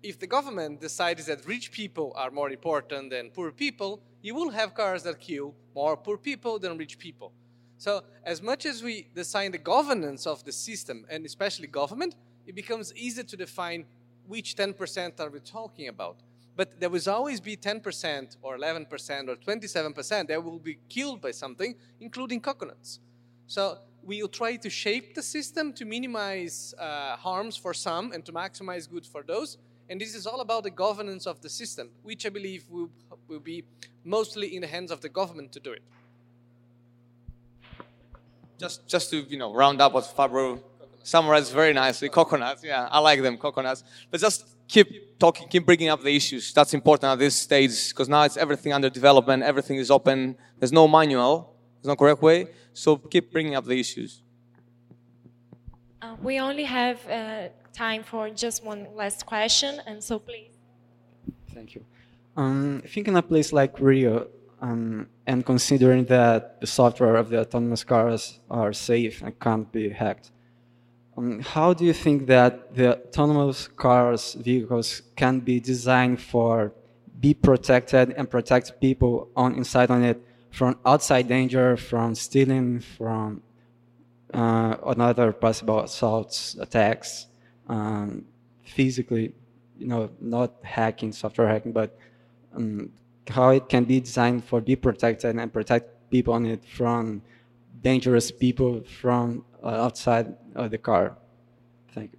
if 0.02 0.18
the 0.18 0.26
government 0.26 0.80
decides 0.80 1.26
that 1.26 1.46
rich 1.46 1.72
people 1.72 2.12
are 2.14 2.30
more 2.30 2.50
important 2.50 3.10
than 3.10 3.30
poor 3.30 3.50
people, 3.50 4.00
you 4.22 4.34
will 4.34 4.50
have 4.50 4.74
cars 4.74 5.02
that 5.02 5.18
kill 5.18 5.54
more 5.74 5.96
poor 5.96 6.16
people 6.16 6.58
than 6.58 6.78
rich 6.78 6.98
people. 6.98 7.32
So, 7.78 8.02
as 8.24 8.42
much 8.42 8.66
as 8.66 8.82
we 8.82 9.08
design 9.14 9.52
the 9.52 9.58
governance 9.58 10.26
of 10.26 10.44
the 10.44 10.52
system, 10.52 11.06
and 11.08 11.24
especially 11.24 11.68
government, 11.68 12.16
it 12.46 12.54
becomes 12.54 12.94
easier 12.94 13.24
to 13.24 13.36
define 13.36 13.84
which 14.26 14.56
10% 14.56 15.20
are 15.20 15.30
we 15.30 15.40
talking 15.40 15.88
about. 15.88 16.16
But 16.58 16.80
there 16.80 16.90
will 16.90 17.00
always 17.08 17.40
be 17.40 17.56
10% 17.56 18.36
or 18.42 18.58
11% 18.58 19.28
or 19.28 19.36
27% 19.36 20.26
that 20.26 20.42
will 20.42 20.58
be 20.58 20.80
killed 20.88 21.20
by 21.20 21.30
something, 21.30 21.76
including 22.00 22.40
coconuts. 22.40 22.98
So 23.46 23.78
we 24.02 24.20
will 24.20 24.28
try 24.28 24.56
to 24.56 24.68
shape 24.68 25.14
the 25.14 25.22
system 25.22 25.72
to 25.74 25.84
minimize 25.84 26.74
uh, 26.76 27.14
harms 27.14 27.56
for 27.56 27.72
some 27.72 28.10
and 28.10 28.24
to 28.24 28.32
maximize 28.32 28.90
good 28.90 29.06
for 29.06 29.22
those. 29.22 29.56
And 29.88 30.00
this 30.00 30.16
is 30.16 30.26
all 30.26 30.40
about 30.40 30.64
the 30.64 30.70
governance 30.70 31.28
of 31.28 31.40
the 31.42 31.48
system, 31.48 31.90
which 32.02 32.26
I 32.26 32.30
believe 32.30 32.64
will, 32.68 32.90
will 33.28 33.38
be 33.38 33.62
mostly 34.02 34.56
in 34.56 34.62
the 34.62 34.66
hands 34.66 34.90
of 34.90 35.00
the 35.00 35.08
government 35.08 35.52
to 35.52 35.60
do 35.60 35.70
it. 35.70 35.82
Just, 38.58 38.88
just 38.88 39.10
to 39.10 39.18
you 39.18 39.38
know, 39.38 39.54
round 39.54 39.80
up 39.80 39.92
what 39.92 40.12
Fabro 40.16 40.60
summarized 41.04 41.52
very 41.52 41.72
nicely, 41.72 42.08
coconuts. 42.08 42.64
Yeah, 42.64 42.88
I 42.90 42.98
like 42.98 43.22
them, 43.22 43.38
coconuts. 43.38 43.84
But 44.10 44.18
just 44.18 44.57
keep 44.68 45.18
talking, 45.18 45.48
keep 45.48 45.66
bringing 45.66 45.88
up 45.88 46.02
the 46.02 46.14
issues. 46.14 46.52
That's 46.52 46.74
important 46.74 47.10
at 47.10 47.18
this 47.18 47.34
stage 47.34 47.88
because 47.88 48.08
now 48.08 48.22
it's 48.22 48.36
everything 48.36 48.72
under 48.72 48.90
development. 48.90 49.42
Everything 49.42 49.76
is 49.76 49.90
open. 49.90 50.36
There's 50.58 50.72
no 50.72 50.86
manual. 50.86 51.54
there's 51.76 51.88
no 51.88 51.96
correct 51.96 52.22
way. 52.22 52.48
So 52.72 52.96
keep 52.96 53.32
bringing 53.32 53.54
up 53.54 53.64
the 53.64 53.78
issues. 53.78 54.22
Uh, 56.00 56.14
we 56.22 56.38
only 56.38 56.64
have 56.64 56.98
uh, 57.08 57.48
time 57.72 58.04
for 58.04 58.30
just 58.30 58.64
one 58.64 58.86
last 58.94 59.26
question, 59.26 59.80
and 59.86 60.02
so 60.02 60.18
please. 60.18 60.52
Thank 61.52 61.74
you. 61.74 61.84
Um, 62.36 62.82
I 62.84 62.88
think 62.88 63.08
in 63.08 63.16
a 63.16 63.22
place 63.22 63.52
like 63.52 63.80
Rio, 63.80 64.28
um, 64.60 65.08
and 65.26 65.44
considering 65.44 66.04
that 66.04 66.60
the 66.60 66.68
software 66.68 67.16
of 67.16 67.30
the 67.30 67.40
autonomous 67.40 67.82
cars 67.82 68.38
are 68.48 68.72
safe 68.72 69.22
and 69.22 69.38
can't 69.40 69.70
be 69.72 69.90
hacked, 69.90 70.30
um, 71.18 71.40
how 71.40 71.74
do 71.74 71.84
you 71.84 71.92
think 71.92 72.26
that 72.26 72.74
the 72.74 72.96
autonomous 72.96 73.68
cars 73.68 74.34
vehicles 74.34 75.02
can 75.16 75.40
be 75.40 75.58
designed 75.58 76.20
for 76.20 76.72
be 77.18 77.34
protected 77.34 78.12
and 78.12 78.30
protect 78.30 78.80
people 78.80 79.28
on 79.34 79.54
inside 79.56 79.90
on 79.90 80.04
it 80.04 80.22
from 80.50 80.78
outside 80.86 81.26
danger, 81.26 81.76
from 81.76 82.14
stealing, 82.14 82.78
from 82.78 83.42
uh, 84.32 84.76
another 84.86 85.32
possible 85.32 85.80
assaults, 85.80 86.56
attacks, 86.60 87.26
um, 87.68 88.24
physically, 88.62 89.34
you 89.76 89.88
know, 89.88 90.08
not 90.20 90.54
hacking, 90.62 91.12
software 91.12 91.48
hacking, 91.48 91.72
but 91.72 91.98
um, 92.54 92.90
how 93.28 93.50
it 93.50 93.68
can 93.68 93.84
be 93.84 93.98
designed 94.00 94.44
for 94.44 94.60
be 94.60 94.76
protected 94.76 95.36
and 95.36 95.52
protect 95.52 96.10
people 96.10 96.32
on 96.32 96.46
it 96.46 96.64
from 96.64 97.20
dangerous 97.82 98.30
people 98.30 98.82
from 99.00 99.44
Uh, 99.62 99.68
outside 99.70 100.36
of 100.54 100.70
the 100.70 100.78
car. 100.78 101.16
Thank 101.92 102.12
you. 102.12 102.18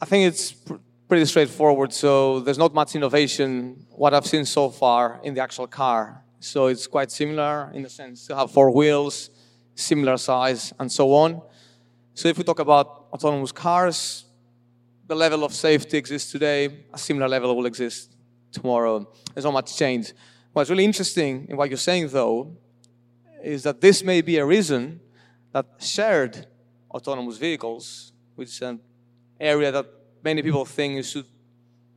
I 0.00 0.04
think 0.06 0.26
it's 0.26 0.50
pr- 0.50 0.74
pretty 1.08 1.24
straightforward. 1.24 1.92
So 1.92 2.40
there's 2.40 2.58
not 2.58 2.74
much 2.74 2.96
innovation 2.96 3.86
what 3.90 4.12
I've 4.12 4.26
seen 4.26 4.44
so 4.44 4.70
far 4.70 5.20
in 5.22 5.34
the 5.34 5.40
actual 5.40 5.68
car. 5.68 6.24
So 6.40 6.66
it's 6.66 6.88
quite 6.88 7.12
similar 7.12 7.70
in 7.72 7.82
the 7.82 7.88
sense 7.88 8.26
to 8.26 8.36
have 8.36 8.50
four 8.50 8.72
wheels, 8.72 9.30
similar 9.76 10.16
size, 10.16 10.72
and 10.80 10.90
so 10.90 11.12
on. 11.12 11.42
So 12.14 12.28
if 12.28 12.38
we 12.38 12.44
talk 12.44 12.58
about 12.58 13.06
autonomous 13.12 13.52
cars, 13.52 14.24
the 15.06 15.14
level 15.14 15.44
of 15.44 15.54
safety 15.54 15.96
exists 15.96 16.32
today, 16.32 16.86
a 16.92 16.98
similar 16.98 17.28
level 17.28 17.56
will 17.56 17.66
exist 17.66 18.16
tomorrow. 18.50 19.08
There's 19.32 19.44
not 19.44 19.52
much 19.52 19.76
change. 19.76 20.12
What's 20.52 20.70
really 20.70 20.84
interesting 20.84 21.46
in 21.48 21.56
what 21.56 21.70
you're 21.70 21.78
saying, 21.78 22.08
though, 22.08 22.56
is 23.44 23.62
that 23.62 23.80
this 23.80 24.02
may 24.02 24.22
be 24.22 24.38
a 24.38 24.44
reason 24.44 25.00
that 25.56 25.64
shared 25.78 26.46
autonomous 26.90 27.38
vehicles, 27.38 28.12
which 28.34 28.48
is 28.48 28.60
an 28.60 28.78
area 29.40 29.72
that 29.72 29.86
many 30.22 30.42
people 30.42 30.66
think 30.66 30.96
you 30.96 31.02
should 31.02 31.24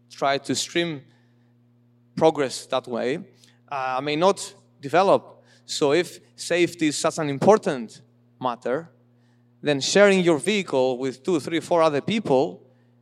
try 0.10 0.38
to 0.38 0.56
stream 0.56 1.02
progress 2.16 2.66
that 2.68 2.88
way, 2.88 3.20
uh, 3.70 4.00
may 4.02 4.16
not 4.16 4.54
develop. 4.80 5.44
So 5.66 5.92
if 5.92 6.22
safety 6.38 6.88
is 6.88 6.98
such 6.98 7.18
an 7.18 7.28
important 7.28 8.02
matter, 8.40 8.90
then 9.62 9.82
sharing 9.82 10.22
your 10.22 10.38
vehicle 10.38 10.98
with 10.98 11.22
two, 11.22 11.42
three, 11.42 11.60
four 11.60 11.82
other 11.82 12.00
people, 12.00 12.62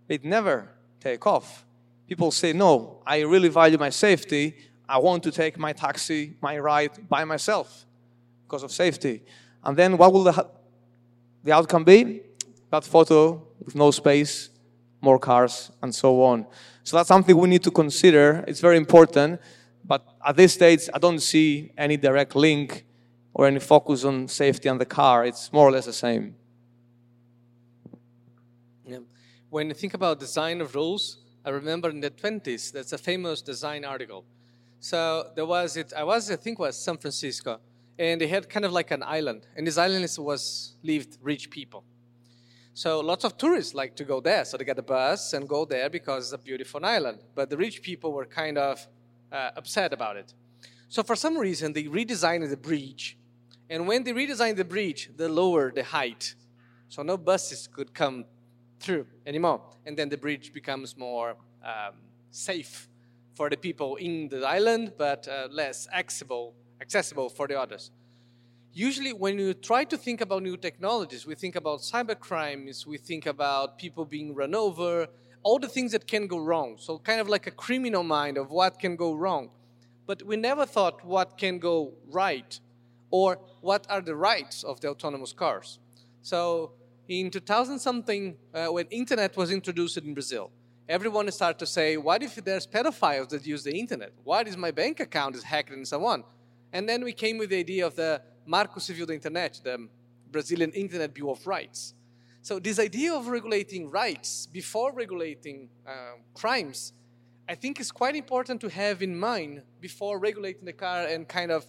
it 0.09 0.25
never 0.25 0.71
take 0.99 1.27
off. 1.27 1.67
People 2.07 2.31
say, 2.31 2.51
no, 2.51 3.03
I 3.05 3.19
really 3.19 3.49
value 3.49 3.77
my 3.77 3.91
safety. 3.91 4.55
I 4.89 4.97
want 4.97 5.21
to 5.21 5.31
take 5.31 5.59
my 5.59 5.73
taxi, 5.73 6.33
my 6.41 6.57
ride 6.57 7.07
by 7.07 7.25
myself 7.25 7.85
because 8.47 8.63
of 8.63 8.71
safety. 8.71 9.21
And 9.63 9.75
then 9.75 9.97
what 9.97 10.13
will 10.13 10.23
the, 10.23 10.49
the 11.43 11.51
outcome 11.51 11.83
be? 11.83 12.21
That 12.71 12.83
photo 12.83 13.45
with 13.63 13.75
no 13.75 13.91
space, 13.91 14.49
more 15.01 15.19
cars, 15.19 15.71
and 15.81 15.93
so 15.93 16.21
on. 16.23 16.45
So 16.83 16.97
that's 16.97 17.07
something 17.07 17.35
we 17.37 17.49
need 17.49 17.63
to 17.63 17.71
consider. 17.71 18.43
It's 18.47 18.61
very 18.61 18.77
important. 18.77 19.41
But 19.83 20.05
at 20.25 20.35
this 20.35 20.53
stage, 20.53 20.89
I 20.93 20.99
don't 20.99 21.19
see 21.19 21.71
any 21.77 21.97
direct 21.97 22.35
link 22.35 22.85
or 23.33 23.45
any 23.47 23.59
focus 23.59 24.03
on 24.03 24.27
safety 24.27 24.67
on 24.67 24.77
the 24.77 24.85
car. 24.85 25.25
It's 25.25 25.51
more 25.53 25.67
or 25.67 25.71
less 25.71 25.85
the 25.85 25.93
same. 25.93 26.35
Yeah. 28.85 28.99
When 29.49 29.67
you 29.67 29.73
think 29.73 29.93
about 29.93 30.19
design 30.19 30.59
of 30.59 30.75
rules, 30.75 31.19
I 31.45 31.51
remember 31.51 31.89
in 31.89 32.01
the 32.01 32.11
20s, 32.11 32.71
that's 32.73 32.91
a 32.93 32.97
famous 32.97 33.41
design 33.41 33.85
article. 33.85 34.25
So 34.79 35.31
there 35.35 35.45
was 35.45 35.77
it, 35.77 35.93
I 35.95 36.03
was, 36.03 36.29
I 36.29 36.35
think 36.35 36.59
was 36.59 36.77
San 36.77 36.97
Francisco, 36.97 37.59
and 37.99 38.21
they 38.21 38.27
had 38.27 38.49
kind 38.49 38.65
of 38.65 38.71
like 38.71 38.91
an 38.91 39.03
island, 39.03 39.47
and 39.55 39.65
this 39.65 39.77
island 39.77 40.07
was 40.19 40.75
lived 40.83 41.17
rich 41.21 41.49
people. 41.49 41.83
So 42.73 42.99
lots 42.99 43.23
of 43.23 43.37
tourists 43.37 43.73
like 43.73 43.95
to 43.95 44.03
go 44.03 44.21
there, 44.21 44.45
so 44.45 44.55
they 44.57 44.63
get 44.63 44.77
a 44.77 44.83
bus 44.83 45.33
and 45.33 45.49
go 45.49 45.65
there 45.65 45.89
because 45.89 46.25
it's 46.25 46.33
a 46.33 46.37
beautiful 46.37 46.85
island. 46.85 47.23
But 47.33 47.49
the 47.49 47.57
rich 47.57 47.81
people 47.81 48.11
were 48.13 48.25
kind 48.25 48.57
of 48.57 48.87
uh, 49.31 49.49
upset 49.55 49.93
about 49.93 50.15
it. 50.15 50.33
So 50.89 51.01
for 51.01 51.15
some 51.15 51.37
reason, 51.37 51.73
they 51.73 51.85
redesigned 51.85 52.47
the 52.49 52.57
bridge, 52.57 53.17
and 53.69 53.87
when 53.87 54.03
they 54.03 54.13
redesigned 54.13 54.57
the 54.57 54.65
bridge, 54.65 55.09
they 55.15 55.27
lowered 55.27 55.75
the 55.75 55.83
height, 55.83 56.35
so 56.87 57.01
no 57.01 57.17
buses 57.17 57.67
could 57.67 57.93
come 57.93 58.25
through 58.79 59.07
anymore. 59.25 59.61
And 59.85 59.97
then 59.97 60.09
the 60.09 60.17
bridge 60.17 60.53
becomes 60.53 60.95
more 60.95 61.35
um, 61.63 61.95
safe 62.29 62.87
for 63.33 63.49
the 63.49 63.57
people 63.57 63.95
in 63.97 64.29
the 64.29 64.45
island, 64.47 64.93
but 64.97 65.27
uh, 65.27 65.47
less 65.51 65.87
accessible, 65.93 66.53
accessible 66.81 67.29
for 67.29 67.47
the 67.47 67.59
others. 67.59 67.91
Usually, 68.73 69.11
when 69.11 69.39
you 69.39 69.53
try 69.53 69.83
to 69.85 69.97
think 69.97 70.21
about 70.21 70.43
new 70.43 70.57
technologies, 70.57 71.25
we 71.25 71.35
think 71.35 71.55
about 71.55 71.79
cyber 71.79 72.19
crimes, 72.19 72.85
we 72.85 72.97
think 72.97 73.25
about 73.25 73.79
people 73.79 74.05
being 74.05 74.35
run 74.35 74.53
over, 74.53 75.07
all 75.41 75.57
the 75.57 75.67
things 75.67 75.91
that 75.93 76.05
can 76.07 76.27
go 76.27 76.37
wrong. 76.37 76.75
So, 76.77 76.99
kind 76.99 77.19
of 77.19 77.27
like 77.27 77.47
a 77.47 77.51
criminal 77.51 78.03
mind 78.03 78.37
of 78.37 78.51
what 78.51 78.79
can 78.79 78.95
go 78.95 79.13
wrong. 79.13 79.49
But 80.05 80.23
we 80.23 80.35
never 80.35 80.65
thought 80.65 81.03
what 81.03 81.37
can 81.37 81.59
go 81.59 81.93
right 82.07 82.59
or 83.09 83.39
what 83.61 83.87
are 83.89 84.01
the 84.01 84.15
rights 84.15 84.63
of 84.63 84.79
the 84.81 84.89
autonomous 84.89 85.33
cars. 85.33 85.79
So, 86.21 86.73
in 87.07 87.31
2000 87.31 87.79
something, 87.79 88.37
uh, 88.53 88.67
when 88.67 88.87
internet 88.87 89.37
was 89.37 89.49
introduced 89.49 89.97
in 89.97 90.13
Brazil, 90.13 90.51
everyone 90.89 91.31
started 91.31 91.59
to 91.59 91.65
say, 91.65 91.97
what 91.97 92.21
if 92.21 92.35
there's 92.35 92.67
pedophiles 92.67 93.29
that 93.29 93.45
use 93.45 93.63
the 93.63 93.77
internet? 93.77 94.11
What 94.23 94.47
if 94.47 94.57
my 94.57 94.71
bank 94.71 94.99
account 94.99 95.35
is 95.35 95.43
hacked 95.43 95.71
and 95.71 95.87
so 95.87 96.05
on? 96.05 96.23
And 96.77 96.87
then 96.87 97.03
we 97.03 97.13
came 97.13 97.37
with 97.37 97.49
the 97.49 97.59
idea 97.65 97.87
of 97.87 97.95
the 97.95 98.21
Marco 98.45 98.79
Civil 98.79 99.07
da 99.07 99.13
Internet, 99.13 99.61
the 99.63 99.87
Brazilian 100.31 100.71
Internet 100.71 101.13
Bill 101.13 101.31
of 101.31 101.47
Rights. 101.47 101.95
So 102.41 102.59
this 102.59 102.77
idea 102.79 103.11
of 103.13 103.27
regulating 103.27 103.89
rights 103.89 104.47
before 104.59 104.89
regulating 104.93 105.69
uh, 105.85 105.91
crimes, 106.33 106.93
I 107.49 107.55
think 107.55 107.79
is 107.79 107.91
quite 107.91 108.15
important 108.15 108.61
to 108.61 108.69
have 108.69 109.01
in 109.01 109.13
mind 109.17 109.63
before 109.81 110.19
regulating 110.19 110.65
the 110.65 110.77
car 110.85 111.07
and 111.13 111.27
kind 111.27 111.51
of 111.51 111.65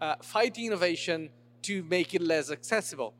uh, 0.00 0.16
fighting 0.22 0.66
innovation 0.66 1.30
to 1.62 1.82
make 1.84 2.14
it 2.14 2.22
less 2.22 2.50
accessible 2.50 3.14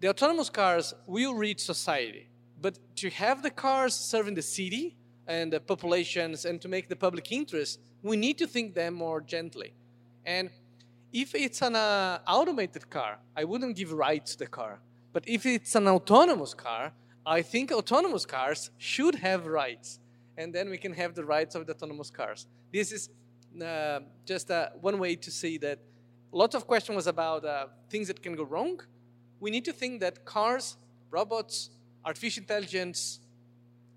the 0.00 0.08
autonomous 0.08 0.48
cars 0.48 0.94
will 1.06 1.34
reach 1.34 1.60
society, 1.60 2.26
but 2.60 2.78
to 2.96 3.10
have 3.10 3.42
the 3.42 3.50
cars 3.50 3.94
serving 3.94 4.34
the 4.34 4.42
city 4.42 4.96
and 5.26 5.52
the 5.52 5.60
populations 5.60 6.46
and 6.46 6.60
to 6.62 6.68
make 6.68 6.88
the 6.88 6.96
public 6.96 7.30
interest, 7.30 7.80
we 8.02 8.16
need 8.16 8.38
to 8.38 8.46
think 8.46 8.74
them 8.74 8.94
more 8.94 9.20
gently. 9.20 9.74
And 10.24 10.50
if 11.12 11.34
it's 11.34 11.62
an 11.62 11.76
uh, 11.76 12.18
automated 12.26 12.88
car, 12.90 13.18
I 13.36 13.44
wouldn't 13.44 13.76
give 13.76 13.92
rights 13.92 14.32
to 14.32 14.38
the 14.40 14.46
car. 14.46 14.80
But 15.12 15.28
if 15.28 15.44
it's 15.44 15.74
an 15.74 15.88
autonomous 15.88 16.54
car, 16.54 16.92
I 17.26 17.42
think 17.42 17.72
autonomous 17.72 18.24
cars 18.26 18.70
should 18.78 19.16
have 19.16 19.46
rights. 19.46 19.98
And 20.36 20.54
then 20.54 20.70
we 20.70 20.78
can 20.78 20.92
have 20.94 21.14
the 21.14 21.24
rights 21.24 21.54
of 21.54 21.66
the 21.66 21.74
autonomous 21.74 22.10
cars. 22.10 22.46
This 22.72 22.92
is 22.92 23.10
uh, 23.60 24.00
just 24.24 24.50
uh, 24.50 24.70
one 24.80 24.98
way 24.98 25.16
to 25.16 25.30
see 25.30 25.58
that 25.58 25.80
lots 26.32 26.54
of 26.54 26.66
question 26.66 26.94
was 26.94 27.06
about 27.06 27.44
uh, 27.44 27.66
things 27.90 28.06
that 28.06 28.22
can 28.22 28.36
go 28.36 28.44
wrong 28.44 28.80
we 29.40 29.50
need 29.50 29.64
to 29.64 29.72
think 29.72 30.00
that 30.00 30.24
cars, 30.26 30.76
robots, 31.10 31.70
artificial 32.04 32.42
intelligence, 32.42 33.20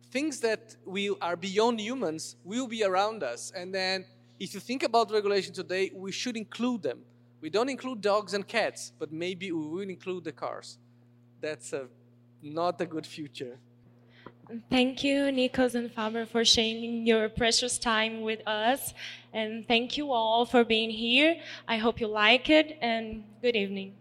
things 0.10 0.40
that 0.40 0.78
we 0.86 1.14
are 1.22 1.36
beyond 1.36 1.82
humans 1.82 2.38
will 2.46 2.68
be 2.68 2.84
around 2.84 3.24
us. 3.24 3.52
And 3.54 3.76
then 3.76 4.06
if 4.40 4.54
you 4.54 4.60
think 4.60 4.84
about 4.84 5.12
regulation 5.12 5.54
today, 5.54 5.92
we 5.94 6.12
should 6.12 6.36
include 6.36 6.84
them. 6.84 7.00
We 7.42 7.50
don't 7.50 7.70
include 7.70 8.02
dogs 8.02 8.34
and 8.34 8.48
cats, 8.48 8.94
but 8.98 9.12
maybe 9.12 9.52
we 9.52 9.68
will 9.68 9.90
include 9.90 10.24
the 10.24 10.32
cars. 10.32 10.78
That's 11.42 11.74
a, 11.74 11.88
not 12.42 12.80
a 12.82 12.86
good 12.86 13.06
future. 13.06 13.58
Thank 14.70 15.04
you, 15.04 15.24
Nikos 15.24 15.76
and 15.76 15.90
Fabro, 15.94 16.28
for 16.28 16.44
sharing 16.46 17.08
your 17.08 17.30
precious 17.30 17.78
time 17.78 18.22
with 18.22 18.46
us. 18.48 18.94
And 19.34 19.68
thank 19.68 19.98
you 19.98 20.12
all 20.12 20.46
for 20.46 20.64
being 20.64 20.90
here. 20.90 21.38
I 21.68 21.78
hope 21.78 22.00
you 22.00 22.08
like 22.08 22.50
it, 22.50 22.78
and 22.82 23.24
good 23.42 23.56
evening. 23.56 23.96